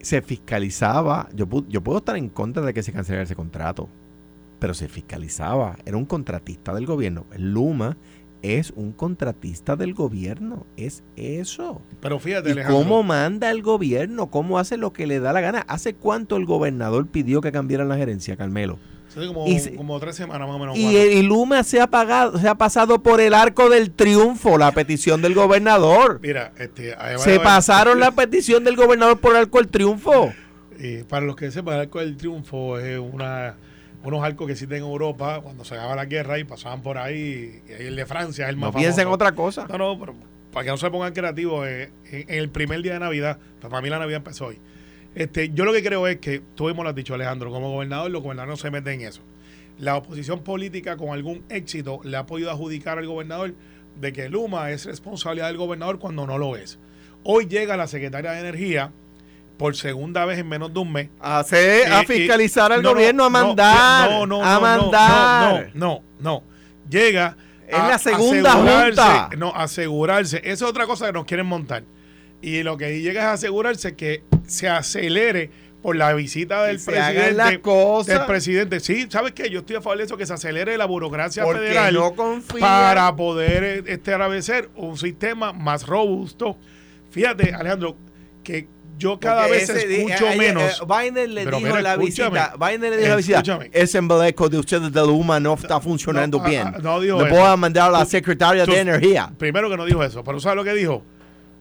Se 0.00 0.22
fiscalizaba, 0.22 1.28
yo, 1.34 1.46
yo 1.68 1.82
puedo 1.82 1.98
estar 1.98 2.16
en 2.16 2.28
contra 2.28 2.64
de 2.64 2.72
que 2.72 2.82
se 2.82 2.92
cancelara 2.92 3.24
ese 3.24 3.34
contrato, 3.34 3.88
pero 4.58 4.74
se 4.74 4.88
fiscalizaba, 4.88 5.76
era 5.84 5.96
un 5.96 6.04
contratista 6.04 6.74
del 6.74 6.86
gobierno. 6.86 7.26
Luma 7.36 7.96
es 8.42 8.72
un 8.76 8.92
contratista 8.92 9.76
del 9.76 9.94
gobierno, 9.94 10.66
es 10.76 11.02
eso. 11.16 11.82
Pero 12.00 12.18
fíjate, 12.18 12.50
¿Y 12.50 12.52
Alejandro, 12.52 12.82
cómo 12.82 13.02
manda 13.02 13.50
el 13.50 13.62
gobierno? 13.62 14.30
¿Cómo 14.30 14.58
hace 14.58 14.76
lo 14.76 14.92
que 14.92 15.06
le 15.06 15.20
da 15.20 15.32
la 15.32 15.40
gana? 15.40 15.64
¿Hace 15.68 15.94
cuánto 15.94 16.36
el 16.36 16.46
gobernador 16.46 17.08
pidió 17.08 17.40
que 17.40 17.52
cambiaran 17.52 17.88
la 17.88 17.96
gerencia, 17.96 18.36
Carmelo? 18.36 18.78
Como, 19.14 19.46
y 19.46 19.58
se- 19.58 19.74
como 19.74 19.98
tres 20.00 20.16
semanas 20.16 20.46
más 20.48 20.56
o 20.56 20.58
menos. 20.60 20.76
Y, 20.76 20.86
y 20.96 21.22
Luma 21.22 21.62
se 21.64 21.80
ha 21.80 21.86
pagado, 21.88 22.38
se 22.38 22.48
ha 22.48 22.54
pasado 22.54 23.02
por 23.02 23.20
el 23.20 23.34
arco 23.34 23.68
del 23.70 23.90
triunfo 23.90 24.58
la 24.58 24.72
petición 24.72 25.22
del 25.22 25.34
gobernador. 25.34 26.20
Mira, 26.22 26.52
este, 26.58 26.94
Se 27.18 27.40
pasaron 27.40 28.00
la 28.00 28.10
petición 28.12 28.64
del 28.64 28.76
gobernador 28.76 29.18
por 29.18 29.32
el 29.32 29.38
arco 29.42 29.58
del 29.58 29.68
triunfo. 29.68 30.32
Y 30.80 31.02
para 31.02 31.26
los 31.26 31.34
que 31.34 31.50
sepan, 31.50 31.74
el 31.74 31.80
arco 31.80 31.98
del 31.98 32.16
triunfo 32.16 32.78
es 32.78 33.00
una, 33.00 33.56
unos 34.04 34.22
arcos 34.22 34.46
que 34.46 34.52
existen 34.52 34.78
en 34.78 34.84
Europa 34.84 35.40
cuando 35.42 35.64
se 35.64 35.74
acaba 35.74 35.96
la 35.96 36.04
guerra 36.04 36.38
y 36.38 36.44
pasaban 36.44 36.82
por 36.82 36.98
ahí. 36.98 37.62
Y 37.68 37.72
ahí 37.72 37.86
el 37.88 37.96
de 37.96 38.06
Francia 38.06 38.44
es 38.44 38.50
el 38.50 38.56
más 38.56 38.72
No 38.72 38.78
piensen 38.78 39.08
en 39.08 39.12
otra 39.12 39.32
cosa. 39.32 39.66
No, 39.68 39.76
no, 39.76 39.98
pero 39.98 40.14
para 40.52 40.64
que 40.66 40.70
no 40.70 40.76
se 40.76 40.88
pongan 40.88 41.12
creativos, 41.12 41.66
eh, 41.66 41.90
en, 42.12 42.30
en 42.30 42.38
el 42.38 42.48
primer 42.50 42.80
día 42.82 42.92
de 42.92 43.00
Navidad, 43.00 43.40
para 43.60 43.80
mí 43.80 43.88
la 43.88 43.98
Navidad 43.98 44.18
empezó 44.18 44.46
hoy. 44.46 44.60
Este, 45.18 45.50
yo 45.52 45.64
lo 45.64 45.72
que 45.72 45.82
creo 45.82 46.06
es 46.06 46.18
que, 46.18 46.40
tú 46.54 46.66
mismo 46.66 46.84
lo 46.84 46.90
has 46.90 46.94
dicho, 46.94 47.12
Alejandro, 47.14 47.50
como 47.50 47.72
gobernador, 47.72 48.08
los 48.10 48.22
gobernadores 48.22 48.52
no 48.52 48.56
se 48.56 48.70
meten 48.70 49.00
en 49.00 49.08
eso. 49.08 49.20
La 49.78 49.96
oposición 49.96 50.44
política 50.44 50.96
con 50.96 51.10
algún 51.10 51.44
éxito 51.48 52.00
le 52.04 52.16
ha 52.16 52.24
podido 52.24 52.50
adjudicar 52.50 52.98
al 52.98 53.06
gobernador 53.06 53.54
de 54.00 54.12
que 54.12 54.28
Luma 54.28 54.70
es 54.70 54.86
responsabilidad 54.86 55.48
del 55.48 55.56
gobernador 55.56 55.98
cuando 55.98 56.24
no 56.24 56.38
lo 56.38 56.56
es. 56.56 56.78
Hoy 57.24 57.46
llega 57.48 57.76
la 57.76 57.88
secretaria 57.88 58.30
de 58.30 58.40
Energía 58.40 58.92
por 59.56 59.74
segunda 59.74 60.24
vez 60.24 60.38
en 60.38 60.48
menos 60.48 60.72
de 60.72 60.78
un 60.78 60.92
mes. 60.92 61.08
A, 61.20 61.40
a 61.40 61.44
Y- 61.50 62.02
y- 62.02 62.06
fiscalizar 62.06 62.70
al 62.72 62.80
no, 62.80 62.90
no, 62.90 62.94
gobierno, 62.94 63.24
a 63.24 63.30
mandar. 63.30 64.10
No, 64.10 64.24
no, 64.26 64.44
a 64.44 64.54
no, 64.54 64.60
mandar. 64.60 65.70
No, 65.74 66.00
no, 66.00 66.02
no. 66.20 66.42
Llega. 66.88 67.36
Es 67.66 67.76
la 67.76 67.98
segunda 67.98 68.52
junta. 68.52 69.30
No, 69.36 69.52
asegurarse. 69.54 70.38
Esa 70.38 70.52
es 70.52 70.62
otra 70.62 70.86
cosa 70.86 71.06
que 71.06 71.12
nos 71.12 71.24
quieren 71.24 71.46
montar. 71.46 71.82
Y 72.40 72.62
lo 72.62 72.76
que 72.76 73.00
llega 73.00 73.22
es 73.22 73.26
asegurarse 73.28 73.96
que 73.96 74.22
se 74.46 74.68
acelere 74.68 75.50
por 75.82 75.96
la 75.96 76.12
visita 76.12 76.64
del 76.64 76.80
presidente. 76.80 77.32
las 77.32 77.58
cosas. 77.58 78.18
Del 78.18 78.26
presidente. 78.26 78.80
Sí, 78.80 79.06
¿sabes 79.10 79.32
qué? 79.32 79.48
Yo 79.50 79.60
estoy 79.60 79.76
a 79.76 79.80
favor 79.80 79.98
de 79.98 80.04
eso, 80.04 80.16
que 80.16 80.26
se 80.26 80.32
acelere 80.34 80.76
la 80.76 80.84
burocracia 80.86 81.44
Porque 81.44 81.60
federal 81.60 81.94
no 81.94 82.14
para 82.60 83.14
poder 83.16 83.84
establecer 83.88 84.68
un 84.76 84.96
sistema 84.98 85.52
más 85.52 85.86
robusto. 85.86 86.56
Fíjate, 87.10 87.54
Alejandro, 87.54 87.96
que 88.42 88.68
yo 88.98 89.18
cada 89.20 89.42
Porque 89.42 89.52
vez 89.58 89.70
ese- 89.70 89.96
escucho 90.02 90.26
eh, 90.28 90.36
menos. 90.36 90.62
eh, 90.80 90.84
Biden 90.86 91.34
le 91.34 91.46
dijo 91.46 91.60
mira, 91.60 91.80
la 91.80 91.92
escúchame. 91.94 92.30
visita, 92.40 92.54
Biden 92.58 92.80
le 92.80 92.90
dijo 92.90 93.02
en 93.04 93.10
la 93.10 93.16
visita, 93.16 93.38
Escúchame. 93.38 93.70
ese 93.72 93.98
embeleco 93.98 94.48
de 94.48 94.58
ustedes 94.58 94.92
de 94.92 95.00
Luma 95.00 95.38
no 95.38 95.54
está 95.54 95.80
funcionando 95.80 96.38
no, 96.38 96.44
bien. 96.48 96.74
no 96.82 97.00
dijo 97.00 97.20
le 97.22 97.28
eso. 97.28 97.36
voy 97.36 97.44
a 97.46 97.56
mandar 97.56 97.88
a 97.88 97.98
la 98.00 98.04
secretaria 98.04 98.64
tú- 98.64 98.72
de 98.72 98.80
Energía. 98.80 99.32
Primero 99.38 99.70
que 99.70 99.76
no 99.76 99.84
dijo 99.86 100.02
eso, 100.02 100.24
pero 100.24 100.40
¿sabes 100.40 100.56
lo 100.56 100.64
que 100.64 100.72
dijo? 100.74 101.04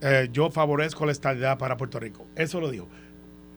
Eh, 0.02 0.30
yo 0.32 0.50
favorezco 0.52 1.06
la 1.06 1.12
estabilidad 1.12 1.58
para 1.58 1.76
Puerto 1.78 2.00
Rico. 2.00 2.28
Eso 2.36 2.60
lo 2.62 2.70
dijo. 2.70 2.88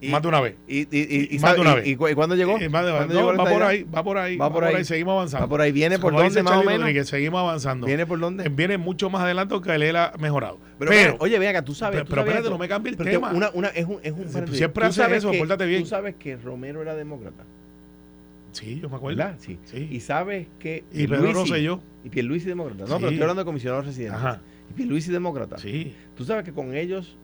Y- 0.02 0.08
más 0.08 0.22
de 0.22 0.28
una 0.28 0.40
vez. 0.40 0.54
Y, 0.66 0.78
y, 0.96 1.34
y, 1.36 1.38
Más 1.40 1.54
de 1.54 1.60
una 1.60 1.74
vez. 1.74 1.86
y 1.86 1.94
cu- 1.94 2.08
y 2.08 2.14
cuándo 2.14 2.34
llegó? 2.34 2.52
¿Cuándo 2.52 2.80
no, 3.06 3.06
llegó 3.08 3.36
va 3.36 3.44
por 3.44 3.62
ahí, 3.62 3.82
va 3.82 4.02
por 4.02 4.16
ahí, 4.16 4.36
Va 4.38 4.50
por 4.50 4.64
ahí. 4.64 4.82
seguimos 4.82 5.12
avanzando. 5.12 5.44
Va 5.46 5.50
por 5.50 5.60
ahí. 5.60 5.72
¿Viene 5.72 5.98
por 5.98 6.14
dónde 6.14 6.42
más 6.42 6.54
o 6.56 6.62
menos? 6.64 6.80
Rodríguez, 6.80 7.06
seguimos 7.08 7.38
avanzando. 7.40 7.86
¿Viene 7.86 8.06
por 8.06 8.18
dónde? 8.18 8.48
Viene 8.48 8.78
mucho 8.78 9.10
más 9.10 9.20
adelante 9.22 9.54
que 9.62 9.74
él 9.74 9.94
ha 9.96 10.14
mejorado. 10.18 10.58
Pero, 10.78 10.90
Pero, 10.90 11.02
mira, 11.12 11.16
oye, 11.20 11.38
ven 11.38 11.50
acá, 11.50 11.62
tú 11.62 11.74
sabes. 11.74 11.96
pero- 11.96 12.04
tú 12.06 12.10
pero 12.12 12.22
sabes 12.22 12.30
espérate, 12.34 12.50
no 12.50 12.58
me 12.58 12.66
cambie 12.68 12.90
el 12.92 12.96
Pero 12.96 13.10
tema. 13.10 13.30
Una, 13.32 13.50
una, 13.52 13.68
es 13.68 13.84
un, 13.84 13.98
es 14.02 14.12
un 14.12 14.26
Siempre 14.48 14.84
Tú 14.84 14.88
hace 14.88 15.00
sabes 15.02 15.18
eso, 15.18 15.32
que- 15.32 15.38
pórtate 15.38 15.66
bien. 15.66 15.82
Tú 15.82 15.88
sabes 15.90 16.14
que 16.18 16.34
Romero 16.38 16.80
era 16.80 16.94
demócrata, 16.94 17.44
sí, 18.52 18.80
yo 18.80 18.88
me 18.88 18.96
acuerdo. 18.96 19.18
¿verdad? 19.18 19.36
Sí. 19.38 19.58
Sí. 19.64 19.86
Y 19.90 20.00
sabes 20.00 20.46
que 20.58 20.84
Y 20.92 21.06
Pedro 21.06 21.32
Rosselló. 21.34 21.80
Y 22.04 22.08
Pierluisi 22.08 22.46
demócrata. 22.46 22.84
No, 22.86 22.96
pero 22.96 23.08
estoy 23.10 23.20
hablando 23.20 23.42
de 23.42 23.44
comisionado 23.44 23.82
residente. 23.82 24.16
Ajá. 24.16 24.40
Y 24.70 24.72
Pierluisi 24.72 25.10
demócrata. 25.10 25.58
Sí. 25.58 25.94
Tú 26.16 26.24
sabes 26.24 26.44
que 26.44 26.52
con 26.52 26.74
ellos 26.74 27.16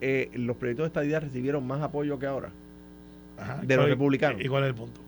eh, 0.00 0.30
los 0.34 0.56
proyectos 0.56 0.84
de 0.84 0.88
estadía 0.88 1.20
recibieron 1.20 1.66
más 1.66 1.80
apoyo 1.82 2.18
que 2.18 2.26
ahora. 2.26 2.50
Ajá. 3.38 3.56
De 3.62 3.76
los 3.76 3.84
¿Cuál- 3.84 3.90
republicanos. 3.90 4.40
¿Y 4.44 4.48
cuál 4.48 4.64
es 4.64 4.68
el 4.68 4.74
punto? 4.74 5.00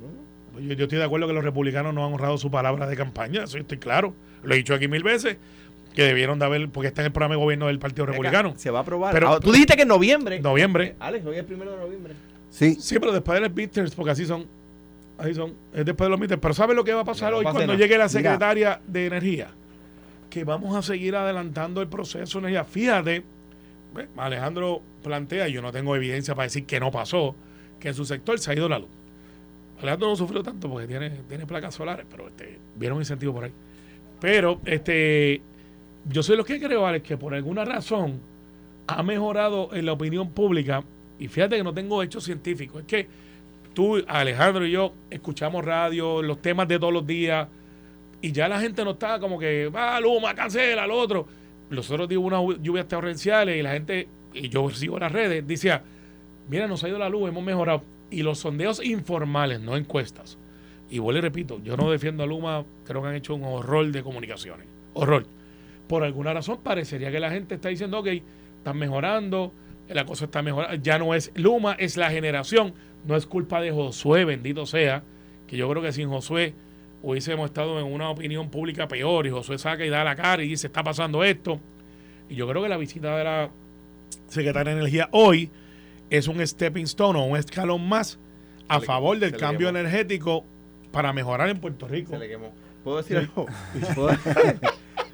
¿no? 0.00 0.52
Pues 0.52 0.64
Yo, 0.66 0.72
yo 0.74 0.84
estoy 0.84 0.98
de 0.98 1.04
acuerdo 1.04 1.26
que 1.26 1.32
los 1.32 1.44
republicanos 1.44 1.94
no 1.94 2.04
han 2.06 2.12
honrado 2.12 2.36
su 2.38 2.50
palabra 2.50 2.86
de 2.86 2.96
campaña, 2.96 3.44
eso 3.44 3.58
estoy 3.58 3.78
claro. 3.78 4.14
Lo 4.42 4.54
he 4.54 4.58
dicho 4.58 4.74
aquí 4.74 4.88
mil 4.88 5.02
veces, 5.02 5.36
que 5.94 6.02
debieron 6.02 6.38
de 6.38 6.44
haber, 6.44 6.68
porque 6.68 6.88
está 6.88 7.02
en 7.02 7.06
el 7.06 7.12
programa 7.12 7.34
de 7.36 7.40
gobierno 7.40 7.66
del 7.68 7.78
Partido 7.78 8.06
Republicano. 8.06 8.54
Se 8.56 8.70
va 8.70 8.80
a 8.80 8.82
aprobar. 8.82 9.12
Pero- 9.14 9.28
Ah, 9.34 9.40
tú 9.40 9.50
dijiste 9.52 9.76
que 9.76 9.82
en 9.82 9.88
noviembre. 9.88 10.40
Noviembre. 10.40 10.94
Alex, 11.00 11.24
hoy 11.26 11.34
es 11.34 11.40
el 11.40 11.46
primero 11.46 11.70
de 11.72 11.76
noviembre. 11.78 12.14
Sí, 12.50 12.76
Sí, 12.80 12.98
pero 12.98 13.12
después 13.12 13.40
de 13.40 13.48
los 13.48 13.54
midterms, 13.56 13.94
porque 13.94 14.10
así 14.12 14.24
son. 14.26 14.46
Así 15.18 15.34
son. 15.34 15.54
Es 15.72 15.84
después 15.86 16.06
de 16.06 16.10
los 16.10 16.20
midterms. 16.20 16.40
Pero 16.42 16.54
¿sabes 16.54 16.76
lo 16.76 16.84
que 16.84 16.92
va 16.92 17.00
a 17.00 17.04
pasar 17.04 17.30
No 17.32 17.38
hoy 17.38 17.44
pasa 17.44 17.54
cuando 17.54 17.72
nada. 17.72 17.82
llegue 17.82 17.96
la 17.96 18.04
Mira. 18.04 18.08
secretaria 18.08 18.80
de 18.86 19.06
Energía? 19.06 19.48
Que 20.30 20.44
vamos 20.44 20.76
a 20.76 20.82
seguir 20.82 21.16
adelantando 21.16 21.80
el 21.80 21.88
proceso 21.88 22.38
energía. 22.38 22.64
Fíjate, 22.64 23.24
Alejandro 24.16 24.82
plantea, 25.02 25.48
yo 25.48 25.62
no 25.62 25.72
tengo 25.72 25.96
evidencia 25.96 26.34
para 26.34 26.44
decir 26.44 26.66
que 26.66 26.80
no 26.80 26.90
pasó, 26.90 27.34
que 27.80 27.88
en 27.88 27.94
su 27.94 28.04
sector 28.04 28.38
se 28.38 28.50
ha 28.50 28.54
ido 28.54 28.68
la 28.68 28.78
luz. 28.78 28.88
Alejandro 29.80 30.08
no 30.08 30.16
sufrió 30.16 30.42
tanto 30.42 30.68
porque 30.70 30.86
tiene, 30.86 31.10
tiene 31.28 31.46
placas 31.46 31.74
solares, 31.74 32.06
pero 32.10 32.28
este, 32.28 32.58
vieron 32.76 32.98
incentivo 32.98 33.34
por 33.34 33.44
ahí. 33.44 33.52
Pero 34.20 34.60
este, 34.64 35.42
yo 36.08 36.22
soy 36.22 36.36
lo 36.36 36.44
que 36.44 36.58
creo, 36.58 36.86
Alex, 36.86 37.06
que 37.06 37.16
por 37.16 37.34
alguna 37.34 37.64
razón 37.64 38.20
ha 38.86 39.02
mejorado 39.02 39.70
en 39.74 39.86
la 39.86 39.92
opinión 39.92 40.30
pública. 40.30 40.82
Y 41.18 41.28
fíjate 41.28 41.56
que 41.56 41.64
no 41.64 41.74
tengo 41.74 42.02
hechos 42.02 42.24
científicos. 42.24 42.82
Es 42.82 42.86
que 42.86 43.08
tú, 43.74 44.02
Alejandro 44.08 44.66
y 44.66 44.70
yo 44.70 44.94
escuchamos 45.10 45.64
radio, 45.64 46.22
los 46.22 46.40
temas 46.40 46.68
de 46.68 46.78
todos 46.78 46.92
los 46.92 47.06
días, 47.06 47.48
y 48.22 48.32
ya 48.32 48.48
la 48.48 48.60
gente 48.60 48.84
no 48.84 48.92
está 48.92 49.18
como 49.18 49.38
que, 49.38 49.68
va, 49.68 50.00
Luma, 50.00 50.34
cancela, 50.34 50.86
lo 50.86 50.96
otro. 50.98 51.26
Los 51.70 51.90
otros 51.90 52.08
días 52.08 52.18
hubo 52.18 52.26
unas 52.28 52.40
llu- 52.40 52.62
lluvias 52.62 52.88
torrenciales 52.88 53.56
y 53.58 53.62
la 53.62 53.72
gente, 53.72 54.08
y 54.32 54.48
yo 54.48 54.68
sigo 54.70 54.98
las 54.98 55.12
redes, 55.12 55.46
decía, 55.46 55.82
mira, 56.48 56.66
nos 56.66 56.82
ha 56.84 56.88
ido 56.88 56.98
la 56.98 57.08
luz, 57.08 57.28
hemos 57.28 57.42
mejorado. 57.44 57.82
Y 58.10 58.22
los 58.22 58.38
sondeos 58.38 58.84
informales, 58.84 59.60
no 59.60 59.76
encuestas. 59.76 60.38
Y 60.88 61.00
vuelvo 61.00 61.18
y 61.18 61.22
repito, 61.22 61.60
yo 61.64 61.76
no 61.76 61.90
defiendo 61.90 62.22
a 62.22 62.26
Luma, 62.26 62.64
creo 62.84 63.02
que 63.02 63.08
han 63.08 63.14
hecho 63.16 63.34
un 63.34 63.42
horror 63.44 63.90
de 63.90 64.02
comunicaciones. 64.02 64.66
Horror. 64.94 65.26
Por 65.88 66.04
alguna 66.04 66.32
razón 66.32 66.60
parecería 66.62 67.10
que 67.10 67.18
la 67.18 67.30
gente 67.30 67.56
está 67.56 67.68
diciendo, 67.68 67.98
ok, 67.98 68.06
están 68.58 68.78
mejorando, 68.78 69.52
la 69.88 70.04
cosa 70.04 70.26
está 70.26 70.42
mejorando. 70.42 70.76
Ya 70.82 70.98
no 70.98 71.14
es 71.14 71.32
Luma, 71.34 71.74
es 71.78 71.96
la 71.96 72.10
generación. 72.10 72.74
No 73.04 73.16
es 73.16 73.26
culpa 73.26 73.60
de 73.60 73.72
Josué, 73.72 74.24
bendito 74.24 74.66
sea, 74.66 75.02
que 75.48 75.56
yo 75.56 75.68
creo 75.68 75.82
que 75.82 75.92
sin 75.92 76.08
Josué 76.08 76.54
hubiésemos 77.02 77.46
estado 77.46 77.78
en 77.78 77.86
una 77.86 78.10
opinión 78.10 78.50
pública 78.50 78.88
peor 78.88 79.26
y 79.26 79.30
Josué 79.30 79.58
saca 79.58 79.84
y 79.84 79.88
da 79.90 80.02
la 80.04 80.16
cara 80.16 80.42
y 80.42 80.48
dice, 80.48 80.66
está 80.68 80.82
pasando 80.82 81.22
esto. 81.24 81.60
Y 82.28 82.34
yo 82.34 82.48
creo 82.48 82.62
que 82.62 82.68
la 82.68 82.76
visita 82.76 83.16
de 83.16 83.24
la 83.24 83.50
secretaria 84.28 84.72
de 84.74 84.80
Energía 84.80 85.08
hoy 85.12 85.50
es 86.10 86.28
un 86.28 86.44
stepping 86.46 86.84
stone 86.84 87.18
o 87.18 87.24
un 87.24 87.36
escalón 87.36 87.88
más 87.88 88.18
a 88.68 88.78
le- 88.78 88.86
favor 88.86 89.18
del 89.18 89.36
cambio 89.36 89.68
energético 89.68 90.44
para 90.90 91.12
mejorar 91.12 91.48
en 91.48 91.58
Puerto 91.60 91.86
Rico. 91.86 92.12
Se 92.12 92.18
le 92.18 92.28
quemó. 92.28 92.52
¿Puedo 92.82 92.98
decir 92.98 93.16
algo? 93.18 93.46
¿Puedo, 93.94 94.10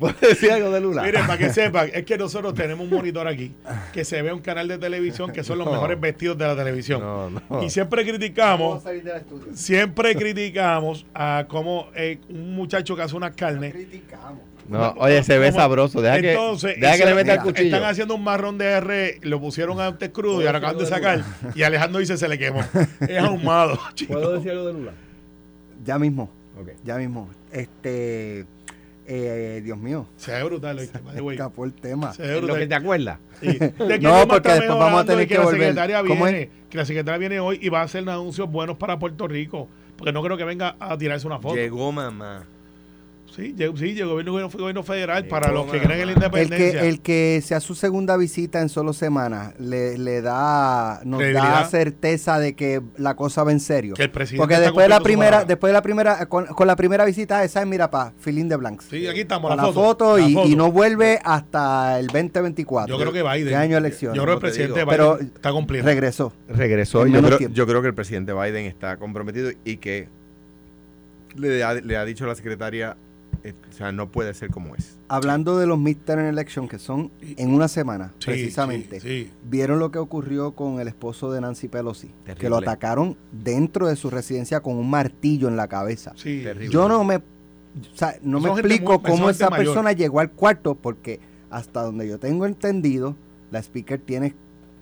puedo 0.02 0.14
decir 0.20 0.52
algo 0.52 0.70
de 0.70 0.80
Lula? 0.80 1.02
Miren, 1.02 1.26
para 1.26 1.38
que 1.38 1.48
sepan, 1.54 1.90
es 1.94 2.04
que 2.04 2.18
nosotros 2.18 2.52
tenemos 2.54 2.84
un 2.86 2.90
monitor 2.94 3.26
aquí 3.26 3.52
que 3.94 4.04
se 4.04 4.20
ve 4.20 4.32
un 4.32 4.40
canal 4.40 4.68
de 4.68 4.76
televisión 4.78 5.32
que 5.32 5.42
son 5.42 5.56
los 5.58 5.66
No. 5.66 5.72
mejores 5.72 5.98
vestidos 5.98 6.36
de 6.36 6.46
la 6.46 6.54
televisión. 6.56 7.00
No, 7.00 7.30
no. 7.30 7.62
Y 7.62 7.70
siempre 7.70 8.04
criticamos, 8.04 8.82
salir 8.82 9.02
del 9.04 9.16
estudio. 9.16 9.46
siempre 9.54 10.14
criticamos 10.14 11.06
a 11.14 11.46
cómo 11.48 11.88
eh, 11.94 12.18
un 12.28 12.54
muchacho 12.54 12.94
que 12.94 13.02
hace 13.02 13.16
unas 13.16 13.34
carnes. 13.34 13.72
Criticamos. 13.72 14.40
No, 14.68 14.94
oye, 14.98 15.22
se 15.24 15.38
ve 15.38 15.48
¿Cómo? 15.50 15.60
sabroso. 15.60 16.00
Deja 16.00 16.20
que, 16.20 16.30
Entonces, 16.32 16.76
deja 16.80 16.92
que 16.96 17.02
y 17.02 17.04
le 17.04 17.08
se- 17.10 17.14
meta 17.16 17.32
el 17.32 17.38
mira, 17.40 17.42
cuchillo. 17.42 17.76
Están 17.76 17.90
haciendo 17.90 18.14
un 18.14 18.22
marrón 18.24 18.58
de 18.58 18.66
R, 18.66 19.18
lo 19.22 19.40
pusieron 19.40 19.80
antes 19.80 20.10
crudo 20.10 20.40
y 20.40 20.46
ahora 20.46 20.58
acaban 20.58 20.78
de 20.78 20.86
sacar. 20.86 21.24
Y 21.56 21.62
Alejandro 21.64 21.98
dice 21.98 22.16
se 22.16 22.28
le 22.28 22.38
quemó. 22.38 22.60
Es 23.00 23.18
ahumado. 23.18 23.78
chico. 23.94 24.12
¿Puedo 24.14 24.34
decir 24.34 24.52
algo 24.52 24.66
de 24.68 24.72
Lula? 24.74 24.92
Ya 25.84 25.98
mismo, 25.98 26.30
Ok. 26.60 26.68
ya 26.84 26.96
mismo. 26.96 27.28
Este, 27.50 28.46
eh, 29.06 29.60
Dios 29.64 29.78
mío, 29.78 30.06
Se 30.16 30.32
ve 30.32 30.42
brutal, 30.44 30.78
¿oíste? 30.78 30.98
Way. 31.20 31.36
escapó 31.36 31.64
el 31.64 31.72
tema. 31.72 32.12
Se 32.12 32.22
ve 32.22 32.28
Es 32.28 32.34
lo 32.36 32.40
brutal. 32.42 32.60
que 32.60 32.66
te 32.66 32.74
acuerdas. 32.74 33.18
Sí. 33.40 33.46
De 33.58 33.72
que 33.98 33.98
No, 34.00 34.26
porque 34.28 34.48
después 34.50 34.78
vamos 34.78 35.00
a 35.00 35.04
tener 35.04 35.26
que 35.28 35.34
la 35.34 35.44
volver. 35.44 35.60
secretaria 35.60 36.02
¿Cómo 36.04 36.24
viene, 36.24 36.50
que 36.70 36.76
la 36.78 36.84
secretaria 36.84 37.18
viene 37.18 37.40
hoy 37.40 37.58
y 37.60 37.68
va 37.68 37.80
a 37.80 37.84
hacer 37.84 38.08
anuncios 38.08 38.50
buenos 38.50 38.76
para 38.76 38.98
Puerto 38.98 39.26
Rico, 39.28 39.68
porque 39.96 40.12
no 40.12 40.22
creo 40.22 40.36
que 40.36 40.44
venga 40.44 40.76
a 40.78 40.96
tirarse 40.96 41.26
una 41.26 41.38
foto. 41.38 41.54
Llegó 41.56 41.90
mamá. 41.92 42.44
Sí, 43.34 43.54
llegó, 43.56 43.76
sí, 43.78 43.94
llegó 43.94 44.20
el 44.20 44.28
gobierno, 44.28 44.50
gobierno 44.50 44.82
federal 44.82 45.26
para 45.26 45.50
los 45.52 45.64
que 45.66 45.80
creen 45.80 46.00
en 46.00 46.06
la 46.06 46.12
El 46.12 46.18
independencia. 46.18 46.80
que, 46.80 46.88
el 46.88 47.00
que 47.00 47.40
sea 47.42 47.60
su 47.60 47.74
segunda 47.74 48.16
visita 48.18 48.60
en 48.60 48.68
solo 48.68 48.92
semanas 48.92 49.54
le, 49.58 49.96
le 49.96 50.20
da 50.20 51.00
nos 51.04 51.20
da 51.32 51.64
certeza 51.64 52.38
de 52.38 52.54
que 52.54 52.82
la 52.98 53.16
cosa 53.16 53.42
va 53.42 53.52
en 53.52 53.60
serio. 53.60 53.94
Que 53.94 54.02
el 54.02 54.10
presidente 54.10 54.40
Porque 54.42 54.58
después 54.60 54.84
de 54.84 54.88
la 54.90 55.00
primera, 55.00 55.44
después 55.44 55.70
de 55.70 55.72
la 55.72 55.82
primera, 55.82 56.26
con, 56.26 56.44
con 56.46 56.66
la 56.66 56.76
primera 56.76 57.04
visita 57.06 57.42
esa 57.42 57.62
es 57.62 57.66
mira 57.66 57.90
pa, 57.90 58.12
feeling 58.18 58.48
de 58.48 58.56
blanks. 58.56 58.84
Sí, 58.90 59.06
aquí 59.06 59.20
estamos, 59.20 59.48
la, 59.50 59.56
la 59.56 59.62
foto. 59.62 59.72
foto, 59.74 60.18
la 60.18 60.28
y, 60.28 60.34
foto. 60.34 60.48
y 60.48 60.56
no 60.56 60.70
vuelve 60.70 61.18
hasta 61.24 61.98
el 61.98 62.08
2024. 62.08 62.94
Yo 62.94 63.00
creo 63.00 63.12
que 63.12 63.22
Biden. 63.22 63.48
¿Qué 63.48 63.56
año 63.56 63.72
de 63.76 63.78
elecciones? 63.78 64.16
Yo 64.16 64.22
creo 64.24 64.38
que 64.38 64.46
el 64.46 64.52
presidente 64.52 64.80
digo. 64.80 64.90
Biden 64.90 65.16
Pero 65.18 65.34
está 65.34 65.52
cumpliendo. 65.52 65.88
Regresó. 65.88 66.32
Regresó. 66.48 67.06
Yo 67.06 67.22
creo, 67.22 67.38
tiempo. 67.38 67.54
yo 67.54 67.66
creo 67.66 67.80
que 67.80 67.88
el 67.88 67.94
presidente 67.94 68.32
Biden 68.34 68.66
está 68.66 68.98
comprometido 68.98 69.50
y 69.64 69.78
que 69.78 70.08
le 71.34 71.64
ha, 71.64 71.74
le 71.74 71.96
ha 71.96 72.04
dicho 72.04 72.24
a 72.24 72.28
la 72.28 72.34
secretaria, 72.34 72.96
o 73.44 73.72
sea, 73.72 73.90
no 73.92 74.08
puede 74.08 74.32
ser 74.34 74.50
como 74.50 74.74
es. 74.76 74.96
Hablando 75.08 75.58
de 75.58 75.66
los 75.66 75.78
midterm 75.78 76.20
election 76.26 76.68
que 76.68 76.78
son 76.78 77.10
en 77.20 77.52
una 77.52 77.66
semana, 77.68 78.12
Sí, 78.18 78.26
precisamente. 78.26 79.00
sí, 79.00 79.08
sí. 79.24 79.30
¿Vieron 79.48 79.78
lo 79.78 79.90
que 79.90 79.98
ocurrió 79.98 80.52
con 80.52 80.78
el 80.80 80.88
esposo 80.88 81.32
de 81.32 81.40
Nancy 81.40 81.68
Pelosi? 81.68 82.10
Que 82.38 82.48
lo 82.48 82.56
atacaron 82.58 83.16
dentro 83.32 83.88
de 83.88 83.96
su 83.96 84.10
residencia 84.10 84.60
con 84.60 84.76
un 84.76 84.88
martillo 84.88 85.48
en 85.48 85.56
la 85.56 85.66
cabeza. 85.68 86.12
Sí. 86.16 86.42
Terrible. 86.44 86.72
Yo 86.72 86.88
no 86.88 87.02
me, 87.04 87.16
o 87.16 87.22
sea, 87.94 88.16
no 88.22 88.40
Son 88.40 88.54
me 88.54 88.60
explico 88.60 89.00
muy- 89.00 89.10
cómo 89.10 89.28
esa 89.30 89.50
mayor. 89.50 89.64
persona 89.66 89.92
llegó 89.92 90.20
al 90.20 90.30
cuarto 90.30 90.74
porque 90.76 91.18
hasta 91.50 91.82
donde 91.82 92.06
yo 92.08 92.18
tengo 92.18 92.46
entendido, 92.46 93.16
la 93.50 93.58
speaker 93.58 94.00
tiene 94.00 94.34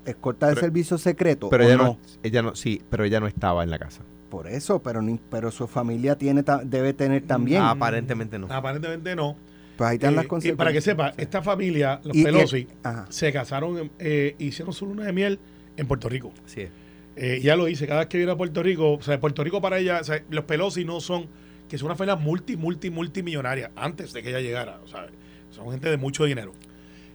escolta 0.05 0.47
de 0.49 0.53
Pero- 0.55 0.67
servicio 0.67 0.99
secreto. 0.99 1.49
Pero 1.51 1.65
¿o 1.65 1.67
ella 1.67 1.77
no? 1.77 1.85
no. 1.85 1.99
ella 2.23 2.43
no, 2.43 2.55
sí, 2.55 2.83
pero 2.91 3.05
ella 3.05 3.21
no 3.21 3.27
estaba 3.27 3.63
en 3.65 3.71
la 3.71 3.79
casa. 3.79 4.03
Por 4.31 4.47
eso, 4.47 4.81
pero 4.83 5.03
ni- 5.03 5.19
pero 5.31 5.51
su 5.51 5.67
familia 5.67 6.17
tiene 6.17 6.43
debe 6.65 6.93
tener 6.95 7.23
también. 7.23 7.61
Ah, 7.63 7.71
aparentemente 7.73 8.39
no. 8.39 8.47
Aparentemente 8.51 9.15
no. 9.17 9.37
pues 9.77 9.91
ahí 9.91 9.95
están 9.97 10.15
las 10.15 10.25
Eh, 10.25 10.27
y 10.27 10.29
consecuencias. 10.29 10.57
para 10.59 10.73
que 10.73 10.81
sepa, 10.83 11.15
esta 11.17 11.41
familia, 11.43 12.01
los 12.05 12.15
Y- 12.15 12.21
y- 12.21 12.25
Pelosi, 12.25 12.69
se 13.09 13.33
casaron, 13.33 13.91
eh, 13.99 14.35
hicieron 14.39 14.75
su 14.75 14.85
luna 14.87 15.05
de 15.07 15.13
miel 15.15 15.39
en 15.79 15.87
Puerto 15.87 16.09
Rico. 16.11 16.33
Sí. 16.45 16.67
Eh, 17.17 17.41
ya 17.43 17.57
lo 17.57 17.65
dice, 17.65 17.87
cada 17.87 18.01
vez 18.01 18.09
que 18.09 18.19
viene 18.19 18.31
a 18.33 18.37
Puerto 18.37 18.63
Rico, 18.63 18.93
o 18.93 19.03
sea, 19.03 19.19
Puerto 19.19 19.43
Rico 19.43 19.61
para 19.63 19.79
ella, 19.79 20.01
o 20.01 20.05
sea, 20.05 20.23
los 20.29 20.45
Pelosi 20.45 20.85
no 20.85 21.01
son, 21.01 21.29
que 21.69 21.79
son 21.79 21.87
una 21.87 21.97
familia 21.97 22.17
multi, 22.17 22.57
multi, 22.59 22.91
multimillonaria, 22.91 23.71
antes 23.75 24.13
de 24.13 24.23
que 24.23 24.29
ella 24.29 24.41
llegara, 24.41 24.81
o 24.85 24.87
sea, 24.87 25.07
son 25.51 25.71
gente 25.71 25.89
de 25.89 25.97
mucho 25.97 26.25
dinero. 26.27 26.53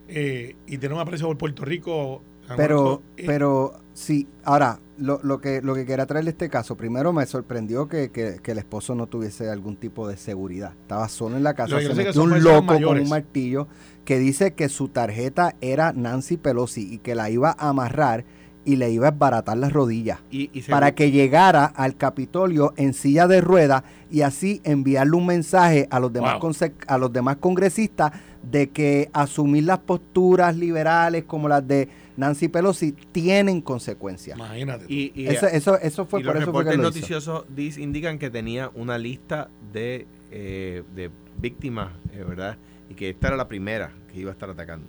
Eh, 0.08 0.56
y 0.66 0.78
tienen 0.80 0.94
un 0.94 1.02
aprecio 1.02 1.28
por 1.28 1.38
Puerto 1.38 1.66
Rico. 1.66 2.24
Pero, 2.58 3.02
eh, 3.18 3.24
pero 3.28 3.80
sí, 3.96 4.28
ahora, 4.44 4.80
lo, 4.98 5.20
lo 5.24 5.40
que 5.42 5.62
lo 5.62 5.74
que 5.74 5.86
quería 5.86 6.06
traerle 6.06 6.30
este 6.32 6.50
caso, 6.50 6.78
primero 6.78 7.12
me 7.14 7.26
sorprendió 7.26 7.88
que, 7.88 8.12
que- 8.12 8.38
que 8.44 8.52
el 8.52 8.58
esposo 8.60 8.94
no 8.96 9.08
tuviese 9.08 9.50
algún 9.50 9.76
tipo 9.78 10.08
de 10.08 10.16
seguridad. 10.18 10.74
Estaba 10.82 11.10
solo 11.10 11.36
en 11.38 11.44
la 11.44 11.54
casa, 11.54 11.80
se 11.82 11.94
metió 11.96 12.24
un 12.24 12.44
loco 12.44 12.68
con 12.68 13.00
un 13.00 13.10
martillo 13.10 13.68
que 14.06 14.20
dice 14.20 14.54
que 14.54 14.70
su 14.70 14.88
tarjeta 14.90 15.56
era 15.62 15.92
Nancy 15.94 16.38
Pelosi 16.38 16.94
y 16.94 16.98
que 17.00 17.16
la 17.16 17.30
iba 17.30 17.56
a 17.58 17.70
amarrar 17.70 18.24
y 18.68 18.78
le 18.78 18.90
iba 18.92 19.08
a 19.08 19.12
esbaratar 19.12 19.58
las 19.58 19.72
rodillas 19.72 20.20
Y, 20.32 20.50
y 20.52 20.62
para 20.64 20.96
que 20.96 21.12
llegara 21.12 21.66
al 21.66 21.98
Capitolio 21.98 22.74
en 22.78 22.94
silla 22.96 23.28
de 23.28 23.40
ruedas 23.42 23.84
y 24.10 24.22
así 24.22 24.60
enviarle 24.64 25.16
un 25.18 25.26
mensaje 25.28 25.88
a 25.92 26.00
los 26.00 26.12
demás 26.12 26.40
Wow. 26.42 26.52
a 26.88 26.98
los 26.98 27.12
demás 27.14 27.38
congresistas 27.38 28.12
de 28.44 28.70
que 28.72 29.10
asumir 29.14 29.66
las 29.66 29.80
posturas 29.80 30.56
liberales 30.56 31.26
como 31.26 31.48
las 31.48 31.68
de 31.68 31.90
Nancy 32.18 32.48
Pelosi 32.48 32.94
tienen 33.12 33.62
consecuencias. 33.62 34.38
Imagínate. 34.38 34.86
y- 34.88 35.12
y- 35.16 35.28
Eso, 35.28 35.48
eso, 35.48 35.78
eso 35.80 36.06
fue 36.06 36.22
y 36.22 36.24
por 36.24 36.36
los 36.36 36.44
eso 36.44 36.52
fue 36.52 36.64
que 36.64 36.70
lo 36.72 36.76
hizo. 36.76 36.84
noticiosos 36.84 37.46
indican 37.78 38.18
que 38.20 38.30
tenía 38.30 38.72
una 38.74 38.98
lista 38.98 39.50
de, 39.74 40.08
eh, 40.32 40.84
de 40.96 41.10
víctimas, 41.42 41.92
eh, 42.14 42.24
¿verdad? 42.28 42.58
Y 42.90 42.94
que 42.94 43.10
esta 43.10 43.28
era 43.28 43.36
la 43.38 43.48
primera 43.48 43.92
que 44.14 44.20
iba 44.20 44.30
a 44.32 44.34
estar 44.34 44.50
atacando. 44.50 44.86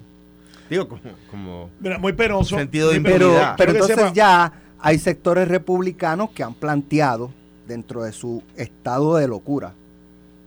Digo, 0.71 0.89
como, 0.89 1.03
como 1.31 1.71
Mira, 1.81 1.99
muy 1.99 2.13
penoso. 2.13 2.57
Sentido 2.57 2.91
de 2.91 3.01
Pero, 3.01 3.33
pero 3.57 3.73
entonces 3.73 3.97
sepa- 3.97 4.13
ya 4.13 4.53
hay 4.79 4.99
sectores 4.99 5.49
republicanos 5.49 6.31
que 6.31 6.43
han 6.43 6.55
planteado 6.55 7.31
dentro 7.67 8.03
de 8.05 8.13
su 8.13 8.43
estado 8.57 9.17
de 9.17 9.27
locura 9.29 9.75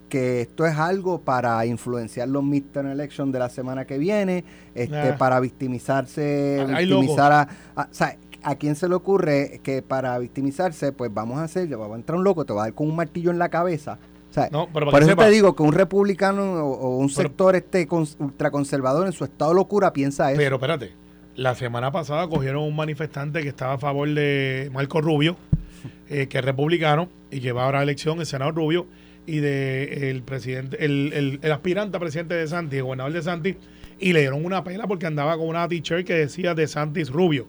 que 0.10 0.42
esto 0.42 0.66
es 0.66 0.76
algo 0.78 1.22
para 1.22 1.66
influenciar 1.66 2.28
los 2.28 2.44
midterm 2.44 2.88
elections 2.90 3.32
de 3.32 3.40
la 3.40 3.50
semana 3.50 3.86
que 3.86 3.98
viene, 3.98 4.44
este, 4.76 4.98
Ah. 5.12 5.16
para 5.18 5.40
victimizarse, 5.40 6.66
Hay 6.74 6.86
victimizar 6.86 7.32
a, 7.32 7.42
a- 7.76 7.84
o 7.84 7.94
sea, 7.94 8.18
¿a 8.44 8.56
quién 8.56 8.76
se 8.76 8.88
le 8.90 8.96
ocurre 8.96 9.62
que 9.64 9.82
para 9.82 10.18
victimizarse, 10.20 10.92
pues 10.92 11.14
vamos 11.14 11.40
a 11.40 11.44
hacer, 11.44 11.70
va 11.80 11.94
a 11.94 11.96
entrar 11.98 12.18
un 12.18 12.24
loco, 12.24 12.46
te 12.46 12.54
va 12.54 12.64
a 12.64 12.66
dar 12.66 12.74
con 12.74 12.90
un 12.90 12.96
martillo 12.96 13.32
en 13.32 13.40
la 13.40 13.50
cabeza? 13.50 13.98
O 14.30 14.34
sea, 14.34 14.48
No, 14.52 14.68
pero 14.72 14.92
por 14.92 15.00
eso 15.02 15.10
sepa, 15.12 15.26
te 15.26 15.32
digo 15.32 15.56
que 15.56 15.64
un 15.64 15.74
republicano 15.74 16.44
o, 16.64 16.74
o 16.74 16.98
un 16.98 17.08
Pero- 17.08 17.30
sector 17.30 17.56
este 17.56 17.88
cons- 17.88 18.16
ultraconservador 18.20 19.08
en 19.08 19.14
su 19.14 19.24
estado 19.24 19.52
de 19.52 19.56
locura 19.56 19.92
piensa 19.92 20.32
eso. 20.32 20.38
Pero 20.40 20.58
espérate, 20.58 20.92
la 21.36 21.56
semana 21.56 21.92
pasada 21.92 22.28
cogieron 22.28 22.64
un 22.64 22.76
manifestante 22.76 23.42
que 23.42 23.50
estaba 23.50 23.74
a 23.74 23.78
favor 23.80 24.08
de 24.14 24.70
Marco 24.74 25.02
Rubio, 25.02 25.36
eh, 26.10 26.28
que 26.28 26.38
es 26.40 26.46
republicano 26.46 27.10
y 27.32 27.40
que 27.42 27.52
va 27.52 27.66
ahora 27.66 27.80
a 27.80 27.84
elección, 27.84 28.20
el 28.20 28.26
senador 28.28 28.56
Rubio, 28.56 28.86
y 29.30 29.40
de 29.40 30.10
el 30.10 30.24
presidente, 30.24 30.84
el, 30.84 31.40
el- 31.42 31.52
aspirante 31.52 32.00
presidente 32.00 32.34
de 32.36 32.48
Santi, 32.48 32.78
el 32.78 32.84
gobernador 32.84 33.14
de 33.14 33.22
Santi, 33.22 33.56
y 34.00 34.14
le 34.14 34.22
dieron 34.22 34.46
una 34.46 34.64
pela 34.64 34.88
porque 34.88 35.06
andaba 35.06 35.38
con 35.38 35.48
una 35.48 35.68
t-shirt 35.68 36.06
que 36.06 36.14
decía 36.16 36.56
de 36.56 36.68
Santis 36.68 37.10
Rubio. 37.10 37.48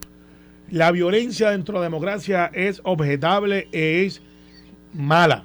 La 0.71 0.93
violencia 0.93 1.51
dentro 1.51 1.75
de 1.75 1.81
la 1.81 1.85
democracia 1.85 2.51
es 2.53 2.81
objetable, 2.85 3.69
es 3.73 4.23
mala 4.93 5.45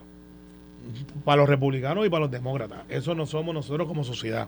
para 1.24 1.38
los 1.38 1.50
republicanos 1.50 2.06
y 2.06 2.10
para 2.10 2.22
los 2.22 2.32
demócratas. 2.32 2.80
Eso 2.90 3.16
no 3.16 3.26
somos 3.26 3.54
nosotros 3.54 3.88
como 3.88 4.04
sociedad. 4.04 4.48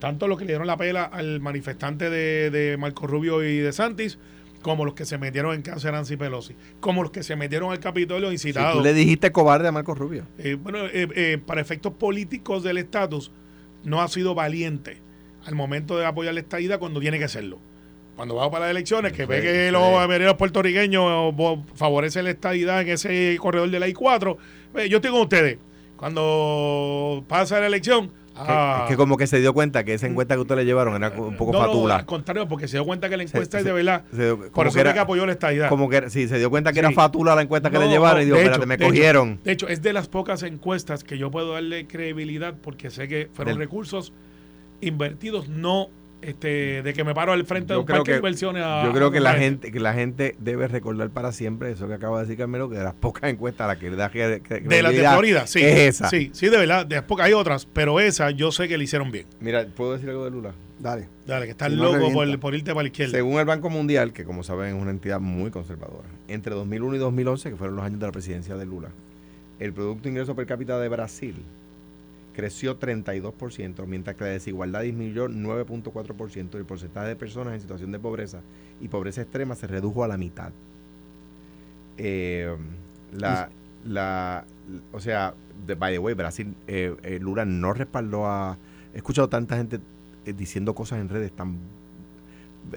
Tanto 0.00 0.26
los 0.26 0.38
que 0.38 0.44
le 0.44 0.52
dieron 0.52 0.66
la 0.66 0.76
pela 0.76 1.04
al 1.04 1.40
manifestante 1.40 2.10
de, 2.10 2.50
de 2.50 2.76
Marco 2.76 3.06
Rubio 3.06 3.44
y 3.44 3.58
de 3.58 3.72
Santis, 3.72 4.18
como 4.62 4.84
los 4.84 4.94
que 4.94 5.04
se 5.04 5.18
metieron 5.18 5.54
en 5.54 5.62
cáncer 5.62 5.92
Nancy 5.92 6.16
Pelosi, 6.16 6.54
como 6.80 7.02
los 7.02 7.12
que 7.12 7.22
se 7.22 7.36
metieron 7.36 7.72
al 7.72 7.80
Capitolio 7.80 8.32
incitados. 8.32 8.76
tú 8.76 8.80
le 8.82 8.94
dijiste 8.94 9.32
cobarde 9.32 9.68
a 9.68 9.72
Marco 9.72 9.94
Rubio. 9.94 10.26
Eh, 10.38 10.54
bueno, 10.54 10.86
eh, 10.86 11.08
eh, 11.14 11.38
para 11.44 11.60
efectos 11.60 11.92
políticos 11.94 12.62
del 12.62 12.78
estatus, 12.78 13.32
no 13.84 14.00
ha 14.00 14.08
sido 14.08 14.34
valiente 14.34 15.02
al 15.44 15.54
momento 15.54 15.98
de 15.98 16.06
apoyar 16.06 16.34
la 16.34 16.40
estadía 16.40 16.78
cuando 16.78 17.00
tiene 17.00 17.18
que 17.18 17.28
serlo. 17.28 17.58
Cuando 18.16 18.34
va 18.34 18.50
para 18.50 18.66
las 18.66 18.72
elecciones, 18.72 19.12
que 19.12 19.24
ve 19.24 19.40
que 19.40 19.66
sí. 19.66 19.72
los 19.72 19.82
avenidos 19.98 20.36
puertorriqueños 20.36 21.34
favorecen 21.74 22.24
la 22.24 22.30
estadidad 22.30 22.82
en 22.82 22.90
ese 22.90 23.36
corredor 23.40 23.70
de 23.70 23.80
la 23.80 23.88
I-4, 23.88 24.36
eh, 24.76 24.88
yo 24.88 24.98
estoy 24.98 25.10
con 25.10 25.22
ustedes. 25.22 25.58
Cuando 25.96 27.24
pasa 27.26 27.58
la 27.60 27.66
elección, 27.66 28.12
ah, 28.48 28.80
es 28.84 28.90
que 28.90 28.96
como 28.96 29.16
que 29.16 29.26
se 29.26 29.40
dio 29.40 29.52
cuenta 29.54 29.84
que 29.84 29.94
esa 29.94 30.06
encuesta 30.06 30.34
que 30.34 30.40
ustedes 30.40 30.58
le 30.60 30.64
llevaron 30.64 30.94
era 30.96 31.10
un 31.10 31.36
poco 31.36 31.52
no, 31.52 31.60
no, 31.60 31.66
fatula. 31.66 31.96
al 31.96 32.06
contrario, 32.06 32.48
porque 32.48 32.68
se 32.68 32.76
dio 32.76 32.84
cuenta 32.84 33.08
que 33.08 33.16
la 33.16 33.22
Se- 33.26 33.36
encuesta 33.36 33.58
es 33.58 33.64
de 33.64 33.72
verdad. 33.72 34.04
Se 34.14 34.24
dio- 34.24 34.50
Por 34.52 34.66
eso 34.66 34.74
que 34.74 34.80
era 34.80 34.92
que 34.94 34.98
apoyó 35.00 35.24
la 35.26 35.32
estadidad. 35.32 35.68
como 35.68 35.88
que 35.88 36.10
sí, 36.10 36.28
se 36.28 36.38
dio 36.38 36.50
cuenta 36.50 36.70
que 36.72 36.80
Sí. 36.80 36.86
era 36.86 36.90
fatula 36.92 37.34
la 37.34 37.42
encuesta 37.42 37.70
que 37.70 37.78
le 37.78 37.86
No, 37.86 37.90
llevaron 37.90 38.22
y 38.22 38.26
no, 38.26 38.34
dijo, 38.36 38.38
espérate, 38.38 38.66
me 38.66 38.76
de 38.76 38.84
hecho, 38.84 38.90
cogieron. 38.92 39.40
De 39.44 39.52
hecho, 39.52 39.68
es 39.68 39.82
de 39.82 39.92
las 39.92 40.08
pocas 40.08 40.42
encuestas 40.42 41.04
que 41.04 41.18
yo 41.18 41.30
puedo 41.30 41.52
darle 41.52 41.86
credibilidad 41.86 42.54
porque 42.62 42.90
sé 42.90 43.08
que 43.08 43.28
fueron 43.32 43.54
Del- 43.54 43.62
recursos 43.66 44.12
invertidos, 44.80 45.48
no 45.48 45.88
este 46.22 46.82
de 46.82 46.92
que 46.94 47.04
me 47.04 47.14
paro 47.14 47.32
al 47.32 47.44
frente 47.44 47.70
Yo 47.70 47.74
de 47.74 47.80
un 47.80 47.86
creo 47.86 47.98
parque 47.98 48.12
de 48.12 48.14
que- 48.16 48.18
inversiones 48.20 48.62
a- 48.64 48.84
Yo 48.84 48.92
creo 48.92 49.08
a 49.08 49.12
que 49.12 49.20
la 49.20 49.34
gente, 49.34 49.70
que 49.72 49.80
la 49.80 49.92
gente 49.92 50.34
debe 50.38 50.68
recordar 50.68 51.10
para 51.10 51.32
siempre 51.32 51.70
eso 51.72 51.86
que 51.88 51.94
acaba 51.94 52.18
de 52.20 52.24
decir 52.26 52.38
Carmelo, 52.38 52.68
que 52.70 52.76
de 52.78 52.84
las 52.84 52.94
pocas 52.94 53.30
encuestas 53.30 53.64
a 53.64 53.68
las 53.68 53.78
que 53.78 53.90
le 53.90 53.96
da 53.96 54.10
cre- 54.10 54.40
De 54.62 54.82
las 54.82 54.92
de 54.92 55.00
Florida, 55.08 55.46
sí. 55.46 55.60
es 55.62 55.78
esa. 55.96 56.08
Sí, 56.08 56.30
sí, 56.32 56.48
de 56.48 56.56
verdad. 56.58 56.86
De 56.86 56.94
las 56.96 57.04
pocas 57.04 57.26
hay 57.26 57.32
otras, 57.32 57.66
pero 57.66 58.00
esa 58.00 58.30
yo 58.30 58.52
sé 58.52 58.68
que 58.68 58.78
le 58.78 58.84
hicieron 58.84 59.10
bien. 59.10 59.26
Mira, 59.40 59.66
¿puedo 59.66 59.92
decir 59.94 60.08
algo 60.10 60.24
de 60.24 60.30
Lula? 60.30 60.52
Dale. 60.78 61.08
Dale, 61.26 61.44
que 61.46 61.52
estás 61.52 61.70
Si 61.70 61.76
no 61.76 61.84
loco 61.84 61.94
revienta. 61.96 62.14
por, 62.32 62.40
por 62.40 62.54
irte 62.56 62.72
para 62.72 62.82
la 62.82 62.88
izquierda. 62.88 63.12
Según 63.12 63.38
el 63.38 63.44
Banco 63.44 63.70
Mundial, 63.70 64.12
que 64.12 64.24
como 64.24 64.42
saben 64.42 64.74
es 64.76 64.82
una 64.82 64.90
entidad 64.90 65.20
muy 65.20 65.50
conservadora, 65.50 66.08
entre 66.28 66.54
2001 66.54 66.96
y 66.96 66.98
2011, 66.98 67.50
que 67.50 67.56
fueron 67.56 67.76
los 67.76 67.84
años 67.84 68.00
de 68.00 68.06
la 68.06 68.12
presidencia 68.12 68.56
de 68.56 68.66
Lula, 68.66 68.88
el 69.60 69.72
Producto 69.72 70.08
Ingreso 70.08 70.34
Per 70.34 70.44
cápita 70.46 70.78
de 70.80 70.88
Brasil 70.88 71.36
creció 72.32 72.78
32%, 72.78 73.86
mientras 73.86 74.16
que 74.16 74.24
la 74.24 74.30
desigualdad 74.30 74.82
disminuyó 74.82 75.28
9.4% 75.28 76.54
y 76.54 76.56
el 76.56 76.64
porcentaje 76.64 77.08
de 77.08 77.16
personas 77.16 77.54
en 77.54 77.60
situación 77.60 77.92
de 77.92 77.98
pobreza 77.98 78.40
y 78.80 78.88
pobreza 78.88 79.22
extrema 79.22 79.54
se 79.54 79.66
redujo 79.66 80.02
a 80.04 80.08
la 80.08 80.16
mitad. 80.16 80.52
Eh, 81.98 82.56
la, 83.12 83.50
la, 83.84 84.44
o 84.92 85.00
sea, 85.00 85.34
de- 85.66 85.74
by 85.74 85.92
the 85.92 85.98
way, 85.98 86.14
Brasil, 86.14 86.54
eh, 86.66 86.96
eh, 87.02 87.18
Lula 87.20 87.44
no 87.44 87.72
respaldó 87.72 88.26
a... 88.26 88.56
He 88.94 88.98
escuchado 88.98 89.28
tanta 89.28 89.56
gente 89.56 89.80
eh, 90.24 90.32
diciendo 90.32 90.74
cosas 90.74 91.00
en 91.00 91.08
redes 91.08 91.32
tan... 91.32 91.58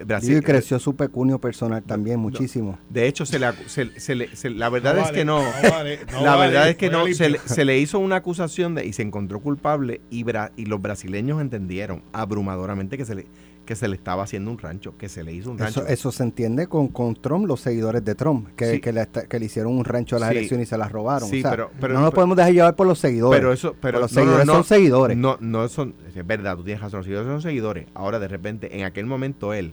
Brasil, 0.04 0.38
y 0.38 0.40
creció 0.42 0.78
su 0.78 0.94
pecunio 0.96 1.40
personal 1.40 1.82
también 1.82 2.18
muchísimo. 2.20 2.78
de 2.90 3.06
hecho, 3.06 3.24
se 3.24 3.38
le, 3.38 3.46
se- 3.66 3.98
se 3.98 4.14
le- 4.14 4.34
se- 4.36 4.50
la 4.50 4.68
verdad 4.68 4.94
No 4.96 5.02
es 5.02 5.10
que 5.12 5.24
no. 5.24 5.42
vale, 5.62 6.00
no 6.12 6.20
la 6.24 6.34
vale, 6.36 6.52
verdad 6.52 6.68
es 6.70 6.76
que 6.76 6.90
no. 6.90 7.06
Se 7.06 7.24
le, 7.24 7.38
limpio. 7.38 7.54
se 7.54 7.64
le 7.64 7.78
hizo 7.78 7.98
una 7.98 8.16
acusación 8.16 8.74
de, 8.74 8.84
y 8.86 8.92
se 8.92 9.02
encontró 9.02 9.40
culpable 9.40 10.00
y, 10.10 10.24
bra- 10.24 10.50
y 10.56 10.66
los 10.66 10.82
brasileños 10.82 11.40
entendieron 11.40 12.02
abrumadoramente 12.12 12.96
que 12.98 13.04
se 13.04 13.14
le 13.14 13.26
que 13.66 13.76
se 13.76 13.86
le 13.88 13.96
estaba 13.96 14.22
haciendo 14.22 14.50
un 14.50 14.56
rancho, 14.58 14.96
que 14.96 15.08
se 15.10 15.22
le 15.22 15.34
hizo 15.34 15.50
un 15.50 15.58
rancho. 15.58 15.80
Eso, 15.82 15.88
eso 15.92 16.12
se 16.12 16.22
entiende 16.22 16.66
con, 16.68 16.88
con 16.88 17.14
Trump, 17.14 17.46
los 17.46 17.60
seguidores 17.60 18.02
de 18.04 18.14
Trump, 18.14 18.48
que, 18.56 18.72
Sí. 18.74 18.80
que, 18.80 18.92
le, 18.92 19.02
esta- 19.02 19.26
que 19.26 19.38
le 19.38 19.46
hicieron 19.46 19.76
un 19.76 19.84
rancho 19.84 20.16
a 20.16 20.20
las 20.20 20.30
Sí. 20.30 20.36
elecciones 20.38 20.68
y 20.68 20.70
se 20.70 20.78
las 20.78 20.90
robaron. 20.90 21.28
Sí, 21.28 21.40
O 21.40 21.42
sea, 21.42 21.50
pero- 21.50 21.70
pero- 21.80 21.92
no 21.94 22.00
nos 22.00 22.10
pero- 22.10 22.14
podemos 22.16 22.36
dejar 22.38 22.52
llevar 22.54 22.76
por 22.76 22.86
los 22.86 22.98
seguidores. 22.98 23.38
pero 23.38 23.52
eso, 23.52 23.74
pero 23.80 23.94
Por 23.98 24.02
los 24.02 24.12
no, 24.12 24.20
no, 24.20 24.24
seguidores 24.24 24.46
no, 24.46 24.52
son 24.54 24.64
seguidores. 24.64 25.16
No, 25.18 25.36
no 25.40 25.68
son, 25.68 25.94
es 26.14 26.26
verdad, 26.26 26.56
tú 26.56 26.64
tienes 26.64 26.80
razón, 26.80 26.98
los 27.00 27.04
seguidores 27.06 27.28
son 27.28 27.42
seguidores. 27.42 27.86
Ahora 27.92 28.18
de 28.18 28.28
repente, 28.28 28.78
en 28.78 28.84
aquel 28.84 29.04
momento 29.06 29.52
él, 29.52 29.72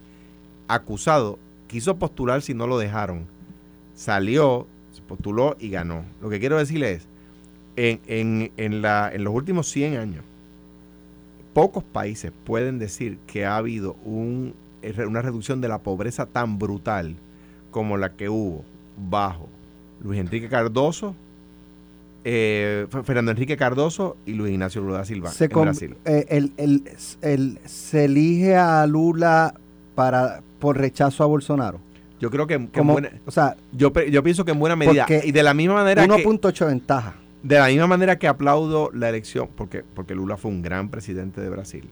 acusado, 0.67 1.39
quiso 1.67 1.95
postular 1.97 2.41
si 2.41 2.53
no 2.53 2.67
lo 2.67 2.77
dejaron. 2.79 3.25
Salió, 3.95 4.67
se 4.91 5.01
postuló 5.01 5.55
y 5.59 5.69
ganó. 5.69 6.03
Lo 6.21 6.29
que 6.29 6.39
quiero 6.39 6.57
decirle 6.57 6.93
es, 6.93 7.07
en, 7.75 7.99
en, 8.07 8.51
en, 8.57 8.81
la, 8.81 9.09
en 9.13 9.23
los 9.23 9.33
últimos 9.33 9.67
100 9.69 9.97
años, 9.97 10.23
pocos 11.53 11.83
países 11.83 12.31
pueden 12.43 12.79
decir 12.79 13.17
que 13.27 13.45
ha 13.45 13.57
habido 13.57 13.95
un, 14.05 14.53
eh, 14.81 14.93
una 15.05 15.21
reducción 15.21 15.61
de 15.61 15.67
la 15.69 15.79
pobreza 15.79 16.25
tan 16.25 16.57
brutal 16.59 17.15
como 17.71 17.97
la 17.97 18.13
que 18.13 18.29
hubo 18.29 18.63
bajo 19.09 19.47
Luis 20.03 20.19
Enrique 20.19 20.49
Cardoso, 20.49 21.15
eh, 22.25 22.87
Fernando 23.03 23.31
Enrique 23.31 23.57
Cardoso 23.57 24.15
y 24.25 24.33
Luis 24.33 24.53
Ignacio 24.53 24.81
Lula 24.81 24.99
da 24.99 25.05
Silva 25.05 25.29
se, 25.31 25.45
en 25.45 25.51
Brasil. 25.61 25.95
eh, 26.05 26.25
el- 26.29 26.53
el- 26.57 26.83
el- 27.21 27.59
se 27.65 28.05
elige 28.05 28.55
a 28.55 28.85
Lula 28.87 29.53
para 29.95 30.41
por 30.59 30.77
rechazo 30.77 31.23
a 31.23 31.27
Bolsonaro. 31.27 31.79
Yo 32.21 32.29
creo 32.31 32.47
que, 32.47 32.57
que 32.57 32.79
Como, 32.79 32.93
buena- 32.93 33.11
o 33.25 33.31
sea, 33.31 33.57
yo, 33.73 33.91
yo 34.09 34.23
pienso 34.23 34.45
que 34.45 34.51
en 34.51 34.59
buena 34.59 34.77
medida 34.77 35.05
y 35.23 35.31
de 35.33 35.43
la 35.43 35.53
misma 35.53 35.75
manera 35.75 36.07
que 36.07 36.23
1.8 36.25 36.65
ventaja. 36.67 37.15
De 37.43 37.59
la 37.59 37.67
misma 37.67 37.87
manera 37.87 38.17
que 38.17 38.27
aplaudo 38.29 38.89
la 38.93 39.09
elección 39.09 39.49
porque 39.55 39.83
porque 39.83 40.15
Lula 40.15 40.37
fue 40.37 40.49
un 40.49 40.61
gran 40.61 40.89
presidente 40.89 41.41
de 41.41 41.49
Brasil. 41.49 41.89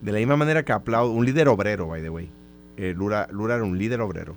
De 0.00 0.10
la 0.10 0.18
misma 0.18 0.36
manera 0.36 0.64
que 0.64 0.72
aplaudo 0.72 1.12
un 1.12 1.24
líder 1.24 1.48
obrero, 1.48 1.86
by 1.86 2.02
the 2.02 2.10
way. 2.10 2.28
Eh, 2.76 2.92
Lula, 2.96 3.28
Lula 3.30 3.54
era 3.54 3.64
un 3.64 3.78
líder 3.78 4.00
obrero. 4.00 4.34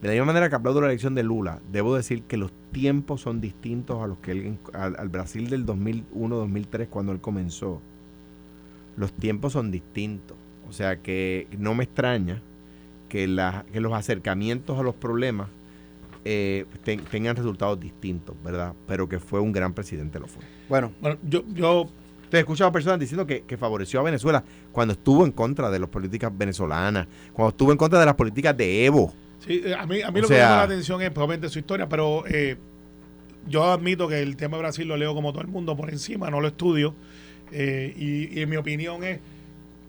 De 0.00 0.08
la 0.08 0.14
misma 0.14 0.26
manera 0.26 0.48
que 0.48 0.56
aplaudo 0.56 0.80
la 0.80 0.86
elección 0.86 1.14
de 1.14 1.22
Lula, 1.22 1.60
debo 1.70 1.94
decir 1.94 2.22
que 2.22 2.38
los 2.38 2.50
tiempos 2.72 3.20
son 3.20 3.42
distintos 3.42 4.02
a 4.02 4.06
los 4.06 4.18
que 4.18 4.32
él, 4.32 4.58
al, 4.72 5.08
Brasil 5.10 5.50
del 5.50 5.66
2001-2003 5.66 6.88
cuando 6.88 7.12
él 7.12 7.20
comenzó. 7.20 7.82
Los 8.96 9.12
tiempos 9.12 9.52
son 9.52 9.70
distintos. 9.70 10.38
O 10.68 10.72
sea 10.72 11.02
que 11.02 11.46
no 11.58 11.74
me 11.74 11.84
extraña 11.84 12.40
que, 13.10 13.26
que 13.72 13.80
los 13.80 13.92
acercamientos 13.92 14.78
a 14.78 14.82
los 14.82 14.94
problemas 14.94 15.48
eh, 16.24 16.66
ten- 16.84 17.04
tengan 17.10 17.36
resultados 17.36 17.78
distintos, 17.80 18.36
¿verdad? 18.42 18.74
Pero 18.86 19.08
que 19.08 19.18
fue 19.18 19.40
un 19.40 19.52
gran 19.52 19.74
presidente, 19.74 20.18
lo 20.20 20.26
fue. 20.26 20.44
Bueno, 20.68 20.92
Bueno, 21.00 21.18
yo, 21.22 21.42
yo 21.48 21.88
Te 22.30 22.38
he 22.38 22.40
escuchado 22.40 22.68
a 22.70 22.72
personas 22.72 22.98
diciendo 22.98 23.26
que, 23.26 23.42
que 23.42 23.58
favoreció 23.58 24.00
a 24.00 24.02
Venezuela 24.04 24.42
cuando 24.72 24.92
estuvo 24.94 25.24
en 25.26 25.32
contra 25.32 25.70
de 25.70 25.78
las 25.78 25.88
políticas 25.90 26.32
venezolanas, 26.36 27.06
cuando 27.32 27.50
estuvo 27.50 27.72
en 27.72 27.76
contra 27.78 28.00
de 28.00 28.06
las 28.06 28.14
políticas 28.14 28.56
de 28.56 28.86
Evo. 28.86 29.12
Sí, 29.38 29.60
eh, 29.64 29.74
a 29.74 29.84
mí, 29.86 30.00
a 30.00 30.10
mí 30.10 30.20
O 30.20 30.22
lo 30.22 30.28
que 30.30 30.36
me 30.36 30.40
llama 30.40 30.56
la 30.56 30.62
atención 30.62 31.02
es 31.02 31.10
probablemente 31.10 31.48
su 31.50 31.58
historia, 31.58 31.88
pero 31.88 32.24
eh, 32.26 32.56
yo 33.46 33.64
admito 33.64 34.08
que 34.08 34.20
el 34.22 34.36
tema 34.36 34.56
de 34.56 34.62
Brasil 34.62 34.86
lo 34.88 34.96
leo 34.96 35.14
como 35.14 35.32
todo 35.32 35.42
el 35.42 35.48
mundo 35.48 35.76
por 35.76 35.90
encima, 35.90 36.30
no 36.30 36.40
lo 36.40 36.48
estudio. 36.48 36.94
eh, 37.50 37.92
y, 37.96 38.38
y 38.38 38.42
en 38.42 38.48
mi 38.48 38.56
opinión 38.56 39.04
es 39.04 39.20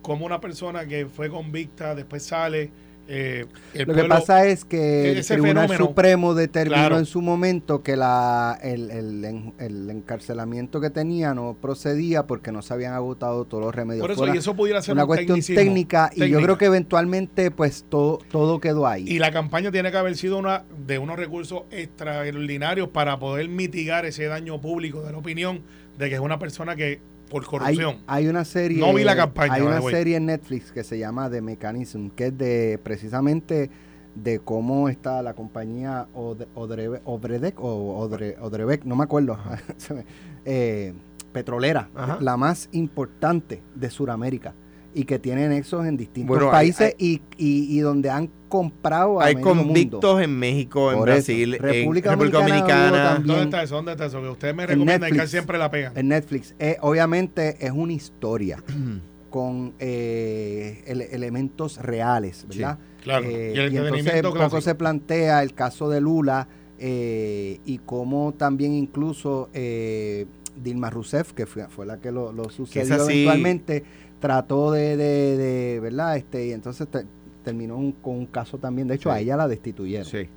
como 0.02 0.26
una 0.26 0.42
persona 0.42 0.86
que 0.86 1.06
fue 1.06 1.30
convicta, 1.30 1.96
después 1.96 2.24
sale. 2.24 2.72
Eh, 3.08 3.46
el 3.74 3.88
lo 3.88 3.94
que 3.96 4.04
pasa 4.06 4.46
es 4.48 4.64
que 4.64 5.12
el 5.12 5.26
Tribunal 5.26 5.68
fenómeno, 5.68 5.86
Supremo 5.88 6.34
determinó 6.34 6.76
claro. 6.78 7.00
en 7.00 7.06
su 7.06 7.22
momento 7.22 7.84
que 7.84 7.98
la, 7.98 8.58
el, 8.64 8.90
el 8.92 9.26
en- 9.26 9.54
el 9.60 9.90
encarcelamiento 9.90 10.80
que 10.80 10.90
tenía 10.90 11.34
no 11.34 11.58
procedía 11.62 12.26
porque 12.28 12.52
no 12.54 12.62
se 12.62 12.74
habían 12.74 12.94
agotado 12.94 13.44
todos 13.46 13.64
los 13.64 13.76
remedios. 13.76 14.04
por 14.08 14.12
eso, 14.12 14.34
y 14.34 14.38
eso 14.38 14.56
pudiera 14.56 14.82
ser 14.82 14.94
una 14.94 15.04
un 15.04 15.08
cuestión 15.08 15.28
tecnicismo, 15.36 15.60
técnica, 15.62 16.10
y 16.14 16.20
yo 16.20 16.24
técnica. 16.26 16.44
creo 16.44 16.58
que 16.58 16.66
eventualmente 16.66 17.52
pues 17.52 17.86
todo, 17.90 18.20
todo 18.32 18.60
quedó 18.62 18.88
ahí. 18.88 19.06
Y 19.08 19.20
la 19.20 19.32
campaña 19.32 19.70
tiene 19.72 19.92
que 19.92 19.98
haber 19.98 20.16
sido 20.16 20.38
una 20.38 20.64
de 20.86 20.98
unos 20.98 21.18
recursos 21.18 21.64
extraordinarios 21.72 22.88
para 22.90 23.20
poder 23.20 23.50
mitigar 23.50 24.06
ese 24.06 24.26
daño 24.26 24.62
público 24.62 25.02
de 25.04 25.12
la 25.12 25.18
opinión 25.18 25.62
de 25.98 26.10
que 26.10 26.16
es 26.16 26.22
una 26.22 26.40
persona 26.40 26.76
que 26.76 27.02
por 27.30 27.46
corrupción. 27.46 27.98
hay 28.08 28.28
una 28.28 28.46
serie 28.46 28.80
No 28.80 28.94
vi 28.94 29.04
la 29.04 29.16
campaña, 29.16 29.54
hay 29.56 29.62
una 29.62 29.82
serie 29.82 30.18
en 30.18 30.26
Netflix 30.28 30.72
que 30.72 30.84
se 30.84 30.98
llama 30.98 31.30
The 31.30 31.42
Mechanism 31.42 32.10
que 32.10 32.28
es 32.28 32.38
de 32.38 32.80
precisamente 32.84 33.70
de 34.16 34.40
cómo 34.40 34.90
está 34.90 35.24
la 35.24 35.34
compañía 35.34 36.08
Od- 36.14 36.46
Odrebe- 36.56 37.02
Obredec 37.06 37.60
o 37.60 38.00
Odre- 38.08 38.38
Odrebec 38.40 38.86
no 38.86 38.96
me 38.96 39.04
acuerdo 39.04 39.38
eh, 40.46 40.94
petrolera 41.32 41.90
Ajá. 41.96 42.18
la 42.22 42.38
más 42.38 42.70
importante 42.74 43.64
de 43.76 43.90
Sudamérica 43.90 44.54
y 44.96 45.06
que 45.06 45.18
tiene 45.20 45.48
nexos 45.48 45.86
en 45.86 45.98
distintos 45.98 46.28
Bueno, 46.30 46.46
hay- 46.52 46.72
países 46.72 46.96
y, 46.98 47.22
y- 47.38 47.78
y 47.78 47.80
donde 47.80 48.10
han 48.10 48.30
comprado 48.50 49.20
a 49.20 49.26
Hay 49.26 49.36
mundo. 49.36 49.50
convictos 49.64 50.22
en 50.22 50.38
México, 50.38 50.92
en 50.92 51.00
Por 51.00 51.10
eso. 51.10 51.16
Brasil, 51.16 51.58
República 51.60 52.14
en 52.14 52.20
República 52.20 52.38
Dominicana. 52.40 53.16
¿Dónde 53.26 53.44
está 53.44 53.64
eso? 53.64 53.76
¿Dónde 53.76 53.92
está 53.94 54.06
eso? 54.06 54.22
Que 54.22 54.30
ustedes 54.30 54.56
me 54.56 54.64
En 54.64 54.70
recomiendan 54.70 55.10
y 55.10 55.12
que 55.12 55.18
Netflix. 55.18 55.32
siempre 55.32 55.58
la 55.58 55.72
pegan. 55.72 55.94
en 55.98 56.08
Netflix. 56.08 56.56
Eh, 56.60 56.78
obviamente 56.82 57.58
es 57.66 57.72
una 57.72 57.94
historia 57.94 58.64
con 59.32 59.74
eh, 59.80 60.84
ele- 60.86 61.10
elementos 61.12 61.78
reales, 61.82 62.46
¿verdad? 62.48 62.78
Claro. 63.04 63.26
Eh, 63.26 63.54
y 63.56 63.60
el 63.60 63.74
y 63.74 63.78
entonces 63.78 63.78
entretenimiento 63.78 64.30
poco 64.30 64.40
clásico. 64.40 64.62
se 64.62 64.76
plantea 64.76 65.42
el 65.44 65.54
caso 65.54 65.90
de 65.90 66.00
Lula 66.02 66.48
eh, 66.80 67.60
y 67.66 67.80
cómo 67.80 68.34
también 68.38 68.74
incluso 68.74 69.50
eh, 69.54 70.26
Dilma 70.56 70.90
Rousseff, 70.92 71.34
que 71.34 71.46
fue, 71.48 71.68
fue 71.68 71.86
la 71.86 71.98
que 72.00 72.12
lo, 72.12 72.32
lo 72.32 72.50
sucedió 72.50 73.06
sí- 73.08 73.14
eventualmente, 73.14 73.84
trató 74.24 74.72
de, 74.72 74.96
de- 74.96 75.36
de, 75.38 75.80
¿verdad? 75.82 76.16
Este, 76.16 76.48
y 76.48 76.52
entonces 76.54 76.88
te- 76.88 77.06
terminó 77.44 77.76
un- 77.76 77.92
con 77.92 78.16
un 78.16 78.26
caso 78.26 78.58
también, 78.58 78.88
de 78.88 78.96
hecho 78.96 79.10
Sí. 79.10 79.16
a 79.18 79.20
ella 79.20 79.36
la 79.36 79.50
destituyeron. 79.50 80.06
Sí. 80.06 80.30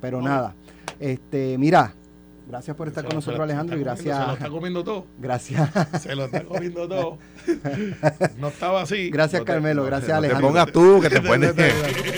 Pero 0.00 0.22
nada, 0.22 0.54
este, 1.00 1.58
mira, 1.58 1.92
gracias 2.46 2.76
por 2.76 2.88
estar 2.88 3.02
Se 3.04 3.08
con 3.08 3.16
nosotros 3.16 3.38
lo- 3.38 3.44
Alejandro 3.44 3.76
y 3.76 3.82
comiendo- 3.84 4.02
Se 4.02 4.08
lo 4.08 4.14
gracias, 4.14 4.36
está 4.38 4.48
comiendo 4.50 4.84
todo. 4.84 5.06
gracias. 5.18 5.70
Se 6.02 6.14
lo 6.14 6.24
está 6.26 6.44
comiendo 6.44 6.88
todo. 6.88 7.18
No 8.38 8.48
estaba 8.48 8.82
así. 8.82 9.10
Gracias, 9.10 9.40
No 9.40 9.46
te- 9.46 9.52
Carmelo. 9.52 9.82
te- 9.84 9.88
Gracias, 9.90 10.08
no 10.08 10.12
te 10.20 10.26
Alejandro. 10.26 10.48
pongas 10.48 10.72
tú, 10.72 11.00
que 11.00 11.10
te 11.10 11.20
pones... 11.28 11.54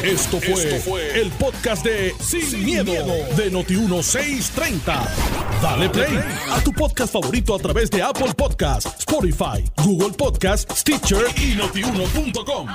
Esto 0.05 0.41
fue, 0.41 1.21
el 1.21 1.31
podcast 1.33 1.85
de 1.85 2.15
Sin, 2.21 2.65
miedo, 2.65 2.93
de 3.37 3.53
Noti1630. 3.53 5.09
Dale 5.63 5.89
play 5.89 6.19
a 6.51 6.61
tu 6.63 6.73
podcast 6.73 7.13
favorito 7.13 7.55
a 7.55 7.59
través 7.59 7.91
de 7.91 8.03
Apple 8.03 8.33
Podcasts, 8.37 8.95
Spotify, 8.99 9.65
Google 9.83 10.13
Podcasts, 10.17 10.81
Stitcher 10.81 11.25
y 11.37 11.55
notiuno.com. 11.57 12.69